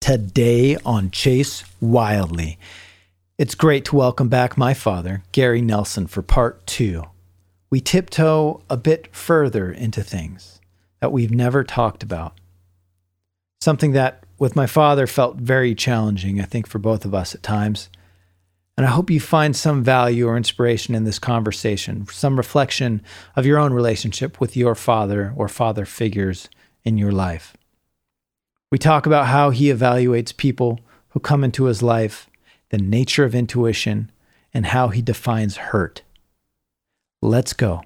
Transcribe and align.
today 0.00 0.76
on 0.84 1.10
Chase 1.10 1.62
Wildly. 1.80 2.58
It's 3.36 3.54
great 3.54 3.84
to 3.86 3.96
welcome 3.96 4.28
back 4.28 4.56
my 4.56 4.72
father, 4.72 5.22
Gary 5.30 5.60
Nelson, 5.60 6.06
for 6.06 6.22
part 6.22 6.66
two. 6.66 7.04
We 7.68 7.80
tiptoe 7.80 8.62
a 8.70 8.76
bit 8.76 9.14
further 9.14 9.70
into 9.70 10.02
things 10.02 10.60
that 11.00 11.12
we've 11.12 11.30
never 11.30 11.62
talked 11.62 12.02
about. 12.02 12.38
Something 13.60 13.92
that, 13.92 14.24
with 14.38 14.56
my 14.56 14.66
father, 14.66 15.06
felt 15.06 15.36
very 15.36 15.74
challenging, 15.74 16.40
I 16.40 16.44
think, 16.44 16.66
for 16.66 16.78
both 16.78 17.04
of 17.04 17.14
us 17.14 17.34
at 17.34 17.42
times. 17.42 17.90
And 18.78 18.86
I 18.86 18.90
hope 18.90 19.10
you 19.10 19.20
find 19.20 19.54
some 19.54 19.84
value 19.84 20.26
or 20.26 20.36
inspiration 20.38 20.94
in 20.94 21.04
this 21.04 21.18
conversation, 21.18 22.06
some 22.10 22.38
reflection 22.38 23.02
of 23.36 23.44
your 23.44 23.58
own 23.58 23.74
relationship 23.74 24.40
with 24.40 24.56
your 24.56 24.74
father 24.74 25.34
or 25.36 25.46
father 25.46 25.84
figures 25.84 26.48
in 26.84 26.96
your 26.96 27.12
life. 27.12 27.54
We 28.70 28.78
talk 28.78 29.04
about 29.04 29.26
how 29.26 29.50
he 29.50 29.66
evaluates 29.66 30.36
people 30.36 30.78
who 31.08 31.20
come 31.20 31.42
into 31.42 31.64
his 31.64 31.82
life, 31.82 32.30
the 32.68 32.78
nature 32.78 33.24
of 33.24 33.34
intuition, 33.34 34.12
and 34.54 34.66
how 34.66 34.88
he 34.88 35.02
defines 35.02 35.56
hurt. 35.56 36.02
Let's 37.20 37.52
go. 37.52 37.82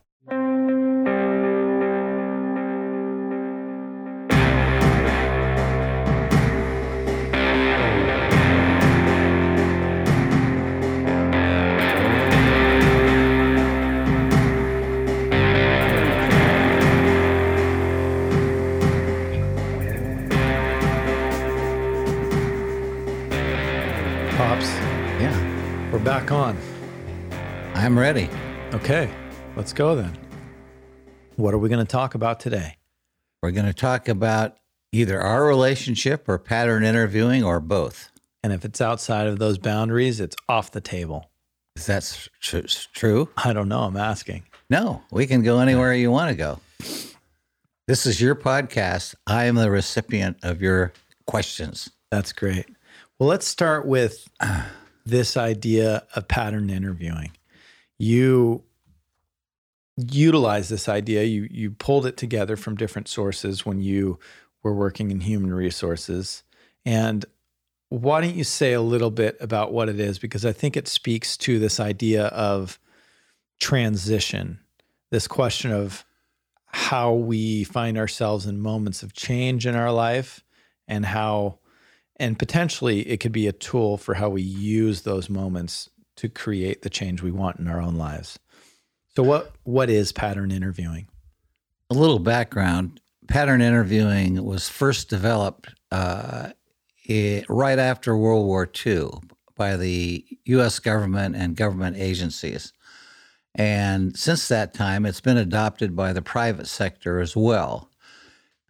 Ready. 28.04 28.28
Okay, 28.74 29.10
let's 29.56 29.72
go 29.72 29.96
then. 29.96 30.14
What 31.36 31.54
are 31.54 31.58
we 31.58 31.70
going 31.70 31.82
to 31.82 31.90
talk 31.90 32.14
about 32.14 32.38
today? 32.38 32.76
We're 33.42 33.50
going 33.50 33.64
to 33.64 33.72
talk 33.72 34.10
about 34.10 34.58
either 34.92 35.18
our 35.18 35.46
relationship 35.46 36.28
or 36.28 36.38
pattern 36.38 36.84
interviewing 36.84 37.42
or 37.42 37.60
both. 37.60 38.10
And 38.42 38.52
if 38.52 38.62
it's 38.62 38.82
outside 38.82 39.26
of 39.26 39.38
those 39.38 39.56
boundaries, 39.56 40.20
it's 40.20 40.36
off 40.50 40.70
the 40.70 40.82
table. 40.82 41.30
Is 41.76 41.86
that 41.86 42.28
tr- 42.42 42.66
true? 42.92 43.30
I 43.38 43.54
don't 43.54 43.70
know. 43.70 43.84
I'm 43.84 43.96
asking. 43.96 44.42
No, 44.68 45.02
we 45.10 45.26
can 45.26 45.42
go 45.42 45.60
anywhere 45.60 45.94
you 45.94 46.10
want 46.10 46.28
to 46.28 46.36
go. 46.36 46.60
This 47.88 48.04
is 48.04 48.20
your 48.20 48.34
podcast. 48.34 49.14
I 49.26 49.46
am 49.46 49.54
the 49.54 49.70
recipient 49.70 50.36
of 50.42 50.60
your 50.60 50.92
questions. 51.26 51.88
That's 52.10 52.34
great. 52.34 52.66
Well, 53.18 53.30
let's 53.30 53.48
start 53.48 53.86
with 53.86 54.28
this 55.06 55.38
idea 55.38 56.06
of 56.14 56.28
pattern 56.28 56.68
interviewing. 56.68 57.30
You 58.04 58.64
utilized 59.96 60.70
this 60.70 60.90
idea, 60.90 61.22
you 61.24 61.48
you 61.50 61.70
pulled 61.70 62.04
it 62.04 62.18
together 62.18 62.54
from 62.54 62.76
different 62.76 63.08
sources 63.08 63.64
when 63.64 63.80
you 63.80 64.18
were 64.62 64.74
working 64.74 65.10
in 65.10 65.20
human 65.20 65.54
resources. 65.54 66.42
And 66.84 67.24
why 67.88 68.20
don't 68.20 68.34
you 68.34 68.44
say 68.44 68.74
a 68.74 68.82
little 68.82 69.10
bit 69.10 69.38
about 69.40 69.72
what 69.72 69.88
it 69.88 69.98
is 69.98 70.18
because 70.18 70.44
I 70.44 70.52
think 70.52 70.76
it 70.76 70.86
speaks 70.86 71.38
to 71.38 71.58
this 71.58 71.80
idea 71.80 72.26
of 72.26 72.78
transition, 73.58 74.58
this 75.10 75.26
question 75.26 75.72
of 75.72 76.04
how 76.66 77.14
we 77.14 77.64
find 77.64 77.96
ourselves 77.96 78.44
in 78.44 78.60
moments 78.60 79.02
of 79.02 79.14
change 79.14 79.66
in 79.66 79.74
our 79.74 79.92
life 79.92 80.44
and 80.86 81.06
how 81.06 81.58
and 82.16 82.38
potentially 82.38 83.00
it 83.08 83.16
could 83.16 83.32
be 83.32 83.46
a 83.46 83.52
tool 83.52 83.96
for 83.96 84.12
how 84.12 84.28
we 84.28 84.42
use 84.42 85.02
those 85.02 85.30
moments 85.30 85.88
to 86.16 86.28
create 86.28 86.82
the 86.82 86.90
change 86.90 87.22
we 87.22 87.30
want 87.30 87.58
in 87.58 87.68
our 87.68 87.80
own 87.80 87.94
lives. 87.96 88.38
So 89.16 89.22
what 89.22 89.52
what 89.62 89.90
is 89.90 90.12
pattern 90.12 90.50
interviewing? 90.50 91.08
A 91.90 91.94
little 91.94 92.18
background 92.18 93.00
pattern 93.28 93.60
interviewing 93.60 94.44
was 94.44 94.68
first 94.68 95.08
developed 95.08 95.68
uh, 95.90 96.50
i 97.08 97.44
right 97.48 97.78
after 97.78 98.16
World 98.16 98.46
War 98.46 98.70
II 98.86 99.08
by 99.56 99.76
the 99.76 100.24
U.S. 100.46 100.78
government 100.78 101.36
and 101.36 101.56
government 101.56 101.96
agencies. 101.98 102.72
And 103.54 104.16
since 104.16 104.48
that 104.48 104.74
time, 104.74 105.06
it's 105.06 105.20
been 105.20 105.36
adopted 105.36 105.94
by 105.94 106.12
the 106.12 106.22
private 106.22 106.66
sector 106.66 107.20
as 107.20 107.36
well. 107.36 107.90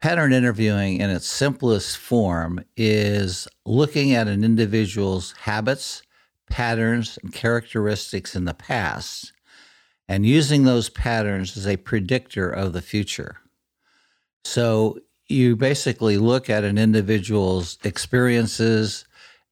Pattern 0.02 0.34
interviewing, 0.34 1.00
in 1.00 1.08
its 1.08 1.26
simplest 1.26 1.96
form, 1.96 2.62
is 2.76 3.48
looking 3.64 4.12
at 4.12 4.28
an 4.28 4.44
individual's 4.44 5.32
habits, 5.42 6.02
patterns, 6.48 7.18
and 7.22 7.32
characteristics 7.32 8.34
in 8.36 8.44
the 8.44 8.54
past 8.54 9.32
and 10.08 10.26
using 10.26 10.64
those 10.64 10.90
patterns 10.90 11.56
as 11.56 11.66
a 11.66 11.76
predictor 11.76 12.50
of 12.50 12.72
the 12.72 12.82
future. 12.82 13.38
So 14.44 14.98
you 15.28 15.56
basically 15.56 16.18
look 16.18 16.50
at 16.50 16.64
an 16.64 16.76
individual's 16.76 17.78
experiences 17.84 19.06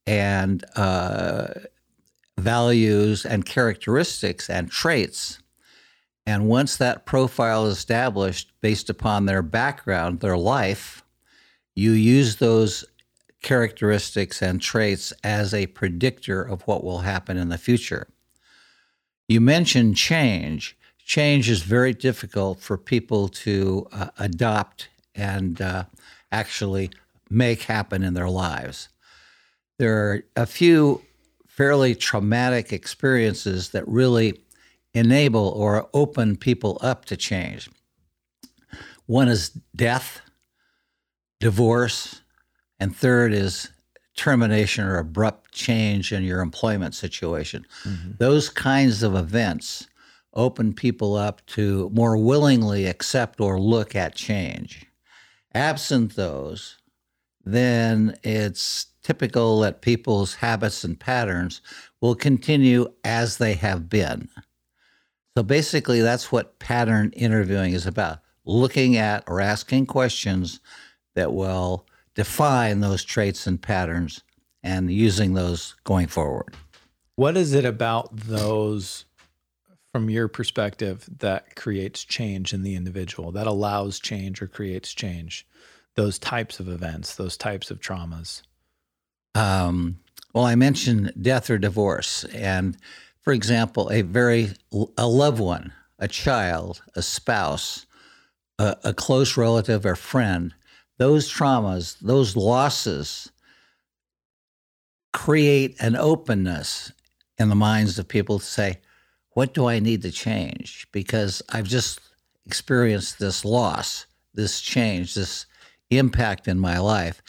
and 0.06 0.64
uh, 0.76 1.48
values 2.38 3.24
and 3.24 3.46
characteristics 3.46 4.50
and 4.50 4.70
traits. 4.70 5.38
And 6.26 6.46
once 6.46 6.76
that 6.76 7.06
profile 7.06 7.66
is 7.66 7.78
established 7.78 8.52
based 8.60 8.90
upon 8.90 9.26
their 9.26 9.42
background, 9.42 10.20
their 10.20 10.36
life, 10.36 11.02
you 11.74 11.92
use 11.92 12.36
those 12.36 12.84
characteristics 13.42 14.40
and 14.40 14.62
traits 14.62 15.12
as 15.22 15.52
a 15.52 15.66
predictor 15.68 16.42
of 16.42 16.62
what 16.62 16.84
will 16.84 17.00
happen 17.00 17.36
in 17.36 17.48
the 17.48 17.58
future. 17.58 18.08
You 19.28 19.40
mentioned 19.40 19.96
change. 19.96 20.76
Change 21.04 21.50
is 21.50 21.62
very 21.62 21.92
difficult 21.92 22.60
for 22.60 22.78
people 22.78 23.28
to 23.28 23.88
uh, 23.92 24.08
adopt 24.18 24.88
and 25.14 25.60
uh, 25.60 25.84
actually 26.30 26.90
make 27.28 27.62
happen 27.62 28.02
in 28.02 28.14
their 28.14 28.28
lives. 28.28 28.88
There 29.78 29.96
are 29.96 30.24
a 30.36 30.46
few 30.46 31.02
fairly 31.46 31.94
traumatic 31.94 32.72
experiences 32.72 33.70
that 33.70 33.86
really 33.86 34.40
enable 34.94 35.48
or 35.48 35.88
open 35.92 36.36
people 36.36 36.78
up 36.80 37.04
to 37.06 37.16
change. 37.16 37.68
One 39.06 39.28
is 39.28 39.50
death, 39.74 40.20
divorce, 41.40 42.21
and 42.82 42.96
third 42.96 43.32
is 43.32 43.70
termination 44.16 44.84
or 44.84 44.98
abrupt 44.98 45.52
change 45.52 46.12
in 46.12 46.24
your 46.24 46.40
employment 46.40 46.96
situation. 46.96 47.64
Mm-hmm. 47.84 48.14
Those 48.18 48.48
kinds 48.48 49.04
of 49.04 49.14
events 49.14 49.86
open 50.34 50.72
people 50.72 51.14
up 51.14 51.46
to 51.46 51.88
more 51.94 52.16
willingly 52.16 52.86
accept 52.86 53.40
or 53.40 53.60
look 53.60 53.94
at 53.94 54.16
change. 54.16 54.84
Absent 55.54 56.16
those, 56.16 56.78
then 57.44 58.18
it's 58.24 58.86
typical 59.04 59.60
that 59.60 59.80
people's 59.80 60.34
habits 60.34 60.82
and 60.82 60.98
patterns 60.98 61.60
will 62.00 62.16
continue 62.16 62.92
as 63.04 63.38
they 63.38 63.54
have 63.54 63.88
been. 63.88 64.28
So 65.36 65.44
basically, 65.44 66.00
that's 66.00 66.32
what 66.32 66.58
pattern 66.58 67.12
interviewing 67.12 67.74
is 67.74 67.86
about 67.86 68.18
looking 68.44 68.96
at 68.96 69.22
or 69.28 69.40
asking 69.40 69.86
questions 69.86 70.58
that 71.14 71.32
will 71.32 71.86
define 72.14 72.80
those 72.80 73.04
traits 73.04 73.46
and 73.46 73.60
patterns 73.60 74.22
and 74.62 74.92
using 74.92 75.34
those 75.34 75.74
going 75.84 76.06
forward. 76.06 76.54
What 77.16 77.36
is 77.36 77.52
it 77.52 77.64
about 77.64 78.14
those 78.16 79.04
from 79.92 80.08
your 80.08 80.28
perspective 80.28 81.08
that 81.18 81.54
creates 81.56 82.04
change 82.04 82.54
in 82.54 82.62
the 82.62 82.74
individual, 82.74 83.32
that 83.32 83.46
allows 83.46 84.00
change 84.00 84.40
or 84.40 84.46
creates 84.46 84.94
change? 84.94 85.46
Those 85.94 86.18
types 86.18 86.58
of 86.58 86.68
events, 86.68 87.16
those 87.16 87.36
types 87.36 87.70
of 87.70 87.80
traumas. 87.80 88.42
Um, 89.34 89.98
well, 90.32 90.44
I 90.44 90.54
mentioned 90.54 91.12
death 91.20 91.50
or 91.50 91.58
divorce, 91.58 92.24
and 92.24 92.76
for 93.20 93.32
example, 93.32 93.90
a 93.90 94.02
very 94.02 94.52
a 94.96 95.06
loved 95.06 95.40
one, 95.40 95.72
a 95.98 96.08
child, 96.08 96.82
a 96.94 97.02
spouse, 97.02 97.86
a, 98.58 98.76
a 98.84 98.94
close 98.94 99.36
relative 99.36 99.84
or 99.84 99.96
friend, 99.96 100.54
those 101.02 101.28
traumas, 101.28 101.98
those 101.98 102.36
losses 102.36 103.32
create 105.12 105.74
an 105.80 105.96
openness 105.96 106.92
in 107.38 107.48
the 107.48 107.56
minds 107.56 107.98
of 107.98 108.06
people 108.06 108.38
to 108.38 108.44
say, 108.44 108.78
what 109.30 109.52
do 109.52 109.66
I 109.66 109.80
need 109.80 110.02
to 110.02 110.12
change? 110.12 110.86
Because 110.92 111.42
I've 111.48 111.66
just 111.66 111.98
experienced 112.46 113.18
this 113.18 113.44
loss, 113.44 114.06
this 114.32 114.60
change, 114.60 115.14
this 115.14 115.46
impact 115.90 116.46
in 116.46 116.60
my 116.60 116.78
life. 116.78 117.20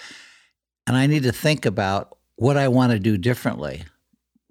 And 0.86 0.96
I 0.96 1.08
need 1.08 1.24
to 1.24 1.32
think 1.32 1.66
about 1.66 2.16
what 2.36 2.58
I 2.58 2.68
want 2.68 2.92
to 2.92 3.00
do 3.00 3.18
differently. 3.18 3.86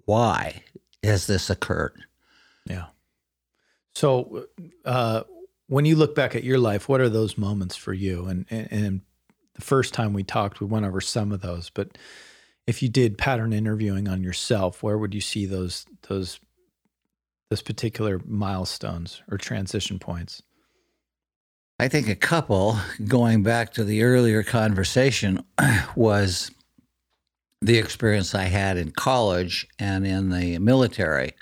Why 0.03 0.63
has 1.01 1.27
this 1.27 1.49
occurred? 1.49 2.03
Yeah. 2.65 2.87
So, 3.93 4.47
uh, 4.83 5.23
when 5.67 5.85
you 5.85 5.95
look 5.95 6.13
back 6.13 6.35
at 6.35 6.43
your 6.43 6.59
life, 6.59 6.89
what 6.89 6.99
are 6.99 7.09
those 7.09 7.37
moments 7.37 7.77
for 7.77 7.93
you? 7.93 8.25
And, 8.25 8.45
and 8.49 8.67
and 8.69 9.01
the 9.55 9.61
first 9.61 9.93
time 9.93 10.13
we 10.13 10.23
talked, 10.23 10.59
we 10.59 10.67
went 10.67 10.85
over 10.85 11.01
some 11.01 11.31
of 11.31 11.41
those, 11.41 11.69
but 11.69 11.97
if 12.65 12.81
you 12.81 12.89
did 12.89 13.17
pattern 13.17 13.53
interviewing 13.53 14.07
on 14.07 14.23
yourself, 14.23 14.81
where 14.81 14.97
would 14.97 15.13
you 15.13 15.21
see 15.21 15.45
those 15.45 15.85
those 16.07 16.39
those 17.49 17.61
particular 17.61 18.21
milestones 18.25 19.21
or 19.29 19.37
transition 19.37 19.99
points? 19.99 20.41
I 21.79 21.87
think 21.87 22.07
a 22.07 22.15
couple, 22.15 22.77
going 23.07 23.43
back 23.43 23.73
to 23.73 23.83
the 23.83 24.03
earlier 24.03 24.43
conversation, 24.43 25.43
was 25.95 26.51
the 27.61 27.77
experience 27.77 28.33
I 28.35 28.43
had 28.43 28.77
in 28.77 28.91
college 28.91 29.67
and 29.79 30.05
in 30.05 30.29
the 30.29 30.59
military. 30.59 31.33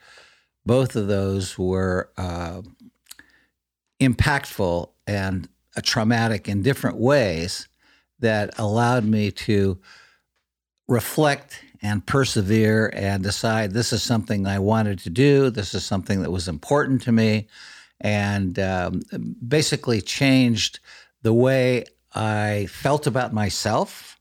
Both 0.65 0.95
of 0.95 1.07
those 1.07 1.57
were 1.57 2.11
uh, 2.17 2.61
impactful 3.99 4.89
and 5.07 5.49
uh, 5.75 5.81
traumatic 5.83 6.47
in 6.47 6.61
different 6.61 6.97
ways 6.97 7.67
that 8.21 8.57
allowed 8.57 9.03
me 9.03 9.31
to 9.31 9.77
reflect 10.87 11.63
and 11.81 12.05
persevere 12.05 12.91
and 12.93 13.23
decide 13.23 13.71
this 13.71 13.91
is 13.91 14.03
something 14.03 14.45
I 14.45 14.59
wanted 14.59 14.99
to 14.99 15.09
do. 15.09 15.49
This 15.49 15.73
is 15.73 15.83
something 15.83 16.21
that 16.21 16.31
was 16.31 16.47
important 16.47 17.01
to 17.03 17.11
me, 17.11 17.47
and 17.99 18.57
um, 18.59 19.01
basically 19.45 20.01
changed 20.01 20.79
the 21.21 21.33
way 21.33 21.85
I 22.13 22.67
felt 22.69 23.07
about 23.07 23.33
myself 23.33 24.19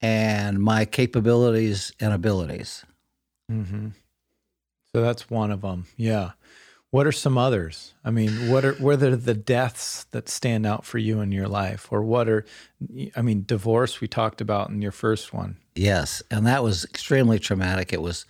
and 0.00 0.60
my 0.60 0.84
capabilities 0.84 1.92
and 2.00 2.12
abilities. 2.12 2.84
Mm-hmm. 3.50 3.88
So 4.94 5.02
that's 5.02 5.30
one 5.30 5.50
of 5.50 5.62
them. 5.62 5.86
Yeah. 5.96 6.32
What 6.94 7.08
are 7.08 7.12
some 7.12 7.36
others? 7.36 7.92
I 8.04 8.12
mean, 8.12 8.48
what 8.48 8.64
are 8.64 8.74
what 8.74 9.02
are 9.02 9.16
the 9.16 9.34
deaths 9.34 10.04
that 10.12 10.28
stand 10.28 10.64
out 10.64 10.84
for 10.84 10.98
you 10.98 11.20
in 11.22 11.32
your 11.32 11.48
life, 11.48 11.88
or 11.90 12.02
what 12.02 12.28
are, 12.28 12.44
I 13.16 13.20
mean, 13.20 13.42
divorce 13.44 14.00
we 14.00 14.06
talked 14.06 14.40
about 14.40 14.70
in 14.70 14.80
your 14.80 14.92
first 14.92 15.34
one. 15.34 15.56
Yes, 15.74 16.22
and 16.30 16.46
that 16.46 16.62
was 16.62 16.84
extremely 16.84 17.40
traumatic. 17.40 17.92
It 17.92 18.00
was 18.00 18.26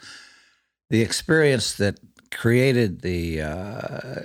the 0.89 1.03
experience 1.03 1.75
that 1.75 2.01
created 2.31 3.03
the 3.03 3.43
uh, 3.43 4.21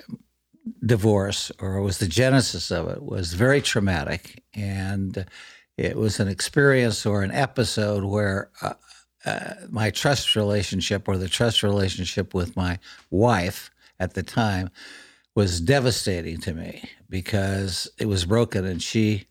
divorce, 0.86 1.52
or 1.60 1.82
was 1.82 1.98
the 1.98 2.08
genesis 2.08 2.72
of 2.72 2.88
it, 2.88 3.04
was 3.04 3.34
very 3.34 3.62
traumatic, 3.62 4.42
and 4.54 5.26
it 5.76 5.98
was 5.98 6.22
an 6.22 6.30
experience 6.30 7.06
or 7.06 7.24
an 7.24 7.32
episode 7.32 8.06
where. 8.06 8.52
Uh, 8.62 8.76
uh, 9.26 9.54
my 9.68 9.90
trust 9.90 10.34
relationship 10.34 11.06
or 11.10 11.18
the 11.18 11.28
trust 11.28 11.62
relationship 11.62 12.34
with 12.34 12.56
my 12.56 12.80
wife 13.12 13.70
at 14.00 14.13
the 14.13 14.24
time 14.24 14.69
was 15.36 15.62
devastating 15.62 16.40
to 16.40 16.54
me 16.54 16.84
because 17.10 17.90
it 17.98 18.07
was 18.07 18.25
broken 18.25 18.66
and 18.66 18.81
she 18.81 19.28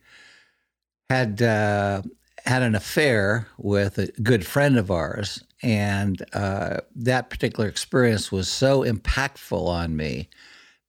had 1.11 1.43
uh, 1.43 2.03
had 2.45 2.63
an 2.63 2.75
affair 2.75 3.47
with 3.59 3.99
a 3.99 4.07
good 4.23 4.47
friend 4.47 4.79
of 4.79 4.91
ours. 4.91 5.43
And 5.63 6.25
uh, 6.33 6.79
that 6.97 7.31
particular 7.31 7.69
experience 7.69 8.31
was 8.31 8.49
so 8.49 8.85
impactful 8.85 9.67
on 9.67 9.97
me 9.97 10.29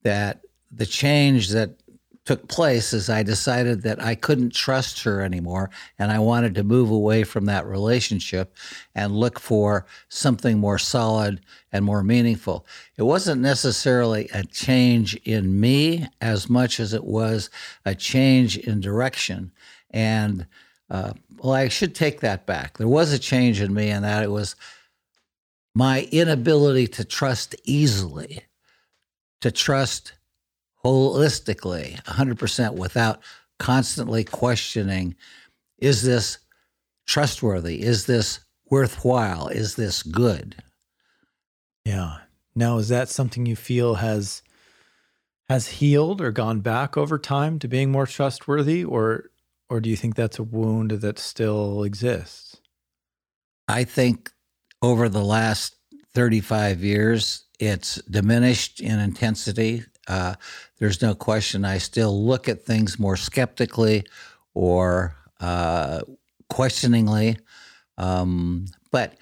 that 0.03 0.41
the 0.71 0.85
change 0.85 1.49
that 1.49 1.71
took 2.25 2.48
place 2.48 2.94
is 2.94 3.10
I 3.10 3.24
decided 3.24 3.81
that 3.83 4.01
I 4.01 4.16
couldn't 4.16 4.54
trust 4.54 5.04
her 5.04 5.21
anymore 5.21 5.69
and 5.98 6.12
I 6.12 6.19
wanted 6.19 6.54
to 6.56 6.63
move 6.63 6.92
away 6.92 7.24
from 7.24 7.45
that 7.45 7.66
relationship 7.66 8.56
and 8.94 9.16
look 9.16 9.39
for 9.39 9.86
something 10.10 10.60
more 10.60 10.77
solid 10.77 11.42
and 11.71 11.83
more 11.83 12.04
meaningful. 12.04 12.66
It 12.98 13.04
wasn't 13.04 13.42
necessarily 13.42 14.30
a 14.33 14.44
change 14.44 15.16
in 15.24 15.60
me 15.60 16.07
as 16.21 16.50
much 16.50 16.80
as 16.80 16.94
it 16.94 17.04
was 17.04 17.50
a 17.86 17.95
change 17.95 18.57
in 18.57 18.80
direction. 18.80 19.51
And 19.92 20.45
uh, 20.89 21.13
well, 21.38 21.54
I 21.54 21.68
should 21.68 21.95
take 21.95 22.21
that 22.21 22.45
back. 22.45 22.77
There 22.77 22.88
was 22.88 23.13
a 23.13 23.19
change 23.19 23.62
in 23.62 23.74
me, 23.74 23.89
and 23.89 24.04
that 24.04 24.24
it 24.24 24.31
was 24.31 24.56
my 25.75 26.07
inability 26.12 26.88
to 26.88 27.06
trust 27.06 27.56
easily, 27.63 28.44
to 29.42 29.51
trust 29.51 30.13
holistically, 30.83 32.01
100% 32.03 32.75
without 32.75 33.21
constantly 33.57 34.23
questioning 34.23 35.15
is 35.77 36.03
this 36.03 36.39
trustworthy? 37.07 37.81
Is 37.81 38.05
this 38.05 38.39
worthwhile? 38.69 39.47
Is 39.47 39.75
this 39.75 40.03
good? 40.03 40.61
Yeah. 41.85 42.17
Now, 42.55 42.77
is 42.77 42.89
that 42.89 43.09
something 43.09 43.45
you 43.45 43.55
feel 43.55 43.95
has 43.95 44.41
has 45.47 45.67
healed 45.67 46.21
or 46.21 46.31
gone 46.31 46.59
back 46.59 46.95
over 46.95 47.17
time 47.17 47.57
to 47.57 47.67
being 47.67 47.91
more 47.91 48.05
trustworthy 48.05 48.83
or 48.83 49.31
or 49.69 49.79
do 49.79 49.89
you 49.89 49.95
think 49.95 50.15
that's 50.15 50.39
a 50.39 50.43
wound 50.43 50.91
that 50.91 51.19
still 51.19 51.83
exists? 51.83 52.59
I 53.67 53.83
think 53.83 54.31
over 54.81 55.09
the 55.09 55.23
last 55.23 55.75
35 56.13 56.83
years, 56.83 57.45
it's 57.59 57.95
diminished 58.09 58.81
in 58.81 58.99
intensity. 58.99 59.83
Uh, 60.09 60.35
there's 60.79 61.01
no 61.01 61.13
question 61.13 61.63
I 61.63 61.77
still 61.77 62.25
look 62.25 62.50
at 62.50 62.63
things 62.63 63.00
more 63.00 63.15
skeptically 63.15 64.03
or 64.53 65.15
uh, 65.39 66.01
questioningly. 66.50 67.38
Um, 67.97 68.65
but 68.91 69.15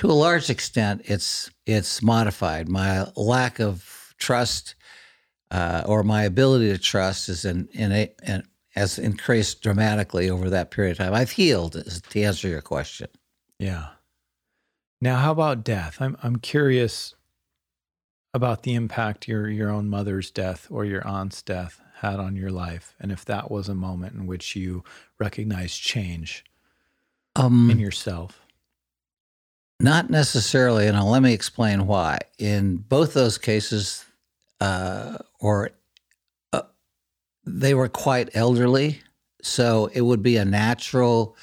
to 0.00 0.08
a 0.08 0.12
large 0.12 0.50
extent, 0.50 1.02
it's 1.04 1.50
it's 1.64 2.02
modified. 2.02 2.68
My 2.68 3.06
lack 3.16 3.60
of 3.60 4.14
trust 4.18 4.74
uh, 5.52 5.82
or 5.86 6.02
my 6.02 6.24
ability 6.24 6.72
to 6.72 6.78
trust 6.78 7.28
is 7.28 7.44
in, 7.44 7.68
in, 7.72 7.92
a, 7.92 8.12
in 8.26 8.42
has 8.70 8.98
increased 8.98 9.62
dramatically 9.62 10.30
over 10.30 10.50
that 10.50 10.70
period 10.70 10.92
of 10.92 10.98
time. 10.98 11.14
I've 11.14 11.32
healed, 11.32 11.72
to 12.10 12.22
answer 12.22 12.48
your 12.48 12.62
question. 12.62 13.08
Yeah. 13.58 13.88
Now, 15.00 15.16
how 15.16 15.32
about 15.32 15.62
death? 15.62 15.98
I'm 16.00 16.16
I'm 16.22 16.36
curious 16.36 17.14
about 18.34 18.62
the 18.62 18.74
impact 18.74 19.28
your 19.28 19.48
your 19.48 19.70
own 19.70 19.88
mother's 19.88 20.30
death 20.30 20.66
or 20.70 20.84
your 20.84 21.06
aunt's 21.06 21.42
death 21.42 21.80
had 21.96 22.18
on 22.18 22.34
your 22.34 22.50
life, 22.50 22.94
and 22.98 23.12
if 23.12 23.24
that 23.24 23.50
was 23.50 23.68
a 23.68 23.74
moment 23.74 24.14
in 24.14 24.26
which 24.26 24.56
you 24.56 24.82
recognized 25.18 25.80
change 25.80 26.44
um, 27.36 27.70
in 27.70 27.78
yourself. 27.78 28.40
Not 29.78 30.10
necessarily, 30.10 30.86
and 30.86 31.00
let 31.02 31.22
me 31.22 31.32
explain 31.32 31.86
why. 31.86 32.18
In 32.38 32.76
both 32.76 33.14
those 33.14 33.36
cases, 33.38 34.04
uh, 34.60 35.18
or 35.40 35.70
uh, 36.52 36.62
they 37.44 37.74
were 37.74 37.88
quite 37.88 38.30
elderly, 38.34 39.00
so 39.42 39.90
it 39.92 40.02
would 40.02 40.22
be 40.22 40.36
a 40.36 40.44
natural 40.44 41.36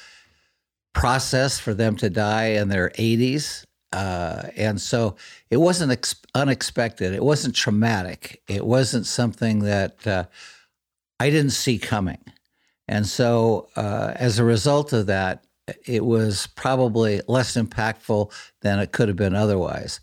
process 0.94 1.58
for 1.58 1.74
them 1.74 1.96
to 1.96 2.10
die 2.10 2.46
in 2.46 2.68
their 2.68 2.90
80s. 2.90 3.64
Uh, 3.92 4.44
and 4.56 4.80
so 4.80 5.16
it 5.50 5.56
wasn't 5.56 5.92
ex- 5.92 6.22
unexpected. 6.34 7.12
It 7.12 7.24
wasn't 7.24 7.54
traumatic. 7.54 8.42
It 8.48 8.64
wasn't 8.64 9.06
something 9.06 9.60
that 9.60 10.06
uh, 10.06 10.24
I 11.18 11.30
didn't 11.30 11.50
see 11.50 11.78
coming. 11.78 12.22
And 12.86 13.06
so 13.06 13.68
uh, 13.76 14.12
as 14.16 14.38
a 14.38 14.44
result 14.44 14.92
of 14.92 15.06
that, 15.06 15.44
it 15.86 16.04
was 16.04 16.48
probably 16.56 17.20
less 17.28 17.56
impactful 17.56 18.32
than 18.62 18.78
it 18.78 18.92
could 18.92 19.08
have 19.08 19.16
been 19.16 19.34
otherwise. 19.34 20.00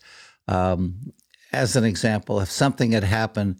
Um, 0.47 1.13
as 1.51 1.75
an 1.75 1.83
example, 1.83 2.39
if 2.39 2.49
something 2.49 2.91
had 2.91 3.03
happened 3.03 3.57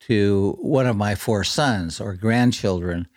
to 0.00 0.56
one 0.60 0.86
of 0.86 0.96
my 0.96 1.14
four 1.14 1.44
sons 1.44 2.00
or 2.00 2.14
grandchildren, 2.14 3.08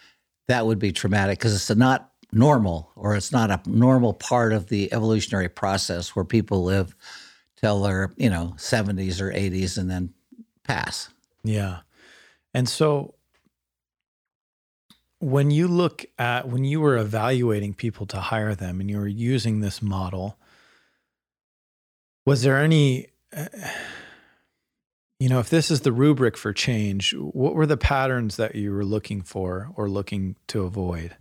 that 0.47 0.65
would 0.65 0.79
be 0.79 0.91
traumatic 0.91 1.39
because 1.39 1.55
it's 1.55 1.77
not 1.77 2.10
normal 2.31 2.91
or 2.95 3.15
it's 3.15 3.31
not 3.31 3.51
a 3.51 3.61
normal 3.65 4.13
part 4.13 4.53
of 4.53 4.67
the 4.67 4.91
evolutionary 4.93 5.49
process 5.49 6.15
where 6.15 6.25
people 6.25 6.63
live 6.63 6.95
till 7.57 7.81
their, 7.81 8.13
you 8.17 8.29
know, 8.29 8.53
70s 8.57 9.21
or 9.21 9.31
80s 9.31 9.77
and 9.77 9.89
then 9.89 10.13
pass. 10.63 11.09
Yeah. 11.43 11.79
And 12.53 12.67
so 12.67 13.15
when 15.19 15.51
you 15.51 15.67
look 15.67 16.05
at 16.17 16.47
when 16.47 16.63
you 16.63 16.81
were 16.81 16.97
evaluating 16.97 17.73
people 17.73 18.05
to 18.07 18.19
hire 18.19 18.55
them 18.55 18.81
and 18.81 18.89
you 18.89 18.97
were 18.97 19.07
using 19.07 19.59
this 19.59 19.81
model, 19.81 20.37
was 22.25 22.41
there 22.41 22.57
any 22.57 23.07
you 25.19 25.29
know, 25.29 25.39
if 25.39 25.51
this 25.51 25.69
is 25.69 25.81
the 25.81 25.91
rubric 25.91 26.35
for 26.35 26.51
change, 26.51 27.13
what 27.13 27.53
were 27.53 27.67
the 27.67 27.77
patterns 27.77 28.37
that 28.37 28.55
you 28.55 28.73
were 28.73 28.83
looking 28.83 29.21
for 29.21 29.69
or 29.75 29.87
looking 29.87 30.35
to 30.47 30.63
avoid? 30.63 31.15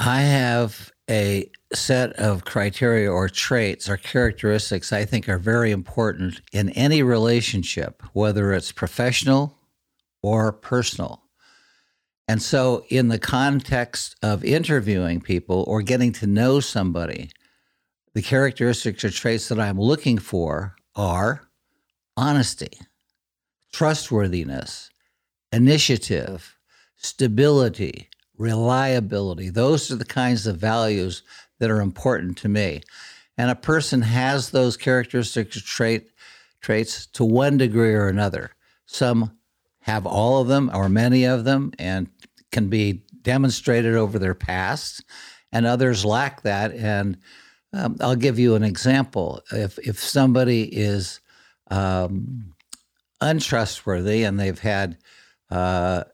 I 0.00 0.20
have 0.20 0.92
a 1.10 1.50
set 1.72 2.12
of 2.14 2.44
criteria 2.44 3.10
or 3.10 3.28
traits 3.28 3.88
or 3.88 3.96
characteristics 3.96 4.92
I 4.92 5.04
think 5.04 5.28
are 5.28 5.38
very 5.38 5.70
important 5.70 6.40
in 6.52 6.70
any 6.70 7.02
relationship, 7.02 8.02
whether 8.12 8.52
it's 8.52 8.72
professional 8.72 9.58
or 10.22 10.52
personal. 10.52 11.22
And 12.26 12.42
so, 12.42 12.84
in 12.90 13.08
the 13.08 13.18
context 13.18 14.16
of 14.22 14.44
interviewing 14.44 15.22
people 15.22 15.64
or 15.66 15.80
getting 15.80 16.12
to 16.12 16.26
know 16.26 16.60
somebody, 16.60 17.30
the 18.14 18.20
characteristics 18.20 19.02
or 19.02 19.10
traits 19.10 19.48
that 19.48 19.58
I'm 19.58 19.80
looking 19.80 20.18
for 20.18 20.76
are 20.94 21.48
honesty, 22.18 22.78
trustworthiness, 23.72 24.90
initiative, 25.52 26.58
stability, 26.96 28.08
reliability. 28.38 29.50
Those 29.50 29.90
are 29.90 29.96
the 29.96 30.04
kinds 30.04 30.46
of 30.46 30.56
values 30.56 31.22
that 31.58 31.70
are 31.70 31.80
important 31.80 32.38
to 32.38 32.48
me. 32.48 32.82
And 33.36 33.50
a 33.50 33.56
person 33.56 34.02
has 34.02 34.50
those 34.50 34.76
characteristics 34.76 35.60
trait, 35.62 36.10
traits 36.60 37.06
to 37.06 37.24
one 37.24 37.56
degree 37.56 37.94
or 37.94 38.08
another. 38.08 38.52
Some 38.86 39.38
have 39.80 40.06
all 40.06 40.40
of 40.40 40.48
them 40.48 40.70
or 40.72 40.88
many 40.88 41.24
of 41.24 41.44
them 41.44 41.72
and 41.78 42.08
can 42.50 42.68
be 42.68 43.04
demonstrated 43.22 43.94
over 43.94 44.18
their 44.18 44.34
past, 44.34 45.04
and 45.52 45.66
others 45.66 46.04
lack 46.04 46.42
that. 46.42 46.72
And 46.72 47.18
um, 47.72 47.96
I'll 48.00 48.16
give 48.16 48.38
you 48.38 48.54
an 48.54 48.62
example. 48.62 49.42
If, 49.52 49.78
if 49.78 49.98
somebody 49.98 50.62
is 50.64 51.20
um, 51.70 52.54
untrustworthy 53.20 54.24
and 54.24 54.38
they've 54.38 54.58
had 54.58 54.98
uh, 55.50 56.04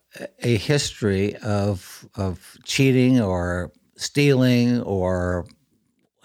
a 0.41 0.57
history 0.57 1.37
of 1.37 2.09
of 2.15 2.57
cheating 2.65 3.21
or 3.21 3.73
stealing 3.97 4.81
or 4.83 5.47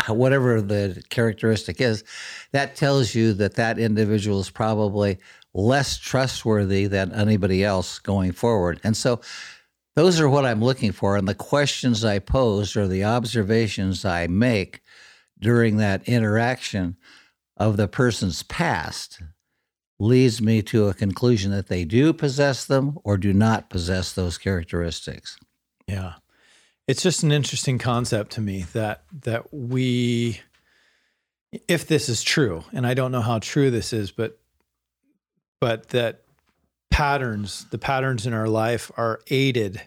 whatever 0.08 0.62
the 0.62 1.02
characteristic 1.10 1.82
is, 1.82 2.04
that 2.52 2.76
tells 2.76 3.14
you 3.14 3.34
that 3.34 3.56
that 3.56 3.78
individual 3.78 4.40
is 4.40 4.50
probably 4.50 5.18
less 5.54 5.98
trustworthy 5.98 6.88
than 6.88 7.12
anybody 7.14 7.64
else 7.64 8.00
going 8.00 8.32
forward. 8.32 8.80
And 8.84 8.96
so 8.96 9.20
those 9.96 10.20
are 10.20 10.30
what 10.30 10.46
I'm 10.46 10.64
looking 10.64 10.92
for. 10.92 11.18
And 11.18 11.28
the 11.28 11.36
questions 11.36 12.06
I 12.06 12.20
pose 12.20 12.76
or 12.78 12.88
the 12.88 13.04
observations 13.04 14.06
I 14.06 14.28
make 14.28 14.82
during 15.40 15.78
that 15.78 16.08
interaction 16.08 16.96
of 17.58 17.78
the 17.78 17.88
person's 17.88 18.44
past 18.44 19.22
leads 20.00 20.42
me 20.42 20.62
to 20.62 20.88
a 20.88 20.94
conclusion 20.94 21.52
that 21.52 21.68
they 21.68 21.84
do 21.84 22.14
possess 22.14 22.66
them 22.66 22.98
or 23.04 23.18
do 23.18 23.34
not 23.34 23.70
possess 23.70 24.14
those 24.14 24.38
characteristics. 24.38 25.38
Yeah. 25.88 26.14
It's 26.88 27.04
just 27.04 27.22
an 27.22 27.32
interesting 27.32 27.78
concept 27.78 28.32
to 28.34 28.42
me 28.42 28.66
that 28.74 29.04
that 29.22 29.54
we 29.54 30.40
if 31.68 31.88
this 31.88 32.10
is 32.10 32.22
true, 32.22 32.64
and 32.74 32.86
I 32.86 32.94
don't 32.94 33.12
know 33.12 33.22
how 33.22 33.40
true 33.40 33.72
this 33.72 33.94
is, 33.94 34.12
but 34.12 34.40
but 35.60 35.90
that 35.90 36.22
patterns, 36.90 37.66
the 37.72 37.78
patterns 37.78 38.26
in 38.26 38.34
our 38.34 38.48
life 38.48 38.92
are 38.98 39.20
aided. 39.28 39.82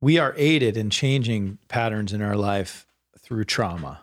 We 0.00 0.18
are 0.18 0.34
aided 0.36 0.76
in 0.76 0.90
changing 0.90 1.58
patterns 1.68 2.12
in 2.12 2.22
our 2.22 2.36
life 2.36 2.86
through 3.18 3.44
trauma, 3.44 4.00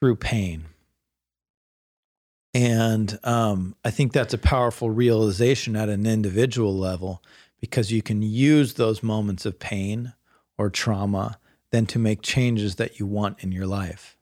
through 0.00 0.16
pain. 0.16 0.66
And 2.54 3.18
um, 3.24 3.74
I 3.84 3.90
think 3.90 4.12
that's 4.12 4.34
a 4.34 4.38
powerful 4.38 4.90
realization 4.90 5.74
at 5.74 5.88
an 5.88 6.06
individual 6.06 6.76
level 6.76 7.22
because 7.60 7.90
you 7.90 8.02
can 8.02 8.22
use 8.22 8.74
those 8.74 9.02
moments 9.02 9.46
of 9.46 9.58
pain 9.58 10.12
or 10.58 10.68
trauma 10.68 11.38
then 11.70 11.86
to 11.86 11.98
make 11.98 12.20
changes 12.20 12.76
that 12.76 13.00
you 13.00 13.06
want 13.06 13.42
in 13.42 13.50
your 13.52 13.66
life. 13.66 14.18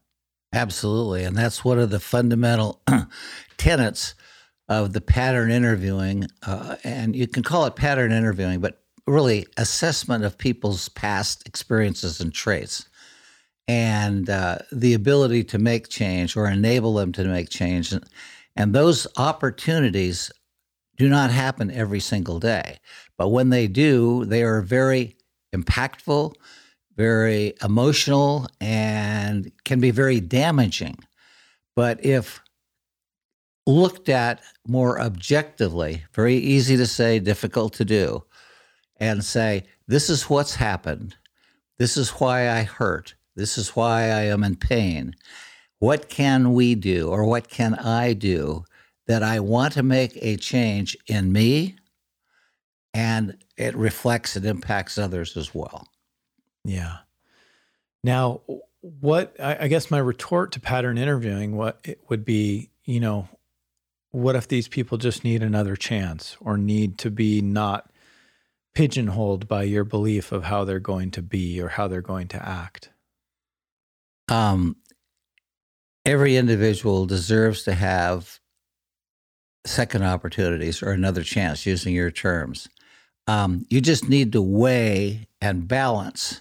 Absolutely. 0.53 1.25
And 1.25 1.37
that's 1.37 1.65
one 1.65 1.79
of 1.79 1.91
the 1.91 2.01
fundamental 2.01 2.81
tenets 3.57 4.15
of 4.69 4.93
the 4.93 5.01
pattern 5.01 5.51
interviewing. 5.51 6.29
Uh, 6.47 6.77
and 6.85 7.17
you 7.17 7.27
can 7.27 7.43
call 7.43 7.67
it 7.67 7.75
pattern 7.75 8.13
interviewing, 8.13 8.61
but 8.61 8.81
really 9.07 9.47
assessment 9.57 10.25
of 10.25 10.39
people's 10.39 10.89
past 10.91 11.47
experiences 11.47 12.21
and 12.21 12.33
traits 12.33 12.89
and 13.71 14.29
uh, 14.29 14.59
the 14.73 14.95
ability 14.95 15.45
to 15.45 15.57
make 15.57 15.89
change 15.89 16.37
or 16.37 16.49
enable 16.49 16.95
them 16.95 17.13
to 17.13 17.23
make 17.23 17.49
change. 17.51 17.93
And, 17.93 18.05
and 18.57 18.75
those 18.75 19.07
opportunities 19.17 20.33
do 20.97 21.09
not 21.09 21.31
happen 21.31 21.71
every 21.71 22.01
single 22.01 22.41
day. 22.41 22.81
But 23.17 23.29
when 23.29 23.51
they 23.51 23.69
do, 23.69 24.25
they 24.25 24.43
are 24.43 24.61
very 24.61 25.17
impactful, 25.55 26.35
very 26.97 27.55
emotional, 27.63 28.49
and 28.61 29.53
can 29.63 29.79
be 29.79 29.93
very 29.93 30.19
damaging. 30.19 30.99
But 31.77 32.05
if 32.05 32.41
looked 33.69 34.09
at 34.09 34.43
more 34.67 35.01
objectively, 35.01 36.03
very 36.13 36.35
easy 36.35 36.77
to 36.77 36.87
say, 36.89 37.21
difficult 37.21 37.75
to 37.75 37.85
do, 37.85 38.25
and 38.97 39.25
say, 39.25 39.63
this 39.87 40.11
is 40.11 40.29
what's 40.29 40.57
happened, 40.57 41.15
this 41.79 41.97
is 41.97 42.11
why 42.11 42.51
I 42.51 42.65
hurt, 42.65 43.15
this 43.41 43.57
is 43.57 43.75
why 43.75 44.03
I 44.03 44.23
am 44.23 44.45
in 44.45 44.57
pain. 44.57 45.17
What 45.79 46.09
can 46.11 46.53
we 46.53 46.75
do, 46.75 47.09
or 47.09 47.25
what 47.25 47.49
can 47.49 47.75
I 47.75 48.13
do 48.13 48.65
that 49.07 49.23
I 49.23 49.41
want 49.41 49.73
to 49.75 49.83
make 49.83 50.17
a 50.21 50.37
change 50.37 50.97
in 51.07 51.33
me 51.33 51.77
and 52.93 53.39
it 53.57 53.75
reflects 53.75 54.37
and 54.37 54.45
impacts 54.45 54.99
others 54.99 55.37
as 55.37 55.55
well? 55.55 55.89
Yeah. 56.65 56.99
Now, 58.05 58.43
what 58.83 59.35
I, 59.41 59.69
guess 59.69 59.91
my 59.91 59.99
retort 59.99 60.53
to 60.53 60.61
pattern 60.61 60.99
interviewing 60.99 61.57
what 61.57 61.81
it 61.85 62.01
would 62.09 62.25
be, 62.25 62.71
you 62.85 63.01
know, 63.01 63.29
what 64.11 64.37
if 64.37 64.49
these 64.49 64.69
people 64.69 64.99
just 64.99 65.25
need 65.25 65.43
another 65.43 65.77
chance 65.77 66.37
or 66.41 66.57
need 66.57 66.99
to 66.99 67.11
be 67.11 67.41
not 67.41 67.91
pigeonholed 68.75 69.49
by 69.49 69.63
your 69.63 69.85
belief 69.85 70.33
of 70.33 70.45
how 70.45 70.65
they're 70.65 70.79
going 70.79 71.11
to 71.13 71.23
be 71.23 71.61
or 71.61 71.69
how 71.69 71.89
they're 71.89 72.01
going 72.01 72.29
to 72.29 72.49
act? 72.49 72.91
Um, 74.31 74.77
every 76.07 76.37
individual 76.37 77.07
deserves 77.07 77.65
to 77.65 77.75
have 77.75 78.39
second 79.67 80.05
opportunities 80.05 80.83
or 80.83 80.93
another 80.93 81.23
chance, 81.23 81.67
using 81.67 81.95
your 81.95 82.11
terms. 82.11 82.69
Um, 83.27 83.67
you 83.69 83.81
just 83.81 84.09
need 84.09 84.33
to 84.33 84.43
weigh 84.43 85.29
and 85.41 85.69
balance 85.69 86.41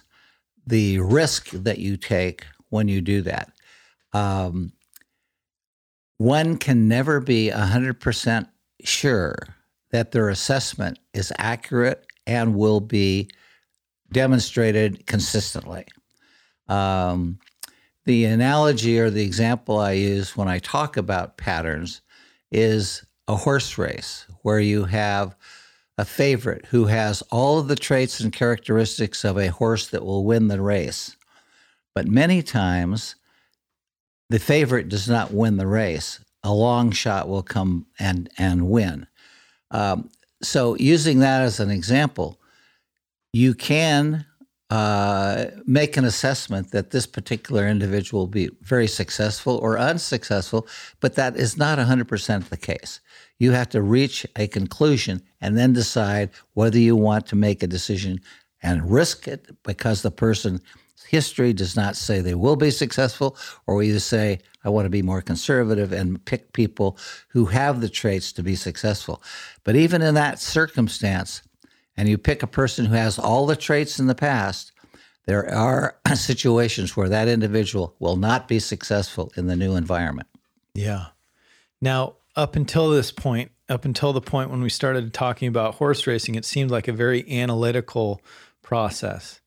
the 0.66 1.00
risk 1.00 1.50
that 1.50 1.78
you 1.78 1.96
take 1.96 2.46
when 2.70 2.88
you 2.88 3.00
do 3.00 3.22
that. 3.22 3.52
Um, 4.12 4.72
one 6.16 6.56
can 6.56 6.88
never 6.88 7.20
be 7.20 7.50
100% 7.50 8.48
sure 8.84 9.36
that 9.90 10.12
their 10.12 10.28
assessment 10.28 10.98
is 11.12 11.32
accurate 11.38 12.06
and 12.26 12.54
will 12.54 12.80
be 12.80 13.28
demonstrated 14.12 15.06
consistently. 15.06 15.86
Um, 16.68 17.38
the 18.10 18.24
analogy 18.24 18.98
or 18.98 19.08
the 19.08 19.22
example 19.22 19.78
I 19.78 19.92
use 19.92 20.36
when 20.36 20.48
I 20.48 20.58
talk 20.58 20.96
about 20.96 21.36
patterns 21.36 22.00
is 22.50 23.06
a 23.28 23.36
horse 23.36 23.78
race 23.78 24.26
where 24.42 24.58
you 24.58 24.86
have 24.86 25.36
a 25.96 26.04
favorite 26.04 26.66
who 26.70 26.86
has 26.86 27.22
all 27.30 27.60
of 27.60 27.68
the 27.68 27.76
traits 27.76 28.18
and 28.18 28.32
characteristics 28.32 29.24
of 29.24 29.38
a 29.38 29.46
horse 29.52 29.86
that 29.90 30.04
will 30.04 30.24
win 30.24 30.48
the 30.48 30.60
race. 30.60 31.14
But 31.94 32.08
many 32.08 32.42
times, 32.42 33.14
the 34.28 34.40
favorite 34.40 34.88
does 34.88 35.08
not 35.08 35.32
win 35.32 35.56
the 35.56 35.68
race. 35.68 36.18
A 36.42 36.52
long 36.52 36.90
shot 36.90 37.28
will 37.28 37.44
come 37.44 37.86
and, 38.00 38.28
and 38.36 38.68
win. 38.68 39.06
Um, 39.70 40.10
so, 40.42 40.74
using 40.78 41.20
that 41.20 41.42
as 41.42 41.60
an 41.60 41.70
example, 41.70 42.40
you 43.32 43.54
can 43.54 44.26
uh, 44.70 45.46
make 45.66 45.96
an 45.96 46.04
assessment 46.04 46.70
that 46.70 46.90
this 46.90 47.04
particular 47.04 47.66
individual 47.66 48.22
will 48.22 48.28
be 48.28 48.50
very 48.62 48.86
successful 48.86 49.58
or 49.58 49.78
unsuccessful, 49.78 50.66
but 51.00 51.16
that 51.16 51.36
is 51.36 51.56
not 51.56 51.78
100% 51.78 52.48
the 52.48 52.56
case. 52.56 53.00
You 53.38 53.50
have 53.50 53.68
to 53.70 53.82
reach 53.82 54.24
a 54.36 54.46
conclusion 54.46 55.22
and 55.40 55.58
then 55.58 55.72
decide 55.72 56.30
whether 56.54 56.78
you 56.78 56.94
want 56.94 57.26
to 57.26 57.36
make 57.36 57.62
a 57.62 57.66
decision 57.66 58.20
and 58.62 58.90
risk 58.90 59.26
it 59.26 59.48
because 59.64 60.02
the 60.02 60.10
person's 60.10 60.60
history 61.08 61.52
does 61.52 61.74
not 61.74 61.96
say 61.96 62.20
they 62.20 62.36
will 62.36 62.54
be 62.54 62.70
successful, 62.70 63.36
or 63.66 63.82
you 63.82 63.98
say, 63.98 64.38
I 64.62 64.68
want 64.68 64.86
to 64.86 64.90
be 64.90 65.02
more 65.02 65.20
conservative 65.20 65.90
and 65.90 66.24
pick 66.24 66.52
people 66.52 66.96
who 67.30 67.46
have 67.46 67.80
the 67.80 67.88
traits 67.88 68.32
to 68.34 68.44
be 68.44 68.54
successful. 68.54 69.20
But 69.64 69.74
even 69.74 70.02
in 70.02 70.14
that 70.14 70.38
circumstance, 70.38 71.42
and 72.00 72.08
you 72.08 72.16
pick 72.16 72.42
a 72.42 72.46
person 72.46 72.86
who 72.86 72.94
has 72.94 73.18
all 73.18 73.44
the 73.44 73.54
traits 73.54 73.98
in 73.98 74.06
the 74.06 74.14
past, 74.14 74.72
there 75.26 75.52
are 75.52 75.98
situations 76.14 76.96
where 76.96 77.10
that 77.10 77.28
individual 77.28 77.94
will 77.98 78.16
not 78.16 78.48
be 78.48 78.58
successful 78.58 79.30
in 79.36 79.48
the 79.48 79.54
new 79.54 79.76
environment. 79.76 80.26
Yeah. 80.72 81.08
Now, 81.78 82.14
up 82.34 82.56
until 82.56 82.88
this 82.88 83.12
point, 83.12 83.50
up 83.68 83.84
until 83.84 84.14
the 84.14 84.22
point 84.22 84.48
when 84.48 84.62
we 84.62 84.70
started 84.70 85.12
talking 85.12 85.46
about 85.46 85.74
horse 85.74 86.06
racing, 86.06 86.36
it 86.36 86.46
seemed 86.46 86.70
like 86.70 86.88
a 86.88 86.92
very 86.94 87.30
analytical 87.30 88.22
process. 88.62 89.42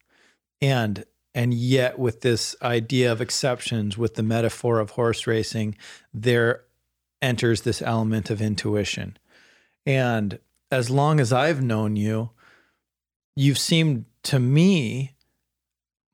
And 0.61 1.05
and 1.33 1.55
yet 1.55 1.97
with 1.97 2.21
this 2.21 2.55
idea 2.61 3.11
of 3.11 3.19
exceptions 3.19 3.97
with 3.97 4.13
the 4.13 4.21
metaphor 4.21 4.77
of 4.77 4.91
horse 4.91 5.25
racing, 5.25 5.75
there 6.13 6.65
enters 7.19 7.61
this 7.61 7.81
element 7.81 8.29
of 8.29 8.43
intuition. 8.43 9.17
And 9.87 10.37
as 10.69 10.91
long 10.91 11.19
as 11.19 11.33
I've 11.33 11.63
known 11.63 11.95
you, 11.95 12.29
you've 13.35 13.57
seemed 13.57 14.05
to 14.23 14.39
me 14.39 15.15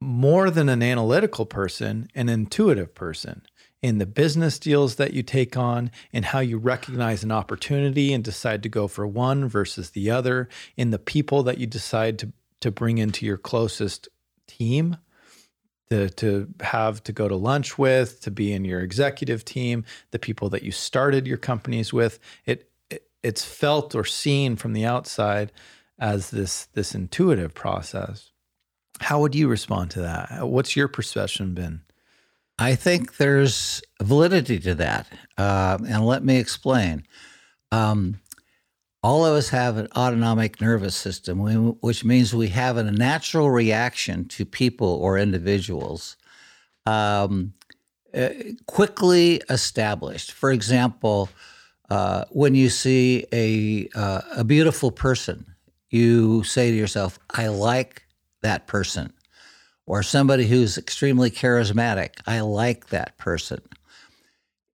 more 0.01 0.49
than 0.49 0.69
an 0.69 0.81
analytical 0.81 1.45
person, 1.45 2.09
an 2.15 2.29
intuitive 2.29 2.95
person 2.95 3.41
in 3.81 3.97
the 3.97 4.05
business 4.05 4.59
deals 4.59 4.95
that 4.95 5.13
you 5.13 5.23
take 5.23 5.55
on, 5.55 5.89
in 6.11 6.23
how 6.23 6.39
you 6.39 6.57
recognize 6.57 7.23
an 7.23 7.31
opportunity 7.31 8.13
and 8.13 8.23
decide 8.23 8.61
to 8.63 8.69
go 8.69 8.87
for 8.87 9.07
one 9.07 9.47
versus 9.47 9.91
the 9.91 10.11
other, 10.11 10.49
in 10.75 10.91
the 10.91 10.99
people 10.99 11.43
that 11.43 11.57
you 11.57 11.67
decide 11.67 12.19
to 12.19 12.31
to 12.61 12.71
bring 12.71 12.97
into 12.97 13.25
your 13.25 13.37
closest 13.37 14.09
team 14.47 14.97
to, 15.89 16.09
to 16.09 16.47
have 16.61 17.03
to 17.03 17.11
go 17.11 17.27
to 17.27 17.35
lunch 17.35 17.77
with, 17.77 18.21
to 18.21 18.31
be 18.31 18.53
in 18.53 18.63
your 18.65 18.81
executive 18.81 19.43
team, 19.43 19.83
the 20.11 20.19
people 20.19 20.49
that 20.49 20.63
you 20.63 20.71
started 20.71 21.27
your 21.27 21.37
companies 21.37 21.91
with. 21.91 22.19
It, 22.45 22.69
it 22.89 23.07
it's 23.23 23.43
felt 23.43 23.95
or 23.95 24.05
seen 24.05 24.55
from 24.55 24.73
the 24.73 24.85
outside 24.85 25.51
as 25.99 26.31
this 26.31 26.65
this 26.73 26.95
intuitive 26.95 27.53
process. 27.53 28.31
How 29.01 29.19
would 29.21 29.35
you 29.35 29.47
respond 29.47 29.91
to 29.91 30.01
that? 30.01 30.47
What's 30.47 30.75
your 30.75 30.87
perception 30.87 31.53
been? 31.53 31.81
I 32.57 32.75
think 32.75 33.17
there's 33.17 33.81
validity 34.01 34.59
to 34.59 34.75
that, 34.75 35.07
uh, 35.37 35.77
and 35.87 36.05
let 36.05 36.23
me 36.23 36.37
explain. 36.37 37.03
Um, 37.71 38.19
all 39.01 39.25
of 39.25 39.33
us 39.33 39.49
have 39.49 39.77
an 39.77 39.87
autonomic 39.95 40.59
nervous 40.59 40.95
system, 40.95 41.39
which 41.79 42.03
means 42.03 42.33
we 42.33 42.49
have 42.49 42.75
a 42.75 42.83
natural 42.83 43.49
reaction 43.49 44.25
to 44.27 44.45
people 44.45 44.89
or 44.89 45.17
individuals 45.17 46.17
um, 46.85 47.53
uh, 48.13 48.29
quickly 48.65 49.41
established. 49.49 50.33
For 50.33 50.51
example, 50.51 51.29
uh, 51.89 52.25
when 52.29 52.55
you 52.55 52.69
see 52.69 53.25
a, 53.31 53.87
uh, 53.95 54.21
a 54.37 54.43
beautiful 54.43 54.91
person, 54.91 55.48
you 55.89 56.43
say 56.43 56.71
to 56.71 56.77
yourself, 56.77 57.19
I 57.29 57.47
like 57.47 58.03
that 58.41 58.67
person. 58.67 59.13
Or 59.85 60.03
somebody 60.03 60.45
who's 60.45 60.77
extremely 60.77 61.31
charismatic, 61.31 62.11
I 62.27 62.41
like 62.41 62.89
that 62.89 63.17
person. 63.17 63.61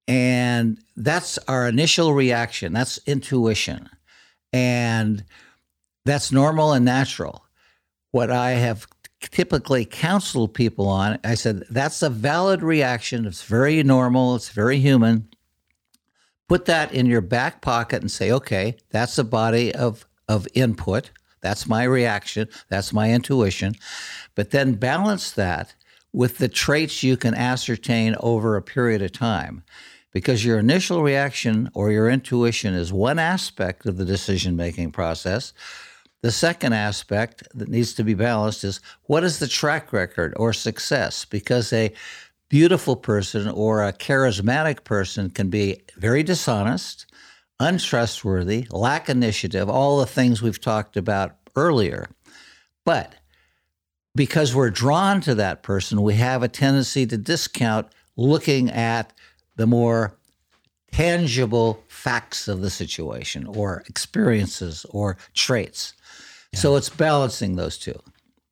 And 0.08 0.78
that's 0.98 1.38
our 1.48 1.68
initial 1.68 2.14
reaction. 2.14 2.74
That's 2.74 3.00
intuition. 3.06 3.90
And 4.52 5.24
that's 6.04 6.32
normal 6.32 6.74
and 6.74 6.86
natural. 6.86 7.46
What 8.12 8.30
I 8.30 8.52
have 8.52 8.88
typically 9.22 9.86
counseled 9.86 10.54
people 10.54 10.88
on, 10.88 11.18
I 11.24 11.36
said, 11.36 11.64
that's 11.70 12.02
a 12.02 12.10
valid 12.10 12.62
reaction. 12.62 13.26
It's 13.26 13.44
very 13.44 13.82
normal, 13.84 14.36
it's 14.36 14.50
very 14.50 14.80
human. 14.80 15.30
Put 16.48 16.66
that 16.66 16.94
in 16.94 17.08
your 17.08 17.22
back 17.22 17.62
pocket 17.62 18.02
and 18.02 18.12
say, 18.12 18.32
okay, 18.32 18.78
that's 18.92 19.18
a 19.18 19.24
body 19.24 19.74
of, 19.74 20.06
of 20.28 20.48
input. 20.54 21.12
That's 21.42 21.68
my 21.68 21.84
reaction. 21.84 22.48
That's 22.70 22.92
my 22.92 23.12
intuition. 23.12 23.76
But 24.34 24.52
then 24.52 24.74
balance 24.74 25.32
that 25.32 25.76
with 26.12 26.38
the 26.38 26.48
traits 26.48 27.04
you 27.04 27.18
can 27.18 27.36
ascertain 27.36 28.16
over 28.20 28.56
a 28.56 28.62
period 28.62 29.02
of 29.02 29.12
time 29.12 29.64
because 30.12 30.46
your 30.46 30.58
initial 30.58 31.04
reaction 31.04 31.70
or 31.74 31.92
your 31.92 32.10
intuition 32.10 32.74
is 32.74 32.94
one 32.94 33.20
aspect 33.20 33.86
of 33.86 33.98
the 33.98 34.06
decision 34.06 34.56
making 34.56 34.90
process. 34.92 35.52
The 36.22 36.32
second 36.32 36.72
aspect 36.72 37.44
that 37.54 37.68
needs 37.68 37.94
to 37.96 38.04
be 38.06 38.14
balanced 38.14 38.64
is 38.64 38.80
what 39.04 39.26
is 39.26 39.40
the 39.40 39.48
track 39.48 39.92
record 39.92 40.34
or 40.38 40.54
success? 40.54 41.26
Because 41.26 41.74
a 41.74 41.94
beautiful 42.48 42.96
person 42.96 43.50
or 43.50 43.84
a 43.84 43.92
charismatic 43.92 44.86
person 44.86 45.30
can 45.30 45.50
be 45.50 45.82
very 45.98 46.24
dishonest, 46.24 47.06
untrustworthy, 47.60 48.68
lack 48.70 49.10
initiative, 49.10 49.70
all 49.70 50.00
the 50.00 50.06
things 50.06 50.42
we've 50.42 50.62
talked 50.62 50.98
about 50.98 51.36
earlier. 51.56 52.10
But 52.84 53.16
because 54.16 54.56
we're 54.56 54.70
drawn 54.70 55.22
to 55.22 55.36
that 55.36 55.64
person, 55.64 56.02
we 56.02 56.16
have 56.16 56.44
a 56.44 56.48
tendency 56.48 57.06
to 57.06 57.18
discount 57.18 57.88
looking 58.16 58.70
at 58.70 59.12
the 59.56 59.68
more 59.68 60.18
tangible 60.92 61.84
facts 61.88 62.48
of 62.48 62.62
the 62.62 62.70
situation 62.70 63.46
or 63.46 63.84
experiences 63.88 64.86
or 64.90 65.18
traits. 65.34 65.94
Yeah. 66.54 66.60
So 66.60 66.76
it's 66.78 66.90
balancing 66.90 67.56
those 67.56 67.78
two. 67.78 68.00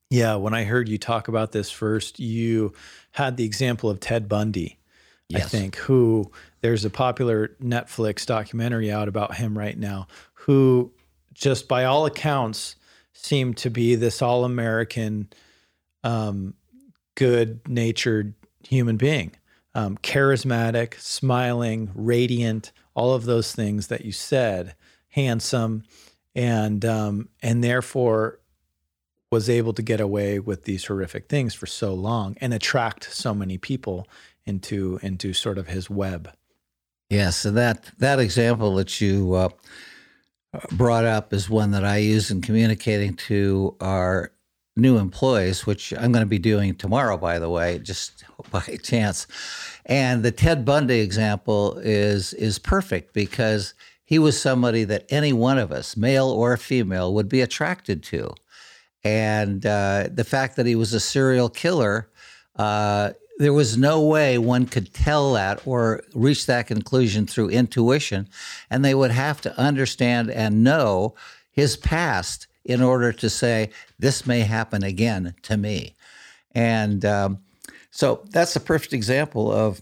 Yeah, 0.10 0.36
when 0.36 0.54
I 0.54 0.66
heard 0.66 0.90
you 0.90 0.98
talk 0.98 1.28
about 1.28 1.54
this 1.54 1.72
first, 1.72 2.20
you 2.20 2.74
had 3.12 3.38
the 3.38 3.46
example 3.46 3.90
of 3.90 4.00
Ted 4.00 4.28
Bundy, 4.28 4.78
yes. 5.34 5.46
I 5.46 5.48
think, 5.48 5.76
who 5.76 6.32
there's 6.62 6.86
a 6.86 6.90
popular 6.90 7.50
Netflix 7.62 8.26
documentary 8.26 8.92
out 8.92 9.08
about 9.08 9.36
him 9.36 9.58
right 9.58 9.78
now, 9.78 10.08
who 10.34 10.92
just 11.34 11.68
by 11.68 11.86
all 11.86 12.06
accounts 12.06 12.76
seemed 13.14 13.58
to 13.58 13.70
be 13.70 13.96
this 13.96 14.22
all 14.22 14.46
American, 14.46 15.28
um, 16.04 16.54
good 17.16 17.68
natured 17.68 18.34
human 18.64 18.98
being 18.98 19.36
um, 19.76 19.98
charismatic, 19.98 21.00
smiling, 21.00 21.90
radiant, 21.96 22.72
all 22.94 23.14
of 23.14 23.26
those 23.26 23.54
things 23.54 23.88
that 23.88 24.06
you 24.06 24.12
said, 24.12 24.76
handsome, 25.10 25.84
and 26.36 26.86
um, 26.86 27.30
and 27.42 27.64
therefore 27.64 28.40
was 29.32 29.50
able 29.50 29.74
to 29.74 29.82
get 29.82 30.00
away 30.00 30.40
with 30.40 30.66
these 30.66 30.86
horrific 30.86 31.28
things 31.28 31.56
for 31.56 31.66
so 31.66 31.94
long 31.94 32.38
and 32.40 32.54
attract 32.54 33.12
so 33.12 33.34
many 33.34 33.58
people 33.58 34.08
into 34.46 35.00
into 35.02 35.34
sort 35.34 35.58
of 35.58 35.68
his 35.68 35.90
web. 35.90 36.32
Yes, 37.10 37.38
so 37.38 37.52
that 37.52 37.92
that 38.00 38.20
example 38.20 38.76
that 38.76 39.00
you 39.00 39.34
uh, 39.34 39.50
brought 40.72 41.06
up 41.06 41.34
is 41.34 41.50
one 41.50 41.72
that 41.72 41.86
I 41.86 41.98
use 41.98 42.32
in 42.32 42.42
communicating 42.42 43.16
to 43.28 43.76
our 43.80 44.32
new 44.76 44.98
employees, 44.98 45.66
which 45.66 45.94
I'm 45.94 46.12
going 46.12 46.26
to 46.26 46.30
be 46.30 46.40
doing 46.40 46.76
tomorrow, 46.76 47.18
by 47.18 47.40
the 47.40 47.50
way, 47.50 47.80
just 47.80 48.24
by 48.52 48.80
chance. 48.84 49.28
And 49.86 50.24
the 50.24 50.32
Ted 50.32 50.66
Bundy 50.66 51.00
example 51.00 51.78
is 51.80 52.34
is 52.34 52.60
perfect 52.60 53.14
because 53.14 53.74
he 54.06 54.20
was 54.20 54.40
somebody 54.40 54.84
that 54.86 55.06
any 55.10 55.34
one 55.34 55.58
of 55.58 55.72
us, 55.72 55.96
male 55.96 56.28
or 56.28 56.58
female, 56.58 57.14
would 57.14 57.30
be 57.30 57.42
attracted 57.42 58.04
to. 58.04 58.34
And 59.04 59.66
uh, 59.66 60.10
the 60.12 60.24
fact 60.24 60.56
that 60.56 60.66
he 60.66 60.76
was 60.76 60.94
a 60.94 61.00
serial 61.00 61.50
killer, 61.50 62.10
uh, 62.56 63.12
there 63.38 63.54
was 63.54 63.78
no 63.78 64.02
way 64.02 64.38
one 64.38 64.66
could 64.66 64.94
tell 64.94 65.34
that 65.34 65.66
or 65.66 66.04
reach 66.14 66.46
that 66.46 66.68
conclusion 66.68 67.26
through 67.26 67.50
intuition. 67.50 68.28
And 68.70 68.86
they 68.86 68.94
would 68.94 69.12
have 69.12 69.42
to 69.42 69.60
understand 69.60 70.30
and 70.30 70.64
know 70.64 71.16
his 71.52 71.78
past 71.78 72.48
in 72.64 72.82
order 72.82 73.12
to 73.12 73.30
say, 73.30 73.70
this 74.00 74.26
may 74.26 74.42
happen 74.42 74.84
again 74.84 75.34
to 75.44 75.58
me. 75.58 75.96
And 76.56 77.04
um, 77.04 77.40
so 77.92 78.24
that's 78.30 78.56
a 78.56 78.60
perfect 78.60 78.94
example 78.94 79.52
of 79.52 79.82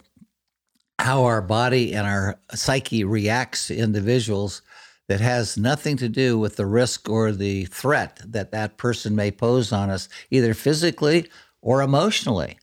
how 0.99 1.23
our 1.23 1.41
body 1.41 1.93
and 1.93 2.07
our 2.07 2.39
psyche 2.53 3.03
reacts 3.03 3.67
to 3.67 3.75
individuals 3.75 4.61
that 5.07 5.19
has 5.19 5.57
nothing 5.57 5.97
to 5.97 6.07
do 6.07 6.39
with 6.39 6.55
the 6.55 6.65
risk 6.65 7.09
or 7.09 7.31
the 7.31 7.65
threat 7.65 8.21
that 8.25 8.51
that 8.51 8.77
person 8.77 9.15
may 9.15 9.31
pose 9.31 9.73
on 9.73 9.89
us, 9.89 10.07
either 10.29 10.53
physically 10.53 11.29
or 11.61 11.81
emotionally. 11.81 12.57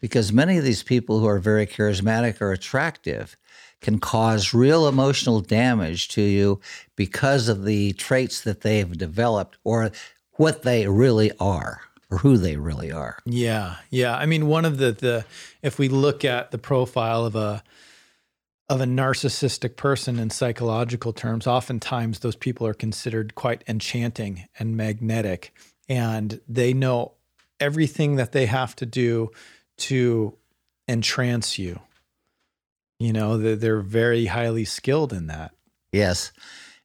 Because 0.00 0.32
many 0.32 0.56
of 0.56 0.64
these 0.64 0.82
people 0.82 1.20
who 1.20 1.26
are 1.26 1.38
very 1.38 1.66
charismatic 1.66 2.40
or 2.40 2.52
attractive 2.52 3.36
can 3.80 3.98
cause 3.98 4.54
real 4.54 4.86
emotional 4.86 5.40
damage 5.40 6.08
to 6.08 6.22
you 6.22 6.60
because 6.96 7.48
of 7.48 7.64
the 7.64 7.92
traits 7.94 8.40
that 8.42 8.60
they've 8.60 8.96
developed 8.96 9.58
or 9.64 9.90
what 10.32 10.62
they 10.62 10.86
really 10.86 11.32
are 11.38 11.80
or 12.10 12.18
who 12.18 12.36
they 12.36 12.56
really 12.56 12.90
are. 12.90 13.18
Yeah. 13.24 13.76
Yeah. 13.90 14.16
I 14.16 14.26
mean, 14.26 14.46
one 14.46 14.64
of 14.64 14.78
the 14.78 14.92
the 14.92 15.24
if 15.62 15.78
we 15.78 15.88
look 15.88 16.24
at 16.24 16.50
the 16.50 16.58
profile 16.58 17.24
of 17.24 17.36
a 17.36 17.62
of 18.68 18.80
a 18.80 18.84
narcissistic 18.84 19.76
person 19.76 20.18
in 20.18 20.30
psychological 20.30 21.12
terms, 21.12 21.46
oftentimes 21.46 22.20
those 22.20 22.36
people 22.36 22.66
are 22.66 22.74
considered 22.74 23.34
quite 23.34 23.64
enchanting 23.66 24.46
and 24.58 24.76
magnetic 24.76 25.52
and 25.88 26.40
they 26.48 26.72
know 26.72 27.12
everything 27.58 28.16
that 28.16 28.32
they 28.32 28.46
have 28.46 28.76
to 28.76 28.86
do 28.86 29.30
to 29.80 30.36
entrance 30.88 31.58
you 31.58 31.80
you 33.00 33.14
know, 33.14 33.38
they're 33.38 33.80
very 33.80 34.26
highly 34.26 34.66
skilled 34.66 35.14
in 35.14 35.26
that. 35.28 35.52
Yes. 35.90 36.32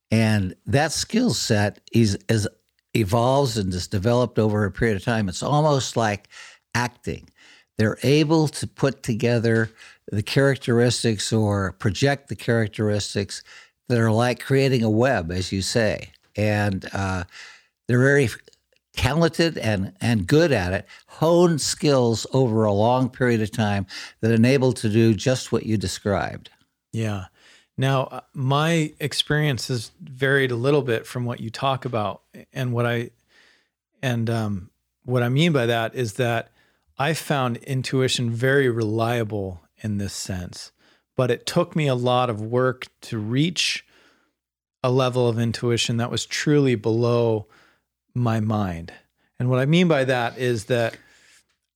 And 0.10 0.56
that 0.66 0.94
skill 0.94 1.34
set 1.34 1.82
is, 1.92 2.18
is 2.30 2.48
evolves 2.94 3.58
and 3.58 3.74
is 3.74 3.88
developed 3.88 4.40
over 4.40 4.64
a 4.64 4.72
period 4.72 4.96
of 4.96 5.04
time. 5.04 5.28
It's 5.28 5.44
almost 5.44 5.98
like 5.98 6.30
acting. 6.74 7.30
They're 7.78 7.98
able 8.02 8.48
to 8.48 8.66
put 8.66 9.04
together 9.04 9.70
the 10.10 10.24
characteristics 10.24 11.34
or 11.34 11.74
project 11.74 12.30
the 12.30 12.36
characteristics 12.38 13.44
that 13.90 14.00
are 14.00 14.12
like 14.12 14.40
creating 14.40 14.84
a 14.84 14.90
web, 14.90 15.32
as 15.32 15.52
you 15.52 15.62
say. 15.62 16.12
And 16.38 16.88
uh, 16.94 17.26
they're 17.90 18.00
very 18.00 18.30
talented 18.96 19.58
and, 19.58 19.94
and 20.02 20.28
good 20.28 20.52
at 20.52 20.74
it, 20.74 20.86
hone 21.08 21.60
skills 21.60 22.26
over 22.34 22.64
a 22.64 22.74
long 22.74 23.10
period 23.10 23.42
of 23.42 23.52
time 23.52 23.86
that 24.22 24.32
enable 24.32 24.74
to 24.74 24.90
do 24.90 25.14
just 25.14 25.52
what 25.52 25.66
you 25.66 25.78
described. 25.78 26.50
Yeah. 26.92 27.26
Now, 27.78 28.04
uh, 28.04 28.22
my 28.34 28.94
experience 29.00 29.68
has 29.68 29.92
varied 30.02 30.52
a 30.52 30.56
little 30.56 30.82
bit 30.82 31.06
from 31.06 31.26
what 31.26 31.40
you 31.40 31.50
talk 31.50 31.86
about, 31.86 32.22
and 32.54 32.72
what 32.72 32.86
I 32.86 33.12
and 34.02 34.30
um, 34.30 34.70
what 35.04 35.24
I 35.24 35.30
mean 35.30 35.52
by 35.52 35.66
that 35.66 35.94
is 35.96 36.14
that 36.14 36.52
I 36.98 37.14
found 37.14 37.58
intuition 37.58 38.32
very 38.32 38.70
reliable 38.70 39.62
in 39.84 39.98
this 39.98 40.14
sense, 40.14 40.72
but 41.18 41.32
it 41.32 41.46
took 41.46 41.76
me 41.76 41.88
a 41.88 41.96
lot 41.96 42.30
of 42.30 42.42
work 42.42 42.88
to 43.02 43.18
reach 43.18 43.86
a 44.82 44.90
level 44.92 45.28
of 45.28 45.40
intuition 45.40 45.98
that 45.98 46.12
was 46.12 46.26
truly 46.26 46.76
below 46.76 47.48
my 48.16 48.40
mind. 48.40 48.94
And 49.38 49.50
what 49.50 49.60
I 49.60 49.66
mean 49.66 49.88
by 49.88 50.06
that 50.06 50.38
is 50.38 50.66
that 50.66 50.98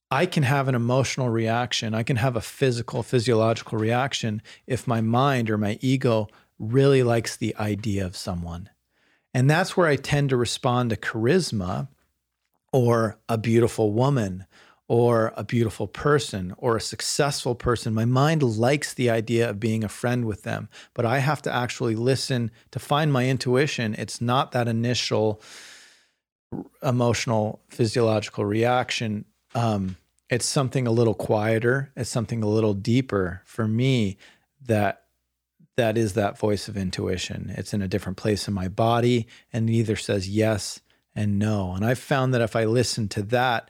I 0.10 0.26
can 0.26 0.44
have 0.44 0.68
an 0.68 0.76
emotional 0.76 1.30
reaction. 1.30 1.94
I 1.94 2.04
can 2.04 2.16
have 2.16 2.36
a 2.36 2.42
physical, 2.42 3.04
physiological 3.04 3.78
reaction 3.78 4.42
if 4.66 4.88
my 4.88 5.02
mind 5.02 5.50
or 5.50 5.58
my 5.58 5.78
ego 5.82 6.28
really 6.58 7.04
likes 7.04 7.36
the 7.36 7.56
idea 7.58 8.06
of 8.06 8.16
someone. 8.16 8.70
And 9.34 9.50
that's 9.50 9.78
where 9.78 9.88
I 9.88 9.98
tend 9.98 10.30
to 10.30 10.38
respond 10.38 10.90
to 10.90 10.96
charisma 10.96 11.90
or 12.74 13.20
a 13.28 13.38
beautiful 13.38 13.92
woman 13.92 14.46
or 14.88 15.32
a 15.38 15.44
beautiful 15.44 15.88
person 15.88 16.56
or 16.58 16.76
a 16.76 16.82
successful 16.82 17.54
person. 17.54 17.94
My 17.94 18.06
mind 18.06 18.42
likes 18.42 18.94
the 18.94 19.12
idea 19.12 19.48
of 19.48 19.60
being 19.60 19.84
a 19.84 19.90
friend 19.90 20.26
with 20.26 20.42
them, 20.42 20.68
but 20.96 21.06
I 21.06 21.20
have 21.20 21.44
to 21.44 21.54
actually 21.54 21.96
listen 21.96 22.50
to 22.72 22.80
find 22.80 23.14
my 23.14 23.28
intuition. 23.30 23.94
It's 23.94 24.20
not 24.20 24.52
that 24.54 24.68
initial 24.68 25.40
emotional 26.82 27.62
physiological 27.70 28.46
reaction. 28.46 29.26
Um, 29.56 29.98
it's 30.30 30.46
something 30.46 30.88
a 30.88 30.92
little 30.92 31.14
quieter. 31.14 31.92
It's 31.96 32.10
something 32.10 32.44
a 32.44 32.48
little 32.48 32.74
deeper 32.74 33.42
for 33.46 33.68
me 33.68 34.18
that 34.66 35.04
that 35.76 35.98
is 35.98 36.14
that 36.14 36.38
voice 36.38 36.68
of 36.68 36.76
intuition. 36.76 37.54
It's 37.56 37.74
in 37.74 37.82
a 37.82 37.88
different 37.88 38.18
place 38.18 38.48
in 38.48 38.54
my 38.54 38.68
body 38.68 39.28
and 39.54 39.70
either 39.70 39.96
says 39.96 40.30
yes 40.30 40.82
and 41.16 41.40
no. 41.40 41.74
And 41.74 41.86
I've 41.86 42.00
found 42.00 42.34
that 42.34 42.42
if 42.42 42.56
I 42.56 42.66
listen 42.66 43.08
to 43.10 43.22
that, 43.24 43.70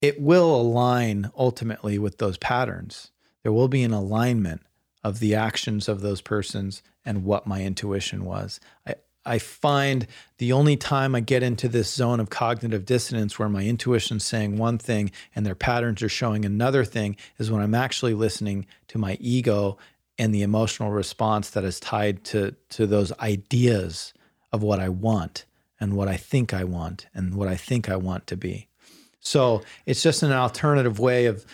it 0.00 0.20
will 0.20 0.54
align 0.54 1.30
ultimately 1.36 1.98
with 1.98 2.18
those 2.18 2.38
patterns. 2.38 3.10
There 3.42 3.52
will 3.52 3.68
be 3.68 3.82
an 3.82 3.92
alignment 3.92 4.62
of 5.02 5.18
the 5.18 5.34
actions 5.34 5.88
of 5.88 6.00
those 6.00 6.20
persons 6.20 6.82
and 7.04 7.24
what 7.24 7.46
my 7.46 7.62
intuition 7.62 8.24
was. 8.24 8.60
I, 8.86 8.94
I 9.26 9.38
find 9.38 10.06
the 10.38 10.52
only 10.52 10.76
time 10.76 11.14
I 11.14 11.20
get 11.20 11.42
into 11.42 11.68
this 11.68 11.92
zone 11.92 12.20
of 12.20 12.30
cognitive 12.30 12.84
dissonance 12.84 13.38
where 13.38 13.48
my 13.48 13.64
intuition's 13.64 14.24
saying 14.24 14.58
one 14.58 14.78
thing 14.78 15.10
and 15.34 15.46
their 15.46 15.54
patterns 15.54 16.02
are 16.02 16.08
showing 16.08 16.44
another 16.44 16.84
thing 16.84 17.16
is 17.38 17.50
when 17.50 17.62
I'm 17.62 17.74
actually 17.74 18.14
listening 18.14 18.66
to 18.88 18.98
my 18.98 19.16
ego 19.20 19.78
and 20.18 20.34
the 20.34 20.42
emotional 20.42 20.90
response 20.90 21.50
that 21.50 21.64
is 21.64 21.80
tied 21.80 22.24
to 22.24 22.54
to 22.70 22.86
those 22.86 23.12
ideas 23.18 24.12
of 24.52 24.62
what 24.62 24.78
I 24.78 24.88
want 24.88 25.44
and 25.80 25.94
what 25.94 26.08
I 26.08 26.16
think 26.16 26.54
I 26.54 26.64
want 26.64 27.06
and 27.14 27.34
what 27.34 27.48
I 27.48 27.56
think 27.56 27.88
I 27.88 27.96
want 27.96 28.26
to 28.28 28.36
be. 28.36 28.68
So 29.20 29.62
it's 29.86 30.02
just 30.02 30.22
an 30.22 30.32
alternative 30.32 30.98
way 30.98 31.26
of 31.26 31.44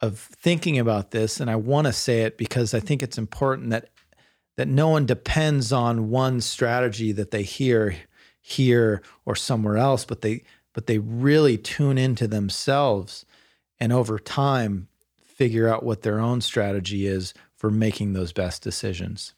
of 0.00 0.18
thinking 0.18 0.78
about 0.78 1.12
this 1.12 1.38
and 1.38 1.48
I 1.48 1.56
want 1.56 1.86
to 1.86 1.92
say 1.92 2.22
it 2.22 2.36
because 2.36 2.74
I 2.74 2.80
think 2.80 3.02
it's 3.02 3.18
important 3.18 3.70
that 3.70 3.88
that 4.56 4.68
no 4.68 4.88
one 4.88 5.06
depends 5.06 5.72
on 5.72 6.10
one 6.10 6.40
strategy 6.40 7.12
that 7.12 7.30
they 7.30 7.42
hear 7.42 7.96
here 8.40 9.02
or 9.24 9.36
somewhere 9.36 9.76
else 9.76 10.04
but 10.04 10.20
they 10.20 10.42
but 10.72 10.86
they 10.86 10.98
really 10.98 11.56
tune 11.56 11.98
into 11.98 12.26
themselves 12.26 13.24
and 13.78 13.92
over 13.92 14.18
time 14.18 14.88
figure 15.42 15.68
out 15.68 15.82
what 15.82 16.02
their 16.02 16.20
own 16.20 16.40
strategy 16.40 17.04
is 17.06 17.34
for 17.56 17.70
making 17.70 18.12
those 18.12 18.32
best 18.32 18.62
decisions. 18.62 19.34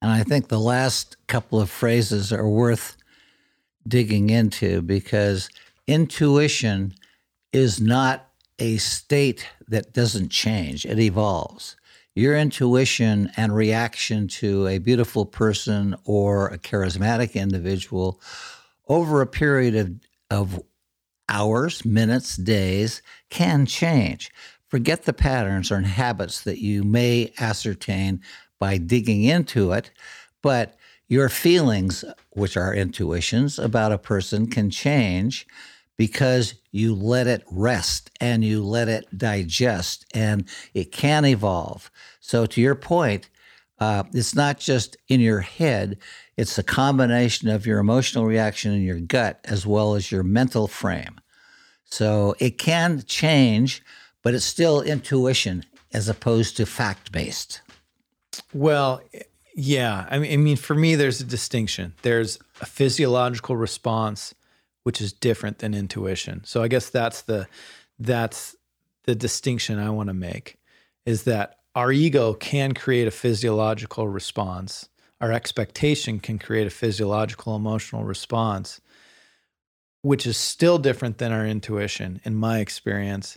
And 0.00 0.10
I 0.10 0.22
think 0.22 0.46
the 0.46 0.60
last 0.60 1.16
couple 1.26 1.60
of 1.60 1.70
phrases 1.70 2.32
are 2.32 2.48
worth 2.48 2.96
digging 3.86 4.30
into 4.30 4.82
because 4.82 5.48
intuition 5.88 6.94
is 7.52 7.80
not 7.80 8.28
a 8.60 8.76
state 8.76 9.48
that 9.66 9.92
doesn't 9.92 10.30
change, 10.30 10.86
it 10.86 11.00
evolves. 11.00 11.76
Your 12.18 12.36
intuition 12.36 13.30
and 13.36 13.54
reaction 13.54 14.26
to 14.26 14.66
a 14.66 14.78
beautiful 14.78 15.24
person 15.24 15.94
or 16.04 16.48
a 16.48 16.58
charismatic 16.58 17.34
individual 17.34 18.20
over 18.88 19.20
a 19.20 19.26
period 19.28 19.76
of, 19.76 19.92
of 20.56 20.62
hours, 21.28 21.84
minutes, 21.84 22.36
days 22.36 23.02
can 23.30 23.66
change. 23.66 24.32
Forget 24.66 25.04
the 25.04 25.12
patterns 25.12 25.70
or 25.70 25.80
habits 25.80 26.42
that 26.42 26.58
you 26.58 26.82
may 26.82 27.32
ascertain 27.38 28.20
by 28.58 28.78
digging 28.78 29.22
into 29.22 29.70
it, 29.70 29.92
but 30.42 30.74
your 31.06 31.28
feelings, 31.28 32.04
which 32.30 32.56
are 32.56 32.74
intuitions 32.74 33.60
about 33.60 33.92
a 33.92 33.96
person, 33.96 34.48
can 34.48 34.70
change 34.70 35.46
because 35.98 36.54
you 36.72 36.94
let 36.94 37.26
it 37.26 37.44
rest 37.50 38.10
and 38.20 38.42
you 38.42 38.64
let 38.64 38.88
it 38.88 39.06
digest 39.16 40.06
and 40.14 40.48
it 40.72 40.90
can 40.92 41.26
evolve. 41.26 41.90
So, 42.20 42.46
to 42.46 42.60
your 42.60 42.74
point, 42.74 43.28
uh, 43.78 44.04
it's 44.14 44.34
not 44.34 44.58
just 44.58 44.96
in 45.08 45.20
your 45.20 45.40
head, 45.40 45.98
it's 46.38 46.56
a 46.56 46.62
combination 46.62 47.50
of 47.50 47.66
your 47.66 47.78
emotional 47.78 48.24
reaction 48.24 48.72
in 48.72 48.82
your 48.82 49.00
gut 49.00 49.40
as 49.44 49.66
well 49.66 49.94
as 49.94 50.10
your 50.10 50.22
mental 50.22 50.66
frame. 50.66 51.20
So, 51.84 52.34
it 52.38 52.56
can 52.56 53.02
change 53.06 53.82
but 54.22 54.34
it's 54.34 54.44
still 54.44 54.82
intuition 54.82 55.64
as 55.92 56.08
opposed 56.08 56.56
to 56.56 56.66
fact 56.66 57.12
based. 57.12 57.62
Well, 58.52 59.00
yeah. 59.54 60.06
I 60.10 60.18
mean, 60.18 60.32
I 60.32 60.36
mean, 60.36 60.56
for 60.56 60.74
me, 60.74 60.94
there's 60.94 61.20
a 61.20 61.24
distinction. 61.24 61.94
There's 62.02 62.38
a 62.60 62.66
physiological 62.66 63.56
response, 63.56 64.34
which 64.88 65.02
is 65.02 65.12
different 65.12 65.58
than 65.58 65.74
intuition. 65.74 66.42
So 66.44 66.62
I 66.62 66.68
guess 66.68 66.88
that's 66.88 67.20
the 67.20 67.46
that's 67.98 68.56
the 69.04 69.14
distinction 69.14 69.78
I 69.78 69.90
want 69.90 70.06
to 70.06 70.14
make 70.14 70.56
is 71.04 71.24
that 71.24 71.58
our 71.74 71.92
ego 71.92 72.32
can 72.32 72.72
create 72.72 73.06
a 73.06 73.10
physiological 73.10 74.08
response. 74.08 74.88
Our 75.20 75.30
expectation 75.30 76.20
can 76.20 76.38
create 76.38 76.66
a 76.66 76.70
physiological 76.70 77.54
emotional 77.54 78.04
response, 78.04 78.80
which 80.00 80.24
is 80.26 80.38
still 80.38 80.78
different 80.78 81.18
than 81.18 81.32
our 81.32 81.46
intuition, 81.46 82.22
in 82.24 82.34
my 82.34 82.60
experience 82.60 83.36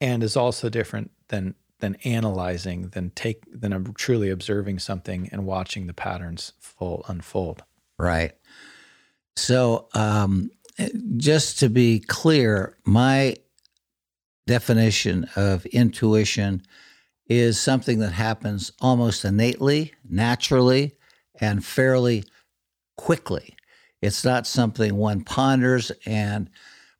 and 0.00 0.24
is 0.24 0.36
also 0.36 0.68
different 0.68 1.12
than 1.28 1.54
than 1.78 1.94
analyzing 2.02 2.88
than 2.88 3.10
take 3.10 3.44
than 3.48 3.94
truly 3.94 4.28
observing 4.28 4.80
something 4.80 5.28
and 5.30 5.46
watching 5.46 5.86
the 5.86 5.94
patterns 5.94 6.52
full 6.58 7.04
unfold. 7.06 7.62
Right. 7.96 8.32
So, 9.36 9.88
um, 9.94 10.50
just 11.16 11.58
to 11.60 11.68
be 11.68 12.00
clear, 12.00 12.76
my 12.84 13.36
definition 14.46 15.28
of 15.36 15.66
intuition 15.66 16.62
is 17.26 17.60
something 17.60 18.00
that 18.00 18.12
happens 18.12 18.72
almost 18.80 19.24
innately, 19.24 19.92
naturally, 20.08 20.96
and 21.40 21.64
fairly 21.64 22.24
quickly. 22.96 23.54
It's 24.02 24.24
not 24.24 24.46
something 24.46 24.96
one 24.96 25.22
ponders 25.22 25.92
and 26.06 26.50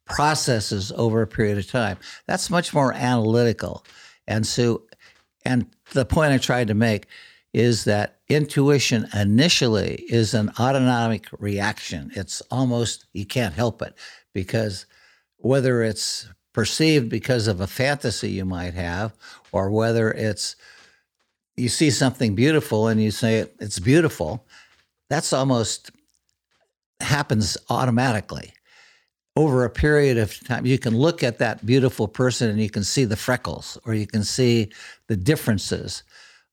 processes 0.05 0.91
over 0.95 1.21
a 1.21 1.27
period 1.27 1.57
of 1.57 1.69
time. 1.69 1.97
That's 2.27 2.49
much 2.49 2.73
more 2.73 2.93
analytical. 2.93 3.85
And 4.27 4.45
so, 4.45 4.83
and 5.43 5.65
the 5.91 6.05
point 6.05 6.33
I 6.33 6.37
tried 6.37 6.67
to 6.67 6.73
make 6.73 7.07
is 7.53 7.83
that 7.83 8.19
intuition 8.29 9.07
initially 9.13 9.95
is 10.07 10.33
an 10.33 10.51
autonomic 10.59 11.27
reaction. 11.39 12.11
It's 12.15 12.41
almost, 12.49 13.05
you 13.13 13.25
can't 13.25 13.53
help 13.53 13.81
it 13.81 13.93
because 14.33 14.85
whether 15.37 15.83
it's 15.83 16.29
perceived 16.53 17.09
because 17.09 17.47
of 17.47 17.59
a 17.59 17.67
fantasy 17.67 18.31
you 18.31 18.45
might 18.45 18.73
have, 18.73 19.13
or 19.51 19.69
whether 19.69 20.11
it's 20.11 20.55
you 21.57 21.69
see 21.69 21.89
something 21.89 22.35
beautiful 22.35 22.87
and 22.87 23.01
you 23.01 23.11
say 23.11 23.45
it's 23.59 23.79
beautiful, 23.79 24.45
that's 25.09 25.33
almost 25.33 25.91
happens 27.01 27.57
automatically 27.69 28.53
over 29.35 29.63
a 29.63 29.69
period 29.69 30.17
of 30.17 30.37
time, 30.45 30.65
you 30.65 30.77
can 30.77 30.95
look 30.95 31.23
at 31.23 31.37
that 31.37 31.65
beautiful 31.65 32.07
person 32.07 32.49
and 32.49 32.59
you 32.59 32.69
can 32.69 32.83
see 32.83 33.05
the 33.05 33.15
freckles 33.15 33.77
or 33.85 33.93
you 33.93 34.05
can 34.05 34.23
see 34.23 34.69
the 35.07 35.15
differences. 35.15 36.03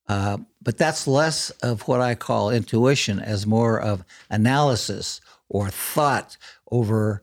Uh, 0.08 0.38
but 0.62 0.78
that's 0.78 1.06
less 1.06 1.50
of 1.62 1.86
what 1.88 2.00
I 2.00 2.14
call 2.14 2.50
intuition 2.50 3.20
as 3.20 3.46
more 3.46 3.80
of 3.80 4.04
analysis 4.30 5.20
or 5.48 5.70
thought 5.70 6.36
over 6.70 7.22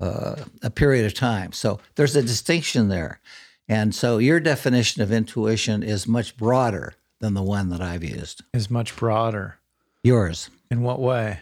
uh, 0.00 0.36
a 0.62 0.70
period 0.70 1.06
of 1.06 1.14
time. 1.14 1.52
So 1.52 1.80
there's 1.94 2.16
a 2.16 2.22
distinction 2.22 2.88
there. 2.88 3.20
And 3.68 3.94
so 3.94 4.18
your 4.18 4.40
definition 4.40 5.02
of 5.02 5.10
intuition 5.10 5.82
is 5.82 6.06
much 6.06 6.36
broader 6.36 6.94
than 7.18 7.34
the 7.34 7.42
one 7.42 7.70
that 7.70 7.80
I've 7.80 8.04
used. 8.04 8.42
Is 8.52 8.70
much 8.70 8.94
broader. 8.94 9.58
Yours. 10.02 10.50
In 10.70 10.82
what 10.82 11.00
way? 11.00 11.40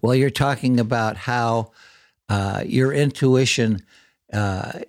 Well, 0.00 0.14
you're 0.14 0.30
talking 0.30 0.80
about 0.80 1.16
how 1.16 1.72
uh, 2.28 2.62
your 2.64 2.92
intuition 2.92 3.82
uh, 4.32 4.80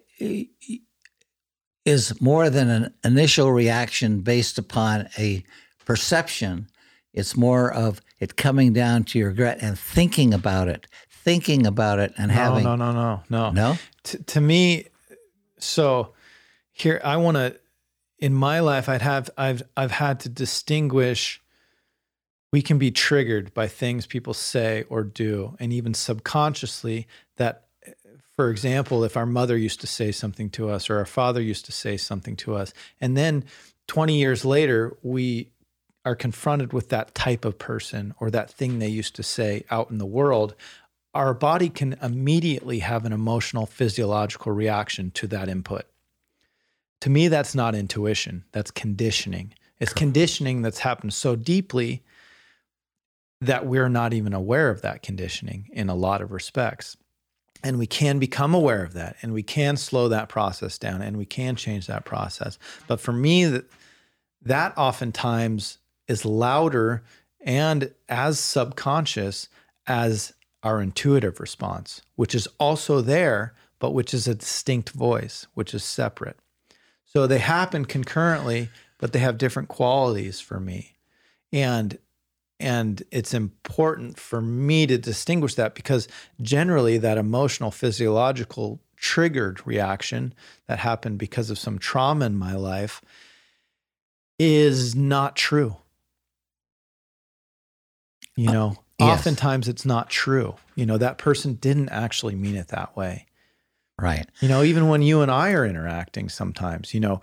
is 1.85 2.19
more 2.21 2.49
than 2.49 2.69
an 2.69 2.93
initial 3.03 3.51
reaction 3.51 4.21
based 4.21 4.57
upon 4.57 5.09
a 5.17 5.43
perception. 5.85 6.67
It's 7.13 7.35
more 7.35 7.71
of 7.71 8.01
it 8.19 8.35
coming 8.35 8.73
down 8.73 9.03
to 9.05 9.19
your 9.19 9.31
gut 9.31 9.57
and 9.61 9.77
thinking 9.77 10.33
about 10.33 10.67
it, 10.67 10.87
thinking 11.09 11.65
about 11.65 11.99
it, 11.99 12.13
and 12.17 12.29
no, 12.29 12.33
having 12.33 12.63
no, 12.63 12.75
no, 12.75 12.91
no, 12.91 13.23
no, 13.29 13.51
no. 13.51 13.77
T- 14.03 14.19
to 14.19 14.41
me, 14.41 14.87
so 15.57 16.13
here 16.71 17.01
I 17.03 17.17
want 17.17 17.37
to. 17.37 17.55
In 18.19 18.35
my 18.35 18.59
life, 18.59 18.87
I'd 18.87 19.01
have 19.01 19.31
I've 19.35 19.63
I've 19.75 19.91
had 19.91 20.19
to 20.21 20.29
distinguish 20.29 21.41
we 22.51 22.61
can 22.61 22.77
be 22.77 22.91
triggered 22.91 23.53
by 23.53 23.67
things 23.67 24.05
people 24.05 24.33
say 24.33 24.83
or 24.89 25.03
do, 25.03 25.55
and 25.59 25.71
even 25.71 25.93
subconsciously, 25.93 27.07
that 27.37 27.67
for 28.35 28.49
example, 28.49 29.03
if 29.03 29.17
our 29.17 29.25
mother 29.25 29.57
used 29.57 29.81
to 29.81 29.87
say 29.87 30.11
something 30.11 30.49
to 30.51 30.69
us 30.69 30.89
or 30.89 30.97
our 30.97 31.05
father 31.05 31.41
used 31.41 31.65
to 31.65 31.71
say 31.71 31.97
something 31.97 32.35
to 32.37 32.55
us, 32.55 32.73
and 32.99 33.17
then 33.17 33.43
20 33.87 34.17
years 34.17 34.45
later, 34.45 34.95
we 35.03 35.49
are 36.05 36.15
confronted 36.15 36.73
with 36.73 36.89
that 36.89 37.13
type 37.13 37.45
of 37.45 37.59
person 37.59 38.13
or 38.19 38.31
that 38.31 38.49
thing 38.49 38.79
they 38.79 38.87
used 38.87 39.15
to 39.15 39.23
say 39.23 39.63
out 39.69 39.91
in 39.91 39.97
the 39.97 40.05
world, 40.05 40.55
our 41.13 41.33
body 41.33 41.69
can 41.69 41.93
immediately 42.01 42.79
have 42.79 43.05
an 43.05 43.13
emotional 43.13 43.65
physiological 43.65 44.51
reaction 44.51 45.11
to 45.11 45.27
that 45.27 45.49
input. 45.49 45.85
To 47.01 47.09
me, 47.09 47.27
that's 47.27 47.53
not 47.53 47.75
intuition, 47.75 48.45
that's 48.51 48.71
conditioning. 48.71 49.53
It's 49.79 49.93
conditioning 49.93 50.61
that's 50.61 50.79
happened 50.79 51.13
so 51.13 51.35
deeply 51.35 52.03
that 53.41 53.65
we're 53.65 53.89
not 53.89 54.13
even 54.13 54.33
aware 54.33 54.69
of 54.69 54.83
that 54.83 55.01
conditioning 55.01 55.67
in 55.73 55.89
a 55.89 55.95
lot 55.95 56.21
of 56.21 56.31
respects. 56.31 56.95
And 57.63 57.77
we 57.77 57.87
can 57.87 58.17
become 58.17 58.53
aware 58.53 58.83
of 58.83 58.93
that 58.93 59.17
and 59.21 59.33
we 59.33 59.43
can 59.43 59.77
slow 59.77 60.07
that 60.07 60.29
process 60.29 60.77
down 60.77 61.01
and 61.01 61.17
we 61.17 61.25
can 61.25 61.55
change 61.55 61.87
that 61.87 62.05
process. 62.05 62.57
But 62.87 62.99
for 62.99 63.13
me, 63.13 63.45
that, 63.45 63.65
that 64.41 64.77
oftentimes 64.77 65.77
is 66.07 66.25
louder 66.25 67.03
and 67.39 67.93
as 68.09 68.39
subconscious 68.39 69.47
as 69.87 70.33
our 70.63 70.81
intuitive 70.81 71.39
response, 71.39 72.01
which 72.15 72.35
is 72.35 72.47
also 72.59 73.01
there, 73.01 73.53
but 73.79 73.91
which 73.91 74.13
is 74.13 74.27
a 74.27 74.35
distinct 74.35 74.89
voice, 74.91 75.47
which 75.53 75.73
is 75.73 75.83
separate. 75.83 76.37
So 77.05 77.27
they 77.27 77.39
happen 77.39 77.85
concurrently, 77.85 78.69
but 78.99 79.11
they 79.11 79.19
have 79.19 79.37
different 79.37 79.69
qualities 79.69 80.39
for 80.39 80.59
me. 80.59 80.97
And 81.51 81.97
and 82.61 83.03
it's 83.11 83.33
important 83.33 84.19
for 84.19 84.41
me 84.41 84.87
to 84.87 84.97
distinguish 84.97 85.55
that 85.55 85.75
because 85.75 86.07
generally 86.41 86.97
that 86.97 87.17
emotional 87.17 87.71
physiological 87.71 88.79
triggered 88.95 89.65
reaction 89.65 90.33
that 90.67 90.79
happened 90.79 91.17
because 91.17 91.49
of 91.49 91.57
some 91.57 91.79
trauma 91.79 92.25
in 92.25 92.35
my 92.35 92.53
life 92.53 93.01
is 94.37 94.95
not 94.95 95.35
true. 95.35 95.75
You 98.35 98.49
uh, 98.49 98.53
know, 98.53 98.75
yes. 98.99 99.19
oftentimes 99.19 99.67
it's 99.67 99.85
not 99.85 100.09
true. 100.09 100.55
You 100.75 100.85
know, 100.85 100.97
that 100.97 101.17
person 101.17 101.55
didn't 101.55 101.89
actually 101.89 102.35
mean 102.35 102.55
it 102.55 102.69
that 102.69 102.95
way. 102.95 103.25
Right. 103.99 104.25
You 104.39 104.47
know, 104.47 104.63
even 104.63 104.87
when 104.87 105.01
you 105.01 105.21
and 105.21 105.29
I 105.29 105.51
are 105.51 105.65
interacting 105.65 106.29
sometimes, 106.29 106.93
you 106.93 106.99
know, 106.99 107.21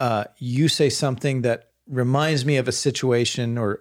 uh, 0.00 0.24
you 0.38 0.68
say 0.68 0.90
something 0.90 1.42
that 1.42 1.70
reminds 1.88 2.44
me 2.44 2.56
of 2.56 2.68
a 2.68 2.72
situation 2.72 3.56
or 3.58 3.80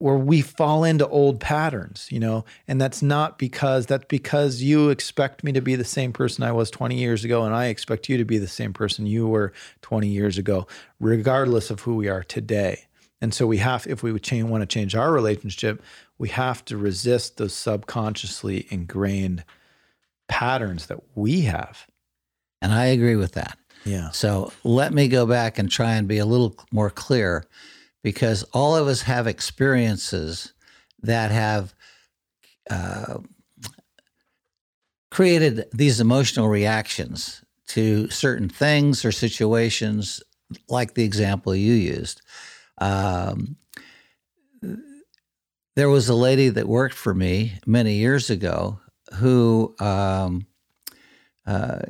where 0.00 0.16
we 0.16 0.40
fall 0.40 0.82
into 0.82 1.06
old 1.08 1.38
patterns, 1.40 2.08
you 2.10 2.18
know, 2.18 2.42
and 2.66 2.80
that's 2.80 3.02
not 3.02 3.38
because 3.38 3.84
that's 3.84 4.06
because 4.08 4.62
you 4.62 4.88
expect 4.88 5.44
me 5.44 5.52
to 5.52 5.60
be 5.60 5.76
the 5.76 5.84
same 5.84 6.10
person 6.10 6.42
I 6.42 6.52
was 6.52 6.70
20 6.70 6.96
years 6.96 7.22
ago, 7.22 7.44
and 7.44 7.54
I 7.54 7.66
expect 7.66 8.08
you 8.08 8.16
to 8.16 8.24
be 8.24 8.38
the 8.38 8.48
same 8.48 8.72
person 8.72 9.04
you 9.04 9.28
were 9.28 9.52
20 9.82 10.08
years 10.08 10.38
ago, 10.38 10.66
regardless 11.00 11.70
of 11.70 11.80
who 11.80 11.96
we 11.96 12.08
are 12.08 12.22
today. 12.22 12.86
And 13.20 13.34
so 13.34 13.46
we 13.46 13.58
have, 13.58 13.86
if 13.86 14.02
we 14.02 14.10
would 14.10 14.22
change, 14.22 14.48
want 14.48 14.62
to 14.62 14.66
change 14.66 14.94
our 14.94 15.12
relationship, 15.12 15.82
we 16.16 16.30
have 16.30 16.64
to 16.64 16.78
resist 16.78 17.36
those 17.36 17.52
subconsciously 17.52 18.66
ingrained 18.70 19.44
patterns 20.28 20.86
that 20.86 21.00
we 21.14 21.42
have. 21.42 21.86
And 22.62 22.72
I 22.72 22.86
agree 22.86 23.16
with 23.16 23.32
that. 23.32 23.58
Yeah. 23.84 24.10
So 24.12 24.50
let 24.64 24.94
me 24.94 25.08
go 25.08 25.26
back 25.26 25.58
and 25.58 25.70
try 25.70 25.96
and 25.96 26.08
be 26.08 26.16
a 26.16 26.26
little 26.26 26.56
more 26.72 26.88
clear 26.88 27.44
because 28.02 28.42
all 28.52 28.76
of 28.76 28.86
us 28.86 29.02
have 29.02 29.26
experiences 29.26 30.52
that 31.02 31.30
have 31.30 31.74
uh, 32.70 33.18
created 35.10 35.64
these 35.72 36.00
emotional 36.00 36.48
reactions 36.48 37.42
to 37.66 38.08
certain 38.10 38.48
things 38.48 39.04
or 39.04 39.12
situations, 39.12 40.22
like 40.68 40.94
the 40.94 41.04
example 41.04 41.54
you 41.54 41.74
used. 41.74 42.22
Um, 42.78 43.56
there 45.76 45.88
was 45.88 46.08
a 46.08 46.14
lady 46.14 46.48
that 46.48 46.68
worked 46.68 46.94
for 46.94 47.14
me 47.14 47.54
many 47.66 47.94
years 47.94 48.30
ago 48.30 48.80
who 49.14 49.74
um, 49.78 50.46
uh, 51.46 51.80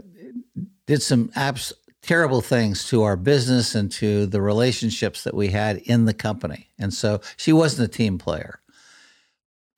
did 0.87 1.03
some 1.03 1.31
abs- 1.35 1.73
terrible 2.03 2.41
things 2.41 2.89
to 2.89 3.03
our 3.03 3.17
business 3.17 3.75
and 3.75 3.91
to 3.93 4.27
the 4.27 4.41
relationships 4.41 5.25
that 5.25 5.35
we 5.35 5.49
had 5.49 5.79
in 5.79 6.07
the 6.07 6.15
company. 6.15 6.69
And 6.79 6.93
so 6.95 7.21
she 7.37 7.53
wasn't 7.53 7.89
a 7.89 7.97
team 7.97 8.19
player. 8.19 8.61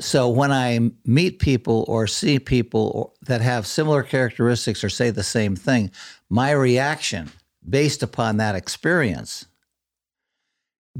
So 0.00 0.28
when 0.28 0.50
I 0.50 0.90
meet 1.04 1.38
people 1.38 1.84
or 1.88 2.06
see 2.06 2.38
people 2.38 3.14
that 3.22 3.40
have 3.40 3.66
similar 3.66 4.02
characteristics 4.02 4.82
or 4.82 4.88
say 4.88 5.10
the 5.10 5.22
same 5.22 5.54
thing, 5.54 5.90
my 6.28 6.50
reaction 6.50 7.30
based 7.68 8.02
upon 8.02 8.38
that 8.38 8.54
experience 8.54 9.46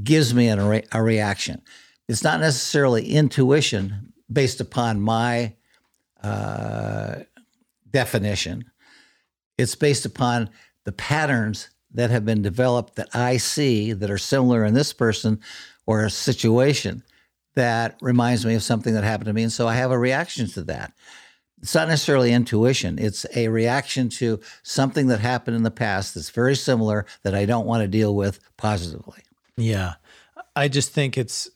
gives 0.01 0.33
me 0.33 0.47
a, 0.49 0.63
re- 0.63 0.85
a 0.91 1.01
reaction. 1.01 1.61
It's 2.07 2.23
not 2.23 2.39
necessarily 2.39 3.09
intuition 3.09 4.13
based 4.31 4.61
upon 4.61 5.01
my 5.01 5.53
uh, 6.21 7.15
definition. 7.91 8.65
It's 9.57 9.75
based 9.75 10.05
upon 10.05 10.49
the 10.85 10.91
patterns 10.91 11.69
that 11.93 12.09
have 12.09 12.25
been 12.25 12.41
developed 12.41 12.95
that 12.95 13.09
I 13.13 13.37
see 13.37 13.93
that 13.93 14.09
are 14.09 14.17
similar 14.17 14.65
in 14.65 14.73
this 14.73 14.93
person 14.93 15.39
or 15.85 16.03
a 16.03 16.09
situation 16.09 17.03
that 17.55 17.97
reminds 18.01 18.45
me 18.45 18.55
of 18.55 18.63
something 18.63 18.93
that 18.93 19.03
happened 19.03 19.27
to 19.27 19.33
me. 19.33 19.43
And 19.43 19.51
so 19.51 19.67
I 19.67 19.75
have 19.75 19.91
a 19.91 19.97
reaction 19.97 20.47
to 20.49 20.63
that. 20.63 20.93
It's 21.61 21.75
not 21.75 21.87
necessarily 21.87 22.33
intuition, 22.33 22.99
it's 22.99 23.25
a 23.35 23.47
reaction 23.47 24.09
to 24.09 24.41
something 24.63 25.07
that 25.07 25.21
happened 25.21 25.55
in 25.55 25.63
the 25.63 25.71
past 25.71 26.13
that's 26.13 26.29
very 26.29 26.55
similar 26.55 27.05
that 27.23 27.33
I 27.33 27.45
don't 27.45 27.65
want 27.65 27.83
to 27.83 27.87
deal 27.87 28.13
with 28.15 28.39
positively. 28.57 29.21
Yeah. 29.55 29.93
I 30.57 30.67
just 30.67 30.91
think 30.91 31.17
it's, 31.17 31.49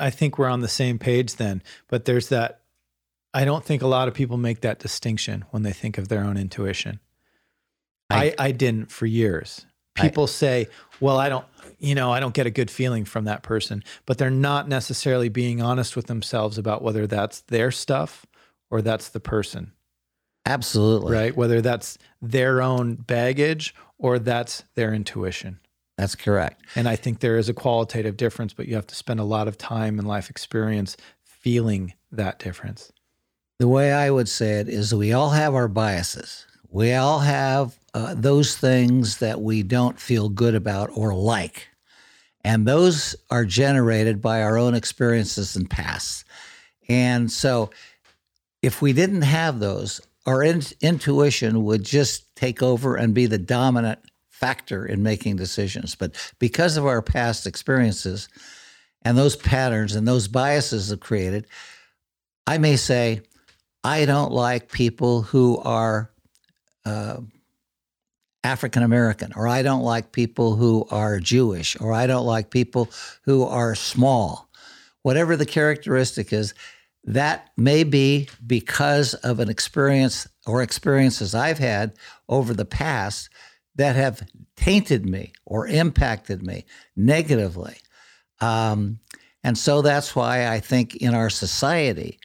I 0.00 0.10
think 0.10 0.36
we're 0.36 0.48
on 0.48 0.60
the 0.60 0.68
same 0.68 0.98
page 0.98 1.36
then, 1.36 1.62
but 1.88 2.06
there's 2.06 2.28
that. 2.30 2.62
I 3.32 3.44
don't 3.44 3.64
think 3.64 3.82
a 3.82 3.86
lot 3.86 4.08
of 4.08 4.14
people 4.14 4.36
make 4.36 4.62
that 4.62 4.80
distinction 4.80 5.44
when 5.50 5.62
they 5.62 5.72
think 5.72 5.96
of 5.96 6.08
their 6.08 6.24
own 6.24 6.36
intuition. 6.36 6.98
I, 8.10 8.34
I, 8.38 8.52
didn't 8.52 8.90
for 8.90 9.06
years. 9.06 9.66
People 9.94 10.24
I, 10.24 10.26
say, 10.26 10.68
well, 11.00 11.18
I 11.18 11.28
don't, 11.28 11.44
you 11.78 11.94
know, 11.94 12.12
I 12.12 12.20
don't 12.20 12.34
get 12.34 12.46
a 12.46 12.50
good 12.50 12.70
feeling 12.70 13.04
from 13.04 13.24
that 13.24 13.42
person, 13.42 13.82
but 14.06 14.18
they're 14.18 14.30
not 14.30 14.68
necessarily 14.68 15.28
being 15.28 15.62
honest 15.62 15.96
with 15.96 16.06
themselves 16.06 16.58
about 16.58 16.82
whether 16.82 17.06
that's 17.06 17.40
their 17.42 17.70
stuff 17.70 18.26
or 18.70 18.82
that's 18.82 19.08
the 19.08 19.20
person. 19.20 19.72
Absolutely. 20.46 21.12
Right. 21.12 21.36
Whether 21.36 21.60
that's 21.60 21.98
their 22.20 22.62
own 22.62 22.94
baggage 22.94 23.74
or 23.98 24.18
that's 24.18 24.64
their 24.74 24.92
intuition. 24.92 25.60
That's 25.98 26.14
correct. 26.14 26.62
And 26.74 26.88
I 26.88 26.96
think 26.96 27.20
there 27.20 27.36
is 27.36 27.48
a 27.48 27.54
qualitative 27.54 28.16
difference, 28.16 28.54
but 28.54 28.66
you 28.66 28.74
have 28.74 28.86
to 28.86 28.94
spend 28.94 29.20
a 29.20 29.24
lot 29.24 29.48
of 29.48 29.58
time 29.58 29.98
and 29.98 30.08
life 30.08 30.30
experience 30.30 30.96
feeling 31.22 31.92
that 32.10 32.38
difference. 32.38 32.90
The 33.58 33.68
way 33.68 33.92
I 33.92 34.10
would 34.10 34.28
say 34.28 34.60
it 34.60 34.68
is 34.68 34.94
we 34.94 35.12
all 35.12 35.30
have 35.30 35.54
our 35.54 35.68
biases. 35.68 36.46
We 36.70 36.94
all 36.94 37.18
have 37.18 37.78
uh, 37.94 38.14
those 38.14 38.56
things 38.56 39.18
that 39.18 39.40
we 39.40 39.62
don't 39.62 39.98
feel 39.98 40.28
good 40.28 40.54
about 40.54 40.90
or 40.94 41.14
like. 41.14 41.68
And 42.42 42.66
those 42.66 43.16
are 43.30 43.44
generated 43.44 44.22
by 44.22 44.42
our 44.42 44.56
own 44.56 44.74
experiences 44.74 45.56
and 45.56 45.68
past. 45.68 46.24
And 46.88 47.30
so 47.30 47.70
if 48.62 48.80
we 48.80 48.92
didn't 48.92 49.22
have 49.22 49.60
those, 49.60 50.00
our 50.26 50.42
in- 50.42 50.62
intuition 50.80 51.64
would 51.64 51.84
just 51.84 52.34
take 52.36 52.62
over 52.62 52.96
and 52.96 53.14
be 53.14 53.26
the 53.26 53.38
dominant 53.38 53.98
factor 54.28 54.86
in 54.86 55.02
making 55.02 55.36
decisions. 55.36 55.94
But 55.94 56.14
because 56.38 56.76
of 56.76 56.86
our 56.86 57.02
past 57.02 57.46
experiences 57.46 58.28
and 59.02 59.16
those 59.16 59.36
patterns 59.36 59.94
and 59.94 60.06
those 60.08 60.28
biases 60.28 60.90
have 60.90 61.00
created, 61.00 61.46
I 62.46 62.58
may 62.58 62.76
say, 62.76 63.22
I 63.84 64.04
don't 64.04 64.32
like 64.32 64.72
people 64.72 65.22
who 65.22 65.58
are 65.58 66.10
uh, 66.84 67.18
African 68.42 68.82
American, 68.82 69.32
or 69.36 69.46
I 69.46 69.62
don't 69.62 69.82
like 69.82 70.12
people 70.12 70.56
who 70.56 70.86
are 70.90 71.20
Jewish, 71.20 71.78
or 71.80 71.92
I 71.92 72.06
don't 72.06 72.26
like 72.26 72.50
people 72.50 72.90
who 73.22 73.44
are 73.44 73.74
small. 73.74 74.48
Whatever 75.02 75.36
the 75.36 75.46
characteristic 75.46 76.32
is, 76.32 76.54
that 77.04 77.50
may 77.56 77.84
be 77.84 78.28
because 78.46 79.14
of 79.14 79.40
an 79.40 79.48
experience 79.48 80.28
or 80.46 80.62
experiences 80.62 81.34
I've 81.34 81.58
had 81.58 81.94
over 82.28 82.52
the 82.52 82.64
past 82.64 83.30
that 83.76 83.96
have 83.96 84.26
tainted 84.56 85.06
me 85.06 85.32
or 85.46 85.66
impacted 85.66 86.42
me 86.42 86.66
negatively. 86.96 87.76
Um, 88.40 88.98
and 89.42 89.56
so 89.56 89.80
that's 89.80 90.14
why 90.14 90.48
I 90.48 90.60
think 90.60 90.96
in 90.96 91.14
our 91.14 91.30
society, 91.30 92.18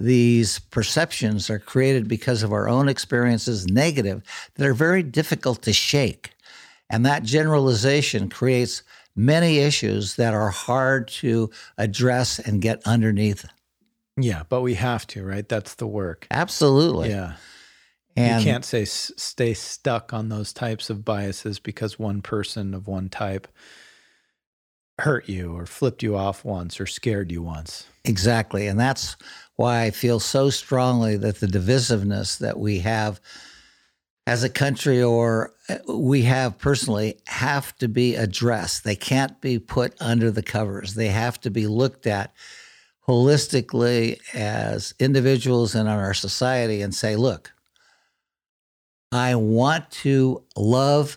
these 0.00 0.58
perceptions 0.58 1.48
are 1.50 1.58
created 1.58 2.08
because 2.08 2.42
of 2.42 2.52
our 2.52 2.68
own 2.68 2.88
experiences, 2.88 3.66
negative, 3.66 4.22
that 4.54 4.66
are 4.66 4.74
very 4.74 5.02
difficult 5.02 5.62
to 5.62 5.72
shake. 5.72 6.30
And 6.90 7.04
that 7.04 7.22
generalization 7.24 8.28
creates 8.28 8.82
many 9.16 9.58
issues 9.58 10.16
that 10.16 10.34
are 10.34 10.50
hard 10.50 11.08
to 11.08 11.50
address 11.78 12.38
and 12.38 12.62
get 12.62 12.82
underneath. 12.86 13.46
Yeah, 14.18 14.44
but 14.48 14.62
we 14.62 14.74
have 14.74 15.06
to, 15.08 15.24
right? 15.24 15.48
That's 15.48 15.74
the 15.74 15.86
work. 15.86 16.26
Absolutely. 16.30 17.10
Yeah. 17.10 17.34
And 18.16 18.42
you 18.42 18.50
can't 18.50 18.64
say 18.64 18.86
stay 18.86 19.52
stuck 19.52 20.14
on 20.14 20.30
those 20.30 20.52
types 20.52 20.88
of 20.88 21.04
biases 21.04 21.58
because 21.58 21.98
one 21.98 22.22
person 22.22 22.72
of 22.72 22.86
one 22.86 23.10
type 23.10 23.46
hurt 24.98 25.28
you 25.28 25.54
or 25.54 25.66
flipped 25.66 26.02
you 26.02 26.16
off 26.16 26.42
once 26.42 26.80
or 26.80 26.86
scared 26.86 27.30
you 27.30 27.42
once. 27.42 27.86
Exactly. 28.04 28.66
And 28.66 28.80
that's 28.80 29.16
why 29.56 29.82
I 29.82 29.90
feel 29.90 30.20
so 30.20 30.50
strongly 30.50 31.16
that 31.16 31.40
the 31.40 31.46
divisiveness 31.46 32.38
that 32.38 32.58
we 32.58 32.80
have 32.80 33.20
as 34.26 34.42
a 34.42 34.50
country 34.50 35.02
or 35.02 35.54
uh, 35.68 35.76
we 35.88 36.22
have 36.22 36.58
personally 36.58 37.18
have 37.26 37.76
to 37.78 37.88
be 37.88 38.16
addressed. 38.16 38.84
They 38.84 38.96
can't 38.96 39.40
be 39.40 39.58
put 39.58 39.94
under 40.00 40.30
the 40.30 40.42
covers. 40.42 40.94
They 40.94 41.08
have 41.08 41.40
to 41.42 41.50
be 41.50 41.66
looked 41.66 42.06
at 42.06 42.34
holistically 43.06 44.18
as 44.34 44.94
individuals 44.98 45.74
and 45.74 45.88
in 45.88 45.94
our 45.94 46.14
society 46.14 46.82
and 46.82 46.94
say, 46.94 47.14
look, 47.14 47.52
I 49.12 49.36
want 49.36 49.90
to 50.02 50.42
love, 50.56 51.16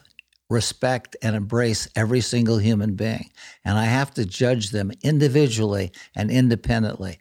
respect, 0.49 1.15
and 1.23 1.35
embrace 1.35 1.87
every 1.95 2.21
single 2.21 2.59
human 2.59 2.93
being. 2.93 3.31
And 3.65 3.77
I 3.77 3.85
have 3.85 4.13
to 4.13 4.25
judge 4.25 4.69
them 4.69 4.91
individually 5.01 5.91
and 6.15 6.29
independently. 6.29 7.17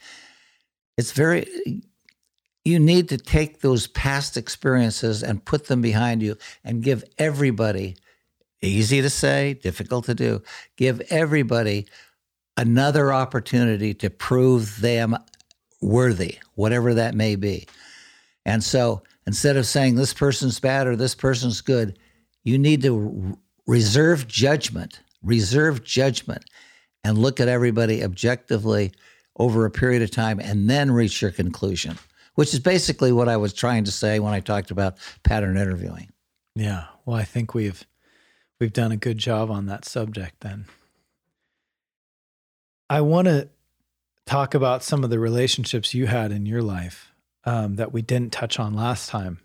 It's 0.98 1.12
very, 1.12 1.46
you 2.64 2.78
need 2.80 3.08
to 3.10 3.18
take 3.18 3.60
those 3.60 3.86
past 3.86 4.36
experiences 4.36 5.22
and 5.22 5.44
put 5.44 5.68
them 5.68 5.80
behind 5.80 6.22
you 6.22 6.36
and 6.64 6.82
give 6.82 7.04
everybody, 7.16 7.96
easy 8.60 9.00
to 9.00 9.08
say, 9.08 9.54
difficult 9.54 10.06
to 10.06 10.14
do, 10.14 10.42
give 10.76 11.00
everybody 11.08 11.86
another 12.56 13.12
opportunity 13.12 13.94
to 13.94 14.10
prove 14.10 14.80
them 14.80 15.16
worthy, 15.80 16.38
whatever 16.56 16.92
that 16.94 17.14
may 17.14 17.36
be. 17.36 17.68
And 18.44 18.64
so 18.64 19.04
instead 19.24 19.56
of 19.56 19.66
saying 19.66 19.94
this 19.94 20.12
person's 20.12 20.58
bad 20.58 20.88
or 20.88 20.96
this 20.96 21.14
person's 21.14 21.60
good, 21.60 21.96
you 22.42 22.58
need 22.58 22.82
to 22.82 23.38
reserve 23.68 24.26
judgment, 24.26 25.00
reserve 25.22 25.84
judgment, 25.84 26.44
and 27.04 27.18
look 27.18 27.38
at 27.38 27.46
everybody 27.46 28.02
objectively 28.02 28.90
over 29.38 29.64
a 29.64 29.70
period 29.70 30.02
of 30.02 30.10
time 30.10 30.40
and 30.40 30.68
then 30.68 30.90
reach 30.90 31.22
your 31.22 31.30
conclusion 31.30 31.98
which 32.38 32.54
is 32.54 32.60
basically 32.60 33.10
what 33.10 33.28
I 33.28 33.36
was 33.36 33.52
trying 33.52 33.82
to 33.82 33.90
say 33.90 34.20
when 34.20 34.32
I 34.32 34.38
talked 34.38 34.70
about 34.70 34.96
pattern 35.24 35.56
interviewing. 35.56 36.12
Yeah. 36.54 36.84
Well, 37.04 37.16
I 37.16 37.24
think 37.24 37.52
we've 37.52 37.84
we've 38.60 38.72
done 38.72 38.92
a 38.92 38.96
good 38.96 39.18
job 39.18 39.50
on 39.50 39.66
that 39.66 39.84
subject 39.84 40.36
then. 40.38 40.66
I 42.88 43.00
want 43.00 43.26
to 43.26 43.48
talk 44.24 44.54
about 44.54 44.84
some 44.84 45.02
of 45.02 45.10
the 45.10 45.18
relationships 45.18 45.94
you 45.94 46.06
had 46.06 46.30
in 46.30 46.46
your 46.46 46.62
life 46.62 47.12
um, 47.42 47.74
that 47.74 47.92
we 47.92 48.02
didn't 48.02 48.32
touch 48.32 48.60
on 48.60 48.72
last 48.72 49.08
time. 49.08 49.40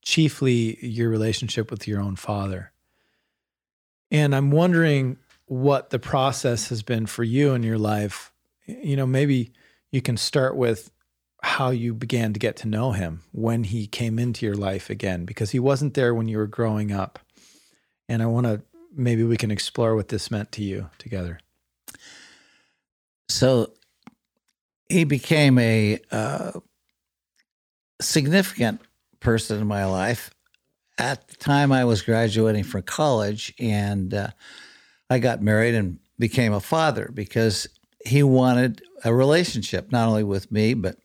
Chiefly, 0.00 0.78
your 0.86 1.08
relationship 1.08 1.72
with 1.72 1.88
your 1.88 2.00
own 2.00 2.14
father. 2.14 2.70
And 4.12 4.32
I'm 4.32 4.52
wondering 4.52 5.16
what 5.46 5.90
the 5.90 5.98
process 5.98 6.68
has 6.68 6.84
been 6.84 7.06
for 7.06 7.24
you 7.24 7.52
in 7.52 7.64
your 7.64 7.78
life. 7.78 8.32
You 8.82 8.96
know, 8.96 9.06
maybe 9.06 9.52
you 9.92 10.02
can 10.02 10.16
start 10.16 10.56
with 10.56 10.90
how 11.42 11.70
you 11.70 11.94
began 11.94 12.32
to 12.32 12.38
get 12.38 12.56
to 12.56 12.68
know 12.68 12.92
him 12.92 13.22
when 13.32 13.64
he 13.64 13.86
came 13.86 14.18
into 14.18 14.44
your 14.44 14.54
life 14.54 14.90
again, 14.90 15.24
because 15.24 15.50
he 15.50 15.58
wasn't 15.58 15.94
there 15.94 16.14
when 16.14 16.28
you 16.28 16.38
were 16.38 16.46
growing 16.46 16.92
up. 16.92 17.18
And 18.08 18.22
I 18.22 18.26
want 18.26 18.46
to 18.46 18.62
maybe 18.94 19.22
we 19.22 19.36
can 19.36 19.50
explore 19.50 19.94
what 19.94 20.08
this 20.08 20.30
meant 20.30 20.52
to 20.52 20.62
you 20.62 20.90
together. 20.98 21.38
So 23.28 23.72
he 24.88 25.04
became 25.04 25.58
a 25.58 26.00
uh, 26.10 26.52
significant 28.00 28.80
person 29.20 29.60
in 29.60 29.66
my 29.66 29.84
life. 29.84 30.30
At 30.98 31.28
the 31.28 31.36
time, 31.36 31.72
I 31.72 31.84
was 31.84 32.02
graduating 32.02 32.64
from 32.64 32.82
college, 32.82 33.54
and 33.58 34.12
uh, 34.12 34.30
I 35.08 35.18
got 35.18 35.40
married 35.40 35.74
and 35.74 35.98
became 36.18 36.52
a 36.52 36.60
father 36.60 37.10
because 37.14 37.68
he 38.04 38.22
wanted 38.22 38.82
a 39.04 39.14
relationship, 39.14 39.92
not 39.92 40.08
only 40.08 40.24
with 40.24 40.50
me, 40.50 40.74
but 40.74 40.96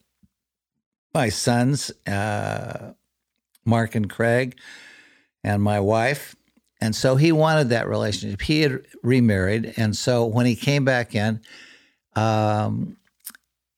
my 1.13 1.29
sons, 1.29 1.91
uh, 2.07 2.93
Mark 3.63 3.95
and 3.95 4.09
Craig, 4.09 4.59
and 5.43 5.61
my 5.61 5.79
wife. 5.79 6.35
And 6.81 6.95
so 6.95 7.15
he 7.15 7.31
wanted 7.31 7.69
that 7.69 7.87
relationship. 7.87 8.41
He 8.41 8.61
had 8.61 8.85
remarried. 9.01 9.73
And 9.77 9.95
so 9.95 10.25
when 10.25 10.45
he 10.45 10.55
came 10.55 10.83
back 10.83 11.15
in, 11.15 11.41
um, 12.15 12.97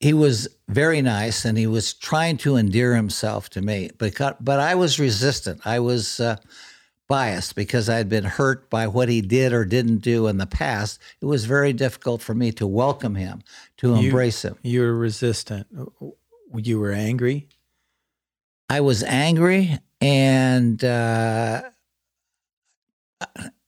he 0.00 0.12
was 0.12 0.48
very 0.68 1.02
nice 1.02 1.44
and 1.44 1.58
he 1.58 1.66
was 1.66 1.94
trying 1.94 2.36
to 2.38 2.56
endear 2.56 2.94
himself 2.94 3.50
to 3.50 3.62
me. 3.62 3.90
But, 3.98 4.44
but 4.44 4.60
I 4.60 4.74
was 4.74 4.98
resistant. 4.98 5.60
I 5.64 5.80
was 5.80 6.20
uh, 6.20 6.36
biased 7.08 7.54
because 7.54 7.88
I 7.88 7.96
had 7.96 8.08
been 8.08 8.24
hurt 8.24 8.68
by 8.68 8.86
what 8.86 9.08
he 9.08 9.20
did 9.22 9.52
or 9.52 9.64
didn't 9.64 9.98
do 9.98 10.26
in 10.26 10.36
the 10.36 10.46
past. 10.46 11.00
It 11.20 11.26
was 11.26 11.46
very 11.46 11.72
difficult 11.72 12.20
for 12.20 12.34
me 12.34 12.52
to 12.52 12.66
welcome 12.66 13.14
him, 13.14 13.42
to 13.78 13.96
you, 13.96 14.08
embrace 14.08 14.44
him. 14.44 14.56
You 14.62 14.82
were 14.82 14.94
resistant 14.94 15.66
you 16.54 16.78
were 16.78 16.92
angry? 16.92 17.48
I 18.70 18.80
was 18.80 19.02
angry, 19.02 19.78
and 20.00 20.82
uh, 20.84 21.62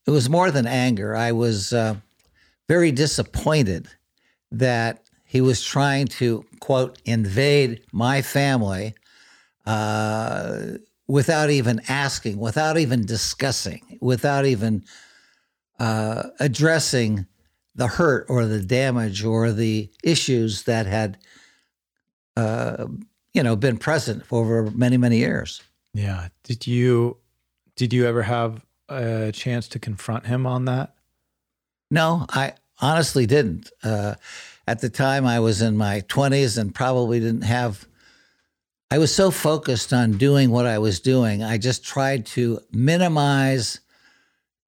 it 0.07 0.11
was 0.11 0.29
more 0.29 0.51
than 0.51 0.67
anger. 0.67 1.17
I 1.17 1.33
was 1.33 1.73
uh, 1.73 1.97
very 2.69 2.93
disappointed 2.93 3.89
that 4.53 5.03
he 5.25 5.41
was 5.41 5.63
trying 5.63 6.07
to, 6.07 6.45
quote, 6.61 6.99
invade 7.05 7.83
my 7.93 8.21
family 8.21 8.95
uh, 9.65 10.73
without 11.11 11.51
even 11.51 11.81
asking, 11.89 12.39
without 12.39 12.79
even 12.79 13.05
discussing, 13.05 13.99
without 14.01 14.47
even 14.47 14.85
uh, 15.79 16.25
addressing 16.39 17.27
the 17.75 17.87
hurt 17.87 18.27
or 18.29 18.47
the 18.47 18.63
damage 18.63 19.25
or 19.25 19.53
the 19.53 19.91
issues 20.05 20.65
that 20.65 20.87
had 20.87 21.19
uh, 22.37 22.87
you 23.33 23.43
know, 23.43 23.57
been 23.57 23.77
present 23.77 24.25
for 24.25 24.41
over 24.41 24.71
many, 24.71 24.97
many 24.97 25.19
years. 25.19 25.63
Yeah. 25.95 26.29
Did 26.45 26.67
you 26.67 27.19
did 27.77 27.93
you 27.93 28.07
ever 28.07 28.23
have 28.23 28.65
a 28.89 29.33
chance 29.33 29.69
to 29.69 29.79
confront 29.79 30.27
him 30.27 30.47
on 30.47 30.67
that? 30.67 30.95
No, 31.91 32.27
I 32.29 32.55
honestly 32.81 33.27
didn't. 33.27 33.71
Uh, 33.83 34.15
at 34.67 34.81
the 34.81 34.91
time, 34.91 35.27
I 35.27 35.41
was 35.41 35.63
in 35.63 35.77
my 35.77 36.01
twenties 36.09 36.59
and 36.59 36.75
probably 36.75 37.21
didn't 37.21 37.43
have. 37.43 37.87
I 38.93 38.99
was 38.99 39.15
so 39.15 39.31
focused 39.31 39.93
on 39.93 40.19
doing 40.19 40.51
what 40.51 40.67
I 40.67 40.79
was 40.79 40.99
doing, 40.99 41.45
I 41.45 41.59
just 41.59 41.85
tried 41.85 42.27
to 42.27 42.59
minimize 42.73 43.81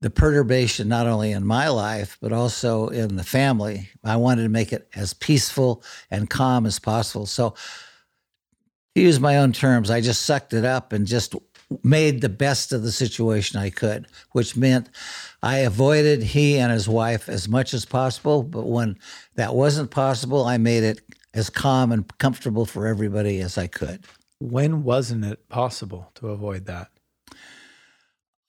the 0.00 0.10
perturbation 0.10 0.88
not 0.88 1.08
only 1.08 1.32
in 1.32 1.44
my 1.44 1.68
life 1.68 2.18
but 2.20 2.32
also 2.32 2.88
in 2.88 3.16
the 3.16 3.24
family. 3.24 3.88
I 4.04 4.16
wanted 4.16 4.44
to 4.44 4.48
make 4.48 4.72
it 4.72 4.88
as 4.94 5.12
peaceful 5.12 5.82
and 6.10 6.30
calm 6.30 6.66
as 6.66 6.78
possible. 6.78 7.26
So 7.26 7.54
to 8.94 9.00
use 9.00 9.18
my 9.18 9.38
own 9.38 9.52
terms, 9.52 9.90
I 9.90 10.00
just 10.00 10.22
sucked 10.22 10.52
it 10.52 10.64
up 10.64 10.92
and 10.92 11.06
just 11.06 11.34
made 11.82 12.20
the 12.20 12.28
best 12.28 12.72
of 12.72 12.82
the 12.82 12.92
situation 12.92 13.58
I 13.58 13.70
could, 13.70 14.06
which 14.32 14.56
meant 14.56 14.88
I 15.42 15.58
avoided 15.58 16.22
he 16.22 16.58
and 16.58 16.70
his 16.70 16.88
wife 16.88 17.28
as 17.28 17.48
much 17.48 17.74
as 17.74 17.84
possible, 17.84 18.42
but 18.42 18.66
when 18.66 18.98
that 19.34 19.54
wasn't 19.54 19.90
possible, 19.90 20.44
I 20.44 20.58
made 20.58 20.84
it 20.84 21.00
as 21.34 21.50
calm 21.50 21.92
and 21.92 22.18
comfortable 22.18 22.66
for 22.66 22.86
everybody 22.86 23.40
as 23.40 23.56
I 23.56 23.66
could. 23.66 24.04
When 24.40 24.82
wasn't 24.82 25.24
it 25.24 25.48
possible 25.48 26.10
to 26.16 26.28
avoid 26.28 26.66
that? 26.66 26.88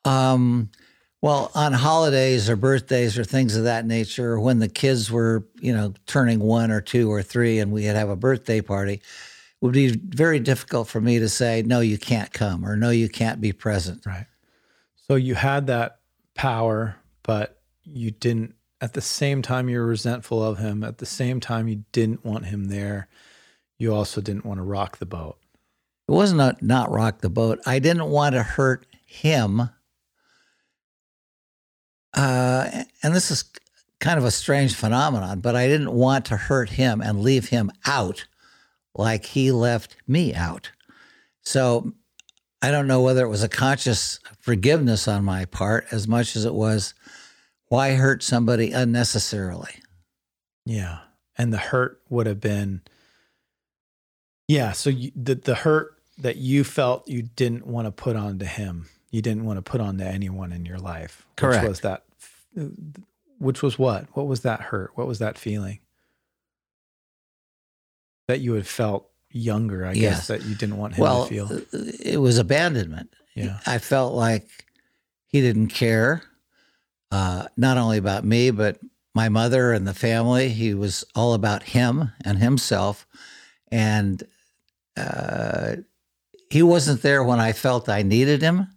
Um, 0.05 0.69
well, 1.21 1.51
on 1.55 1.71
holidays 1.71 2.49
or 2.49 2.57
birthdays 2.57 3.17
or 3.17 3.23
things 3.23 3.55
of 3.55 3.63
that 3.63 3.85
nature, 3.85 4.37
when 4.39 4.59
the 4.59 4.67
kids 4.67 5.09
were, 5.09 5.47
you 5.61 5.73
know, 5.73 5.93
turning 6.05 6.39
one 6.39 6.71
or 6.71 6.81
two 6.81 7.09
or 7.09 7.21
three 7.21 7.59
and 7.59 7.71
we 7.71 7.85
had 7.85 7.95
have 7.95 8.09
a 8.09 8.15
birthday 8.17 8.59
party, 8.59 8.95
it 8.95 9.01
would 9.61 9.73
be 9.73 9.95
very 9.95 10.39
difficult 10.39 10.89
for 10.89 10.99
me 10.99 11.19
to 11.19 11.29
say, 11.29 11.61
no, 11.61 11.79
you 11.79 11.97
can't 11.97 12.33
come 12.33 12.65
or 12.65 12.75
no, 12.75 12.89
you 12.89 13.07
can't 13.07 13.39
be 13.39 13.53
present. 13.53 14.05
Right. 14.05 14.25
So 15.07 15.15
you 15.15 15.35
had 15.35 15.67
that 15.67 15.99
power, 16.35 16.97
but 17.23 17.61
you 17.85 18.11
didn't, 18.11 18.55
at 18.83 18.93
the 18.93 19.01
same 19.01 19.41
time, 19.41 19.69
you 19.69 19.79
were 19.79 19.85
resentful 19.85 20.43
of 20.43 20.57
him. 20.57 20.83
At 20.83 20.97
the 20.97 21.05
same 21.05 21.39
time, 21.39 21.67
you 21.67 21.83
didn't 21.91 22.25
want 22.25 22.45
him 22.45 22.65
there. 22.65 23.07
You 23.77 23.93
also 23.93 24.21
didn't 24.21 24.45
want 24.45 24.59
to 24.59 24.63
rock 24.63 24.97
the 24.97 25.05
boat. 25.05 25.37
It 26.07 26.11
wasn't 26.11 26.41
a, 26.41 26.57
not 26.61 26.91
rock 26.91 27.21
the 27.21 27.29
boat. 27.29 27.59
I 27.65 27.79
didn't 27.79 28.09
want 28.09 28.35
to 28.35 28.43
hurt 28.43 28.85
him 29.05 29.69
uh, 32.13 32.83
and 33.01 33.15
this 33.15 33.31
is 33.31 33.45
kind 33.99 34.17
of 34.19 34.25
a 34.25 34.31
strange 34.31 34.75
phenomenon, 34.75 35.39
but 35.39 35.55
I 35.55 35.67
didn't 35.67 35.93
want 35.93 36.25
to 36.25 36.37
hurt 36.37 36.71
him 36.71 37.01
and 37.01 37.21
leave 37.21 37.49
him 37.49 37.71
out 37.85 38.25
like 38.95 39.25
he 39.25 39.51
left 39.51 39.95
me 40.07 40.33
out. 40.33 40.71
So 41.41 41.93
I 42.61 42.69
don't 42.69 42.87
know 42.87 43.01
whether 43.01 43.25
it 43.25 43.29
was 43.29 43.43
a 43.43 43.49
conscious 43.49 44.19
forgiveness 44.39 45.07
on 45.07 45.23
my 45.23 45.45
part 45.45 45.87
as 45.91 46.07
much 46.07 46.35
as 46.35 46.45
it 46.45 46.53
was 46.53 46.93
why 47.73 47.93
hurt 47.93 48.21
somebody 48.21 48.71
unnecessarily. 48.71 49.71
Yeah. 50.63 50.99
And 51.35 51.51
the 51.51 51.57
hurt 51.57 52.01
would 52.07 52.27
have 52.27 52.39
been, 52.39 52.81
yeah. 54.47 54.73
So 54.73 54.91
you, 54.91 55.11
the, 55.15 55.33
the 55.33 55.55
hurt 55.55 55.95
that 56.19 56.35
you 56.35 56.63
felt 56.63 57.07
you 57.07 57.23
didn't 57.23 57.65
want 57.65 57.87
to 57.87 57.91
put 57.91 58.15
onto 58.15 58.45
him. 58.45 58.89
You 59.09 59.23
didn't 59.23 59.45
want 59.45 59.57
to 59.57 59.63
put 59.63 59.81
onto 59.81 60.03
anyone 60.03 60.51
in 60.51 60.67
your 60.67 60.77
life. 60.77 61.25
Correct. 61.35 61.63
Which 61.63 61.69
was 61.69 61.79
that 61.79 62.03
which 63.39 63.63
was 63.63 63.79
what? 63.79 64.05
What 64.13 64.27
was 64.27 64.41
that 64.41 64.61
hurt? 64.61 64.91
What 64.93 65.07
was 65.07 65.17
that 65.17 65.39
feeling? 65.39 65.79
That 68.27 68.39
you 68.39 68.53
had 68.53 68.67
felt 68.67 69.09
younger, 69.31 69.83
I 69.83 69.93
Yes. 69.93 70.15
guess, 70.15 70.27
that 70.27 70.45
you 70.45 70.53
didn't 70.53 70.77
want 70.77 70.93
him 70.93 71.01
well, 71.01 71.25
to 71.25 71.29
feel. 71.29 71.61
it 72.05 72.21
was 72.21 72.37
abandonment. 72.37 73.09
Yeah. 73.33 73.59
I 73.65 73.79
felt 73.79 74.13
like 74.13 74.47
he 75.25 75.41
didn't 75.41 75.69
care, 75.69 76.21
uh, 77.13 77.45
not 77.55 77.77
only 77.77 77.99
about 77.99 78.25
me, 78.25 78.49
but 78.49 78.79
my 79.13 79.29
mother 79.29 79.71
and 79.71 79.87
the 79.87 79.93
family. 79.93 80.49
He 80.49 80.73
was 80.73 81.05
all 81.13 81.35
about 81.35 81.61
him 81.61 82.11
and 82.25 82.39
himself. 82.39 83.05
And 83.71 84.23
uh, 84.97 85.75
he 86.49 86.63
wasn't 86.63 87.03
there 87.03 87.23
when 87.23 87.39
I 87.39 87.51
felt 87.53 87.87
I 87.87 88.01
needed 88.01 88.41
him, 88.41 88.67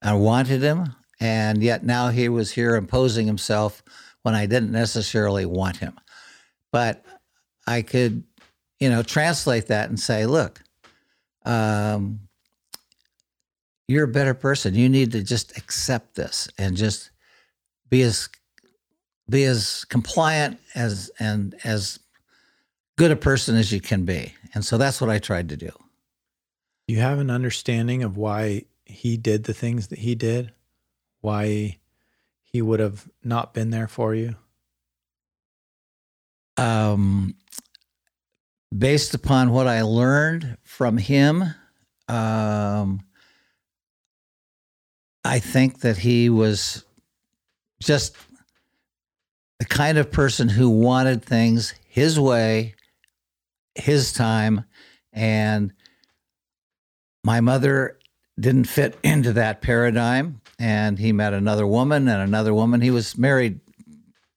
and 0.00 0.20
wanted 0.20 0.62
him. 0.62 0.94
And 1.18 1.60
yet 1.60 1.84
now 1.84 2.10
he 2.10 2.28
was 2.28 2.52
here 2.52 2.76
imposing 2.76 3.26
himself 3.26 3.82
when 4.22 4.36
I 4.36 4.46
didn't 4.46 4.70
necessarily 4.70 5.44
want 5.44 5.78
him. 5.78 5.98
But 6.70 7.04
I 7.66 7.82
could, 7.82 8.22
you 8.78 8.90
know, 8.90 9.02
translate 9.02 9.66
that 9.66 9.88
and 9.88 9.98
say, 9.98 10.24
look, 10.26 10.62
um, 11.44 12.20
you're 13.88 14.04
a 14.04 14.08
better 14.08 14.34
person. 14.34 14.76
You 14.76 14.88
need 14.88 15.10
to 15.12 15.22
just 15.24 15.56
accept 15.56 16.14
this 16.14 16.48
and 16.58 16.76
just 16.76 17.10
be 17.88 18.02
as 18.02 18.28
be 19.28 19.44
as 19.44 19.84
compliant 19.86 20.58
as 20.74 21.10
and 21.18 21.54
as 21.64 21.98
good 22.96 23.10
a 23.10 23.16
person 23.16 23.56
as 23.56 23.72
you 23.72 23.80
can 23.80 24.04
be. 24.04 24.34
And 24.54 24.64
so 24.64 24.78
that's 24.78 25.00
what 25.00 25.10
I 25.10 25.18
tried 25.18 25.48
to 25.50 25.56
do. 25.56 25.70
you 26.86 26.98
have 26.98 27.18
an 27.18 27.30
understanding 27.30 28.02
of 28.02 28.16
why 28.16 28.64
he 28.84 29.16
did 29.16 29.44
the 29.44 29.54
things 29.54 29.88
that 29.88 29.98
he 29.98 30.14
did? 30.14 30.52
Why 31.20 31.78
he 32.44 32.62
would 32.62 32.80
have 32.80 33.08
not 33.24 33.52
been 33.52 33.70
there 33.70 33.88
for 33.88 34.14
you? 34.14 34.36
Um, 36.56 37.34
based 38.76 39.14
upon 39.14 39.50
what 39.50 39.66
I 39.66 39.82
learned 39.82 40.56
from 40.62 40.96
him, 40.96 41.44
um, 42.08 43.00
I 45.24 45.40
think 45.40 45.80
that 45.80 45.98
he 45.98 46.30
was 46.30 46.85
just 47.80 48.16
the 49.58 49.64
kind 49.64 49.98
of 49.98 50.10
person 50.10 50.48
who 50.48 50.68
wanted 50.70 51.24
things 51.24 51.74
his 51.88 52.18
way, 52.20 52.74
his 53.74 54.12
time, 54.12 54.64
and 55.12 55.72
my 57.24 57.40
mother 57.40 57.98
didn't 58.38 58.64
fit 58.64 58.98
into 59.02 59.32
that 59.34 59.62
paradigm. 59.62 60.40
And 60.58 60.98
he 60.98 61.12
met 61.12 61.34
another 61.34 61.66
woman 61.66 62.08
and 62.08 62.22
another 62.22 62.54
woman. 62.54 62.80
He 62.80 62.90
was 62.90 63.18
married 63.18 63.60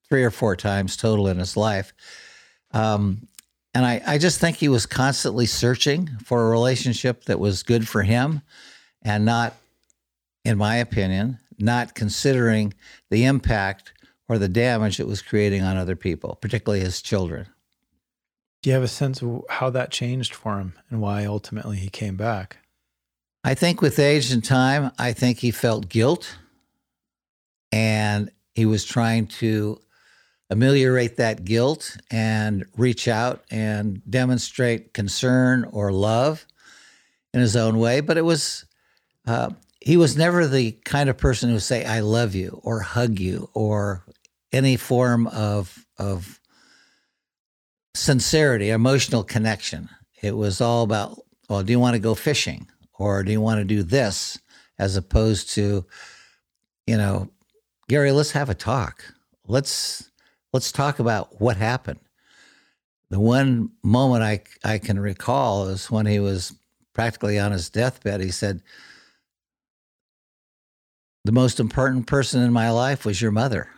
three 0.09 0.23
or 0.23 0.31
four 0.31 0.55
times 0.55 0.97
total 0.97 1.27
in 1.27 1.37
his 1.37 1.55
life. 1.55 1.93
Um, 2.71 3.27
and 3.73 3.85
I, 3.85 4.01
I 4.05 4.17
just 4.17 4.39
think 4.39 4.57
he 4.57 4.67
was 4.67 4.85
constantly 4.85 5.45
searching 5.45 6.09
for 6.25 6.47
a 6.47 6.49
relationship 6.49 7.25
that 7.25 7.39
was 7.39 7.63
good 7.63 7.87
for 7.87 8.01
him 8.01 8.41
and 9.01 9.23
not, 9.23 9.55
in 10.43 10.57
my 10.57 10.77
opinion, 10.77 11.37
not 11.59 11.95
considering 11.95 12.73
the 13.09 13.25
impact 13.25 13.93
or 14.27 14.37
the 14.37 14.47
damage 14.47 14.99
it 14.99 15.07
was 15.07 15.21
creating 15.21 15.63
on 15.63 15.77
other 15.77 15.95
people, 15.95 16.37
particularly 16.41 16.83
his 16.83 17.01
children. 17.01 17.47
Do 18.61 18.69
you 18.69 18.73
have 18.73 18.83
a 18.83 18.87
sense 18.87 19.21
of 19.21 19.43
how 19.49 19.69
that 19.69 19.91
changed 19.91 20.33
for 20.33 20.59
him 20.59 20.73
and 20.89 21.01
why 21.01 21.25
ultimately 21.25 21.77
he 21.77 21.89
came 21.89 22.15
back? 22.15 22.57
I 23.43 23.53
think 23.53 23.81
with 23.81 23.99
age 23.99 24.31
and 24.31 24.43
time, 24.43 24.91
I 24.99 25.13
think 25.13 25.39
he 25.39 25.51
felt 25.51 25.89
guilt 25.89 26.37
and 27.71 28.29
he 28.53 28.65
was 28.65 28.83
trying 28.83 29.27
to 29.27 29.79
ameliorate 30.49 31.17
that 31.17 31.45
guilt 31.45 31.97
and 32.11 32.65
reach 32.75 33.07
out 33.07 33.43
and 33.49 34.01
demonstrate 34.09 34.93
concern 34.93 35.63
or 35.71 35.91
love 35.91 36.45
in 37.33 37.39
his 37.39 37.55
own 37.55 37.77
way. 37.79 38.01
But 38.01 38.17
it 38.17 38.23
was, 38.23 38.65
uh, 39.25 39.51
he 39.89 39.97
was 39.97 40.15
never 40.15 40.47
the 40.47 40.71
kind 40.85 41.09
of 41.09 41.17
person 41.17 41.49
who 41.49 41.55
would 41.55 41.63
say, 41.63 41.83
I 41.83 42.01
love 42.01 42.35
you 42.35 42.59
or 42.63 42.79
hug 42.79 43.19
you 43.19 43.49
or 43.53 44.05
any 44.51 44.77
form 44.77 45.27
of, 45.27 45.85
of 45.97 46.39
sincerity, 47.95 48.69
emotional 48.69 49.23
connection. 49.23 49.89
It 50.21 50.37
was 50.37 50.61
all 50.61 50.83
about, 50.83 51.19
well, 51.49 51.63
do 51.63 51.71
you 51.71 51.79
want 51.79 51.95
to 51.95 51.99
go 51.99 52.15
fishing? 52.15 52.67
or 52.99 53.23
do 53.23 53.31
you 53.31 53.41
want 53.41 53.59
to 53.59 53.65
do 53.65 53.81
this 53.81 54.37
as 54.77 54.95
opposed 54.95 55.49
to 55.51 55.85
you 56.85 56.97
know 56.97 57.29
gary 57.87 58.11
let's 58.11 58.31
have 58.31 58.49
a 58.49 58.53
talk 58.53 59.03
let's 59.47 60.11
let's 60.53 60.71
talk 60.71 60.99
about 60.99 61.41
what 61.41 61.57
happened 61.57 61.99
the 63.09 63.19
one 63.19 63.71
moment 63.81 64.21
i 64.21 64.41
i 64.63 64.77
can 64.77 64.99
recall 64.99 65.67
is 65.67 65.89
when 65.89 66.05
he 66.05 66.19
was 66.19 66.53
practically 66.93 67.39
on 67.39 67.51
his 67.51 67.69
deathbed 67.69 68.21
he 68.21 68.29
said 68.29 68.61
the 71.25 71.31
most 71.31 71.59
important 71.59 72.07
person 72.07 72.41
in 72.41 72.53
my 72.53 72.71
life 72.71 73.05
was 73.05 73.21
your 73.21 73.31
mother. 73.31 73.69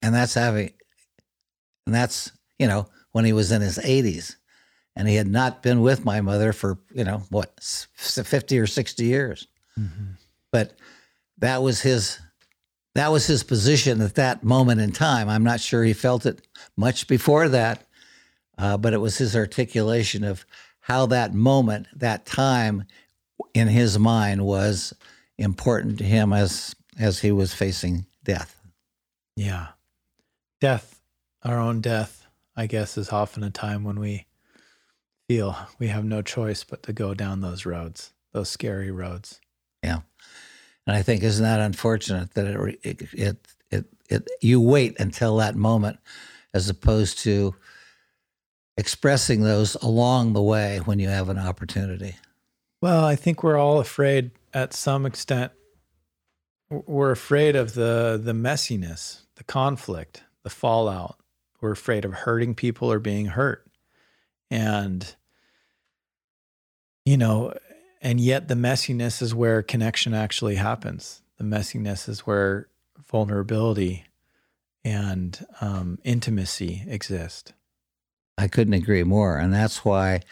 And 0.00 0.14
that's 0.14 0.34
having 0.34 0.72
and 1.86 1.94
that's 1.94 2.32
you 2.58 2.66
know 2.66 2.86
when 3.12 3.24
he 3.24 3.32
was 3.32 3.52
in 3.52 3.62
his 3.62 3.78
80s 3.78 4.36
and 4.96 5.08
he 5.08 5.16
had 5.16 5.26
not 5.26 5.62
been 5.62 5.80
with 5.80 6.04
my 6.04 6.20
mother 6.20 6.52
for 6.52 6.78
you 6.92 7.04
know 7.04 7.22
what 7.30 7.52
50 7.96 8.58
or 8.58 8.66
60 8.66 9.04
years. 9.04 9.46
Mm-hmm. 9.78 10.12
but 10.50 10.74
that 11.38 11.62
was 11.62 11.80
his 11.80 12.18
that 12.94 13.10
was 13.10 13.26
his 13.26 13.42
position 13.42 14.02
at 14.02 14.16
that 14.16 14.44
moment 14.44 14.82
in 14.82 14.92
time. 14.92 15.30
I'm 15.30 15.44
not 15.44 15.60
sure 15.60 15.82
he 15.82 15.94
felt 15.94 16.26
it 16.26 16.46
much 16.76 17.06
before 17.08 17.48
that 17.48 17.86
uh, 18.58 18.76
but 18.76 18.92
it 18.92 18.98
was 18.98 19.18
his 19.18 19.34
articulation 19.34 20.24
of 20.24 20.44
how 20.80 21.06
that 21.06 21.32
moment 21.32 21.86
that 21.96 22.26
time 22.26 22.84
in 23.54 23.68
his 23.68 23.98
mind 23.98 24.44
was 24.44 24.92
important 25.38 25.98
to 25.98 26.04
him 26.04 26.32
as 26.32 26.74
as 26.98 27.20
he 27.20 27.32
was 27.32 27.54
facing 27.54 28.06
death 28.24 28.60
Yeah. 29.36 29.68
Death, 30.60 31.00
our 31.42 31.58
own 31.58 31.80
death, 31.80 32.26
I 32.54 32.66
guess, 32.66 32.96
is 32.96 33.10
often 33.10 33.42
a 33.42 33.50
time 33.50 33.82
when 33.82 33.98
we 33.98 34.26
feel 35.28 35.56
we 35.78 35.88
have 35.88 36.04
no 36.04 36.22
choice 36.22 36.62
but 36.62 36.82
to 36.84 36.92
go 36.92 37.14
down 37.14 37.40
those 37.40 37.66
roads, 37.66 38.12
those 38.32 38.48
scary 38.48 38.90
roads. 38.90 39.40
Yeah, 39.82 40.00
and 40.86 40.94
I 40.94 41.02
think 41.02 41.22
isn't 41.24 41.42
that 41.42 41.60
unfortunate 41.60 42.34
that 42.34 42.46
it 42.46 42.78
it 42.82 43.02
it, 43.12 43.48
it, 43.70 43.84
it 44.08 44.28
you 44.40 44.60
wait 44.60 45.00
until 45.00 45.36
that 45.38 45.56
moment, 45.56 45.98
as 46.54 46.68
opposed 46.68 47.18
to 47.20 47.56
expressing 48.76 49.42
those 49.42 49.74
along 49.76 50.32
the 50.34 50.42
way 50.42 50.78
when 50.84 50.98
you 50.98 51.08
have 51.08 51.28
an 51.28 51.38
opportunity. 51.38 52.16
Well, 52.80 53.04
I 53.04 53.16
think 53.16 53.42
we're 53.42 53.58
all 53.58 53.80
afraid 53.80 54.30
at 54.52 54.72
some 54.72 55.06
extent. 55.06 55.52
We're 56.70 57.10
afraid 57.10 57.56
of 57.56 57.74
the 57.74 58.20
the 58.22 58.32
messiness, 58.32 59.22
the 59.36 59.44
conflict, 59.44 60.24
the 60.42 60.50
fallout. 60.50 61.16
We're 61.60 61.72
afraid 61.72 62.04
of 62.04 62.12
hurting 62.12 62.54
people 62.54 62.90
or 62.90 62.98
being 62.98 63.26
hurt. 63.26 63.66
And 64.50 65.14
you 67.04 67.16
know, 67.16 67.54
and 68.00 68.20
yet 68.20 68.48
the 68.48 68.54
messiness 68.54 69.20
is 69.20 69.34
where 69.34 69.62
connection 69.62 70.14
actually 70.14 70.56
happens. 70.56 71.22
The 71.38 71.44
messiness 71.44 72.08
is 72.08 72.20
where 72.20 72.68
vulnerability 73.10 74.04
and 74.84 75.44
um, 75.60 75.98
intimacy 76.04 76.84
exist. 76.86 77.52
I 78.38 78.48
couldn't 78.48 78.74
agree 78.74 79.04
more, 79.04 79.36
and 79.36 79.52
that's 79.52 79.84
why 79.84 80.22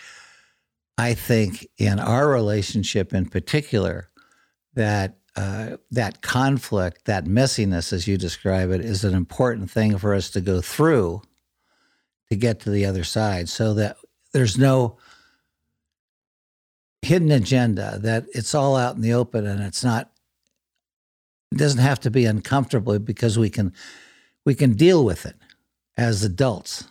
I 0.96 1.14
think 1.14 1.66
in 1.78 1.98
our 1.98 2.28
relationship 2.28 3.14
in 3.14 3.26
particular 3.26 4.09
that 4.74 5.16
uh, 5.36 5.76
that 5.90 6.22
conflict, 6.22 7.04
that 7.04 7.24
messiness, 7.24 7.92
as 7.92 8.06
you 8.08 8.18
describe 8.18 8.70
it, 8.70 8.80
is 8.80 9.04
an 9.04 9.14
important 9.14 9.70
thing 9.70 9.96
for 9.96 10.14
us 10.14 10.28
to 10.30 10.40
go 10.40 10.60
through 10.60 11.22
to 12.28 12.36
get 12.36 12.60
to 12.60 12.70
the 12.70 12.84
other 12.84 13.04
side, 13.04 13.48
so 13.48 13.74
that 13.74 13.96
there's 14.32 14.58
no 14.58 14.96
hidden 17.02 17.30
agenda. 17.30 17.98
That 18.00 18.26
it's 18.34 18.54
all 18.54 18.76
out 18.76 18.96
in 18.96 19.02
the 19.02 19.14
open, 19.14 19.46
and 19.46 19.60
it's 19.62 19.84
not. 19.84 20.10
It 21.52 21.58
doesn't 21.58 21.80
have 21.80 22.00
to 22.00 22.10
be 22.10 22.26
uncomfortable 22.26 22.98
because 22.98 23.38
we 23.38 23.50
can 23.50 23.72
we 24.44 24.54
can 24.54 24.74
deal 24.74 25.04
with 25.04 25.26
it 25.26 25.36
as 25.96 26.22
adults, 26.24 26.88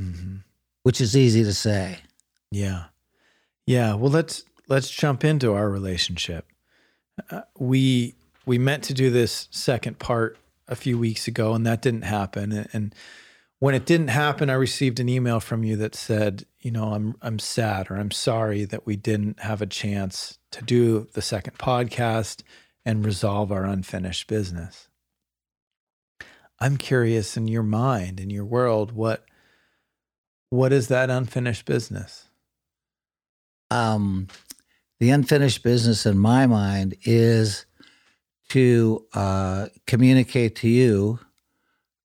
Mm-hmm. 0.00 0.36
which 0.82 1.00
is 1.00 1.16
easy 1.16 1.42
to 1.44 1.52
say. 1.52 1.98
Yeah. 2.50 2.84
Yeah, 3.66 3.94
well 3.94 4.10
let's 4.10 4.44
let's 4.68 4.88
jump 4.88 5.24
into 5.24 5.52
our 5.52 5.68
relationship. 5.68 6.46
Uh, 7.30 7.42
we 7.58 8.14
we 8.46 8.58
meant 8.58 8.84
to 8.84 8.94
do 8.94 9.10
this 9.10 9.48
second 9.50 9.98
part 9.98 10.38
a 10.66 10.76
few 10.76 10.98
weeks 10.98 11.28
ago 11.28 11.54
and 11.54 11.66
that 11.66 11.82
didn't 11.82 12.02
happen 12.02 12.52
and, 12.52 12.68
and 12.72 12.94
when 13.60 13.74
it 13.74 13.86
didn't 13.86 14.08
happen, 14.08 14.50
I 14.50 14.54
received 14.54 15.00
an 15.00 15.08
email 15.08 15.40
from 15.40 15.64
you 15.64 15.76
that 15.76 15.94
said, 15.94 16.44
you 16.60 16.70
know, 16.70 16.92
I'm 16.92 17.16
I'm 17.20 17.38
sad 17.38 17.90
or 17.90 17.96
I'm 17.96 18.10
sorry 18.10 18.64
that 18.64 18.86
we 18.86 18.96
didn't 18.96 19.40
have 19.40 19.60
a 19.60 19.66
chance 19.66 20.38
to 20.52 20.62
do 20.62 21.08
the 21.14 21.22
second 21.22 21.58
podcast 21.58 22.42
and 22.84 23.04
resolve 23.04 23.50
our 23.50 23.64
unfinished 23.64 24.28
business. 24.28 24.88
I'm 26.60 26.76
curious 26.76 27.36
in 27.36 27.48
your 27.48 27.62
mind, 27.62 28.20
in 28.20 28.30
your 28.30 28.44
world, 28.44 28.92
what 28.92 29.24
what 30.50 30.72
is 30.72 30.88
that 30.88 31.10
unfinished 31.10 31.66
business? 31.66 32.28
Um, 33.70 34.28
the 35.00 35.10
unfinished 35.10 35.62
business 35.62 36.06
in 36.06 36.18
my 36.18 36.46
mind 36.46 36.96
is 37.04 37.66
to 38.48 39.06
uh, 39.14 39.66
communicate 39.86 40.56
to 40.56 40.68
you 40.68 41.18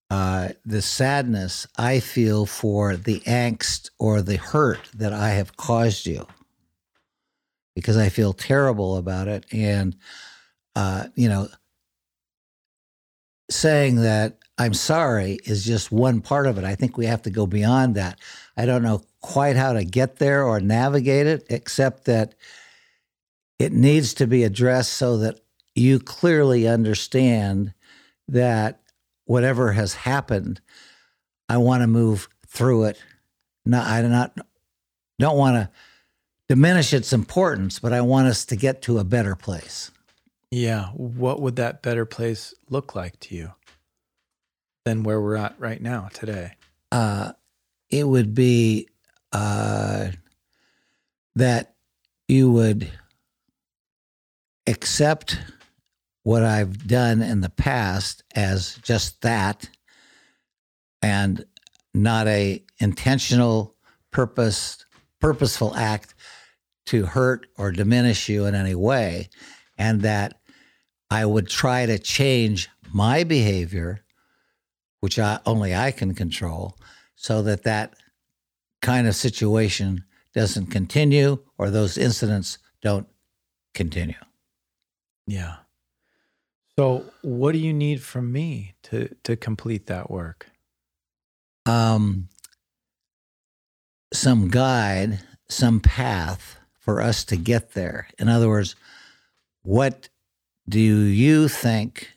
uh, 0.10 0.50
the 0.66 0.82
sadness 0.82 1.66
I 1.78 2.00
feel 2.00 2.46
for 2.46 2.96
the 2.96 3.22
angst 3.22 3.90
or 3.98 4.22
the 4.22 4.38
hurt 4.38 4.90
that 4.94 5.14
I 5.14 5.30
have 5.30 5.58
caused 5.58 6.06
you 6.06 6.28
because 7.76 7.98
I 7.98 8.10
feel 8.10 8.34
terrible 8.34 8.98
about 8.98 9.28
it. 9.28 9.46
And, 9.52 9.96
uh, 10.76 11.06
you 11.16 11.30
know, 11.30 11.48
saying 13.50 13.96
that 13.98 14.38
I'm 14.58 14.74
sorry 14.74 15.40
is 15.46 15.66
just 15.66 15.92
one 15.92 16.22
part 16.22 16.46
of 16.46 16.58
it. 16.58 16.64
I 16.64 16.76
think 16.76 16.96
we 16.96 17.08
have 17.08 17.24
to 17.24 17.32
go 17.32 17.48
beyond 17.48 17.96
that. 17.96 18.20
I 18.56 18.66
don't 18.68 18.84
know 18.84 19.02
quite 19.22 19.56
how 19.56 19.74
to 19.74 19.84
get 19.84 20.18
there 20.18 20.44
or 20.44 20.60
navigate 20.60 21.26
it, 21.26 21.46
except 21.50 22.06
that 22.06 22.36
it 23.60 23.72
needs 23.72 24.14
to 24.16 24.28
be 24.28 24.44
addressed 24.44 24.94
so 24.94 25.18
that 25.18 25.40
you 25.76 26.00
clearly 26.00 26.68
understand 26.68 27.74
that 28.28 28.82
whatever 29.26 29.72
has 29.72 29.94
happened, 29.94 30.62
I 31.50 31.58
want 31.58 31.82
to 31.82 31.88
move 31.88 32.30
through 32.48 32.86
it. 32.86 33.02
Not, 33.66 33.88
I 33.88 34.02
do 34.02 34.10
not 34.10 34.38
don't 35.20 35.38
want 35.38 35.56
to 35.56 35.70
diminish 36.50 36.94
its 36.94 37.14
importance, 37.14 37.80
but 37.80 37.94
I 37.94 38.02
want 38.02 38.28
us 38.28 38.46
to 38.46 38.56
get 38.56 38.82
to 38.84 39.00
a 39.00 39.04
better 39.04 39.36
place. 39.36 39.92
Yeah. 40.52 40.88
What 40.88 41.42
would 41.42 41.56
that 41.56 41.82
better 41.82 42.06
place 42.06 42.54
look 42.70 42.96
like 42.96 43.20
to 43.22 43.36
you 43.36 43.54
than 44.86 45.04
where 45.04 45.22
we're 45.22 45.36
at 45.36 45.56
right 45.58 45.82
now 45.82 46.10
today? 46.14 46.54
Uh, 46.92 47.32
it 47.90 48.08
would 48.08 48.34
be 48.34 48.90
uh, 49.32 50.10
that 51.36 51.74
you 52.28 52.52
would 52.52 52.92
accept 54.68 55.40
what 56.24 56.44
I've 56.44 56.88
done 56.88 57.22
in 57.22 57.42
the 57.42 57.50
past 57.50 58.24
as 58.36 58.80
just 58.82 59.22
that 59.22 59.70
and 61.02 61.46
not 61.94 62.28
a 62.28 62.64
intentional 62.80 63.76
purpose 64.12 64.86
purposeful 65.20 65.76
act 65.76 66.16
to 66.86 67.06
hurt 67.06 67.48
or 67.58 67.72
diminish 67.72 68.28
you 68.28 68.46
in 68.46 68.56
any 68.56 68.76
way 68.76 69.30
and 69.78 70.02
that 70.02 70.40
I 71.10 71.26
would 71.26 71.48
try 71.48 71.86
to 71.86 71.98
change 71.98 72.70
my 72.94 73.24
behavior 73.24 74.04
which 75.00 75.20
I, 75.20 75.40
only 75.46 75.76
I 75.76 75.92
can 75.92 76.16
control 76.16 76.78
so 77.16 77.42
that 77.42 77.64
that 77.64 77.96
kind 78.82 79.06
of 79.06 79.16
situation 79.16 80.06
doesn't 80.34 80.68
continue 80.68 81.40
or 81.58 81.70
those 81.70 81.98
incidents 81.98 82.58
don't 82.82 83.08
continue. 83.74 84.16
Yeah. 85.28 85.58
So, 86.78 87.06
what 87.22 87.52
do 87.52 87.60
you 87.60 87.74
need 87.74 88.02
from 88.02 88.32
me 88.32 88.74
to 88.84 89.16
to 89.24 89.36
complete 89.36 89.88
that 89.88 90.10
work? 90.10 90.48
Um, 91.66 92.30
some 94.14 94.50
guide, 94.50 95.20
some 95.50 95.80
path 95.80 96.58
for 96.80 97.02
us 97.02 97.24
to 97.26 97.38
get 97.38 97.74
there. 97.74 98.08
In 98.20 98.28
other 98.28 98.50
words, 98.50 98.76
what 99.62 100.10
do 100.68 100.80
you 100.80 101.48
think 101.48 102.14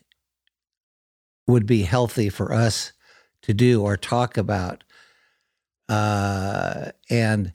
would 1.47 1.65
be 1.65 1.83
healthy 1.83 2.29
for 2.29 2.51
us 2.51 2.91
to 3.43 3.53
do 3.53 3.81
or 3.81 3.95
talk 3.95 4.37
about? 4.37 4.83
Uh, 5.87 6.91
and 7.09 7.53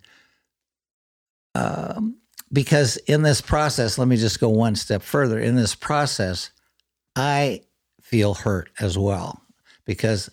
um, 1.54 2.16
because 2.52 2.96
in 2.98 3.22
this 3.22 3.40
process, 3.40 3.98
let 3.98 4.08
me 4.08 4.16
just 4.16 4.40
go 4.40 4.48
one 4.48 4.74
step 4.76 5.02
further. 5.02 5.38
In 5.38 5.56
this 5.56 5.74
process, 5.74 6.50
I 7.16 7.62
feel 8.00 8.34
hurt 8.34 8.70
as 8.78 8.98
well 8.98 9.40
because 9.84 10.30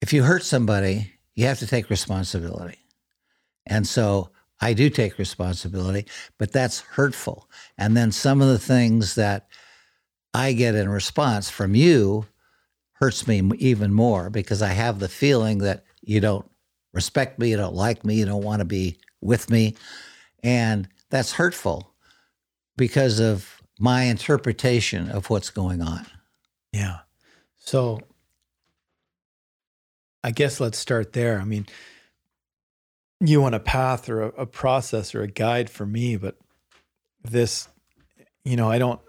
if 0.00 0.12
you 0.12 0.22
hurt 0.22 0.42
somebody, 0.42 1.12
you 1.34 1.46
have 1.46 1.58
to 1.60 1.66
take 1.66 1.90
responsibility. 1.90 2.78
And 3.66 3.86
so 3.86 4.30
I 4.60 4.74
do 4.74 4.90
take 4.90 5.18
responsibility, 5.18 6.06
but 6.38 6.52
that's 6.52 6.80
hurtful. 6.80 7.48
And 7.78 7.96
then 7.96 8.12
some 8.12 8.42
of 8.42 8.48
the 8.48 8.58
things 8.58 9.14
that 9.14 9.48
I 10.34 10.52
get 10.52 10.74
in 10.74 10.88
response 10.88 11.48
from 11.48 11.74
you 11.74 12.26
hurts 12.94 13.26
me 13.26 13.42
even 13.58 13.92
more 13.92 14.28
because 14.28 14.60
I 14.60 14.68
have 14.68 14.98
the 14.98 15.08
feeling 15.08 15.58
that 15.58 15.84
you 16.02 16.20
don't 16.20 16.48
respect 16.92 17.38
me, 17.38 17.50
you 17.50 17.56
don't 17.56 17.74
like 17.74 18.04
me, 18.04 18.16
you 18.16 18.26
don't 18.26 18.44
want 18.44 18.60
to 18.60 18.66
be 18.66 18.98
with 19.20 19.48
me. 19.50 19.76
And 20.42 20.88
that's 21.10 21.32
hurtful 21.32 21.92
because 22.76 23.20
of 23.20 23.60
my 23.78 24.04
interpretation 24.04 25.10
of 25.10 25.30
what's 25.30 25.50
going 25.50 25.82
on. 25.82 26.06
Yeah. 26.72 26.98
So 27.58 28.00
I 30.22 30.30
guess 30.30 30.60
let's 30.60 30.78
start 30.78 31.12
there. 31.12 31.40
I 31.40 31.44
mean, 31.44 31.66
you 33.20 33.40
want 33.40 33.54
a 33.54 33.60
path 33.60 34.08
or 34.08 34.22
a, 34.22 34.28
a, 34.28 34.46
process 34.46 35.14
or 35.14 35.22
a 35.22 35.28
guide 35.28 35.68
for 35.68 35.84
me, 35.84 36.16
but 36.16 36.36
this, 37.22 37.68
you 38.44 38.56
know, 38.56 38.70
I 38.70 38.78
don't, 38.78 39.00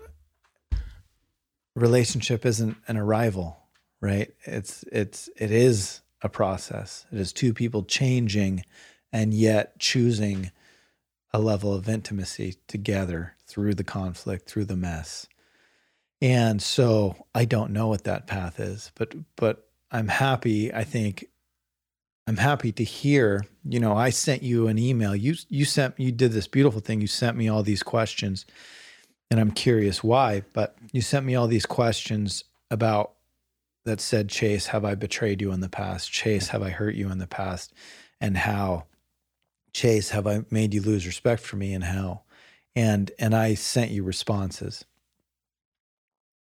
relationship 1.75 2.45
isn't 2.45 2.77
an 2.88 2.97
arrival, 2.97 3.57
right? 4.01 4.34
It's, 4.45 4.84
it's, 4.91 5.29
it 5.38 5.51
is 5.51 6.01
a 6.21 6.29
process. 6.29 7.05
It 7.11 7.19
is 7.19 7.32
two 7.32 7.53
people 7.53 7.84
changing 7.84 8.63
and 9.13 9.34
yet 9.34 9.79
choosing 9.79 10.51
a 11.34 11.39
level 11.39 11.73
of 11.73 11.88
intimacy 11.88 12.55
together 12.67 13.36
through 13.47 13.73
the 13.75 13.84
conflict, 13.84 14.49
through 14.49 14.65
the 14.65 14.75
mess. 14.75 15.27
And 16.21 16.61
so 16.61 17.25
I 17.34 17.45
don't 17.45 17.71
know 17.71 17.88
what 17.88 18.03
that 18.03 18.27
path 18.27 18.59
is, 18.59 18.91
but 18.95 19.15
but 19.36 19.67
I'm 19.91 20.07
happy, 20.07 20.73
I 20.73 20.84
think 20.84 21.25
I'm 22.27 22.38
happy 22.38 22.71
to 22.73 22.84
hear, 22.84 23.45
you 23.65 23.79
know, 23.79 23.95
I 23.95 24.09
sent 24.09 24.43
you 24.43 24.67
an 24.67 24.77
email. 24.77 25.15
You 25.15 25.36
you 25.49 25.65
sent 25.65 25.99
you 25.99 26.11
did 26.11 26.32
this 26.32 26.47
beautiful 26.47 26.82
thing. 26.82 27.01
You 27.01 27.07
sent 27.07 27.38
me 27.38 27.49
all 27.49 27.63
these 27.63 27.84
questions 27.84 28.45
and 29.32 29.39
I'm 29.39 29.51
curious 29.51 30.03
why, 30.03 30.43
but 30.53 30.75
you 30.91 31.01
sent 31.01 31.25
me 31.25 31.36
all 31.36 31.47
these 31.47 31.65
questions 31.65 32.43
about 32.69 33.13
that 33.86 34.01
said, 34.01 34.29
Chase, 34.29 34.67
have 34.67 34.86
I 34.86 34.93
betrayed 34.93 35.41
you 35.41 35.51
in 35.51 35.61
the 35.61 35.69
past? 35.69 36.11
Chase, 36.11 36.49
have 36.49 36.61
I 36.61 36.69
hurt 36.69 36.95
you 36.95 37.09
in 37.09 37.17
the 37.17 37.27
past? 37.27 37.73
And 38.19 38.38
how 38.38 38.86
Chase, 39.74 40.09
have 40.09 40.28
I 40.28 40.43
made 40.49 40.74
you 40.74 40.82
lose 40.82 41.05
respect 41.05 41.41
for 41.41 41.55
me 41.55 41.74
and 41.74 41.84
how? 41.84 42.24
And 42.76 43.11
and 43.19 43.36
I 43.36 43.53
sent 43.55 43.91
you 43.91 44.03
responses. 44.03 44.86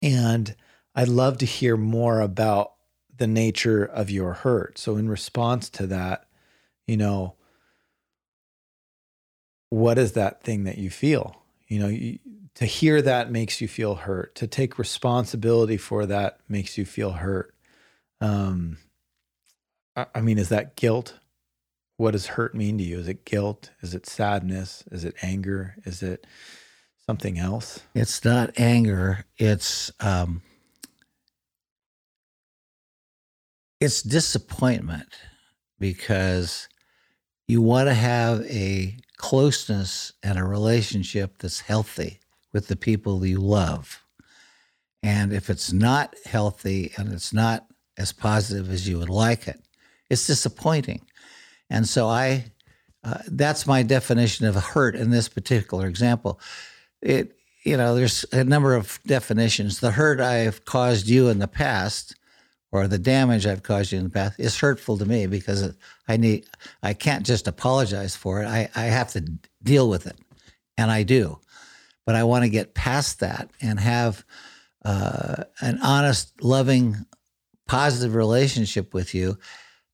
And 0.02 0.56
I'd 0.96 1.08
love 1.08 1.38
to 1.40 1.46
hear 1.46 1.78
more 1.78 2.20
about 2.20 2.74
the 3.16 3.28
nature 3.28 3.86
of 3.86 4.10
your 4.10 4.34
hurt. 4.34 4.78
So 4.78 4.98
in 4.98 5.08
response 5.10 5.70
to 5.72 5.88
that, 5.88 6.28
you 6.88 6.98
know, 6.98 7.36
what 9.70 9.98
is 9.98 10.14
that 10.14 10.44
thing 10.44 10.66
that 10.66 10.78
you 10.78 10.90
feel? 10.90 11.42
You 11.68 11.80
know, 11.80 11.88
you, 11.88 12.20
to 12.56 12.66
hear 12.66 13.02
that 13.02 13.32
makes 13.32 13.62
you 13.62 13.68
feel 13.68 13.96
hurt. 13.96 14.36
To 14.36 14.48
take 14.48 14.78
responsibility 14.78 15.78
for 15.78 16.06
that 16.06 16.40
makes 16.48 16.78
you 16.78 16.86
feel 16.86 17.12
hurt. 17.12 17.56
Um, 18.22 18.78
I, 19.96 20.06
I 20.16 20.22
mean, 20.22 20.38
is 20.38 20.50
that 20.50 20.76
guilt? 20.76 21.20
What 22.04 22.12
does 22.12 22.28
hurt 22.28 22.54
mean 22.54 22.78
to 22.78 22.84
you? 22.84 23.00
Is 23.00 23.08
it 23.08 23.24
guilt? 23.24 23.72
Is 23.82 23.96
it 23.96 24.06
sadness? 24.06 24.84
Is 24.92 25.06
it 25.06 25.16
anger? 25.22 25.76
Is 25.86 26.04
it 26.04 26.28
something 27.06 27.40
else? 27.40 27.80
It's 27.96 28.26
not 28.26 28.60
anger. 28.60 29.24
It's 29.38 29.90
um, 30.02 30.42
it's 33.80 34.04
disappointment 34.04 35.08
because 35.80 36.68
you 37.48 37.62
want 37.62 37.88
to 37.88 37.94
have 37.94 38.42
a 38.48 38.98
closeness 39.16 40.12
and 40.22 40.38
a 40.38 40.44
relationship 40.44 41.38
that's 41.38 41.62
healthy 41.62 42.20
with 42.52 42.68
the 42.68 42.76
people 42.76 43.26
you 43.26 43.40
love. 43.40 44.04
And 45.02 45.32
if 45.32 45.50
it's 45.50 45.72
not 45.72 46.16
healthy 46.26 46.92
and 46.98 47.14
it's 47.14 47.32
not 47.32 47.66
as 47.98 48.12
positive 48.12 48.70
as 48.70 48.90
you 48.90 49.00
would 49.00 49.10
like 49.10 49.48
it, 49.48 49.62
it's 50.10 50.28
disappointing. 50.28 51.06
And 51.70 51.88
so 51.88 52.08
I, 52.08 52.46
uh, 53.04 53.20
that's 53.28 53.68
my 53.68 53.84
definition 53.84 54.46
of 54.46 54.56
hurt 54.56 54.96
in 54.96 55.10
this 55.10 55.28
particular 55.28 55.88
example. 55.88 56.40
It, 57.02 57.36
you 57.64 57.78
know, 57.78 57.96
there's 57.96 58.26
a 58.32 58.44
number 58.44 58.76
of 58.76 59.00
definitions. 59.06 59.80
The 59.80 59.92
hurt 59.92 60.20
I 60.20 60.36
have 60.40 60.66
caused 60.66 61.08
you 61.08 61.30
in 61.30 61.40
the 61.40 61.48
past 61.48 62.16
or 62.74 62.88
the 62.88 62.98
damage 62.98 63.46
I've 63.46 63.62
caused 63.62 63.92
you 63.92 64.00
in 64.00 64.06
the 64.06 64.10
past 64.10 64.40
is 64.40 64.60
hurtful 64.60 64.98
to 64.98 65.06
me 65.06 65.28
because 65.28 65.76
I 66.08 66.18
need 66.18 66.48
I 66.82 66.94
can't 66.94 67.24
just 67.24 67.48
apologize 67.48 68.16
for 68.16 68.42
it. 68.42 68.48
I, 68.48 68.68
I 68.76 68.86
have 68.86 69.12
to 69.12 69.24
deal 69.62 69.88
with 69.88 70.08
it, 70.08 70.18
and 70.76 70.90
I 70.90 71.04
do. 71.04 71.40
But 72.06 72.16
I 72.16 72.24
want 72.24 72.44
to 72.44 72.50
get 72.50 72.74
past 72.74 73.20
that 73.20 73.52
and 73.62 73.80
have 73.80 74.26
uh, 74.84 75.44
an 75.62 75.80
honest, 75.82 76.44
loving, 76.44 77.06
positive 77.68 78.16
relationship 78.16 78.94
with 78.94 79.14
you, 79.14 79.38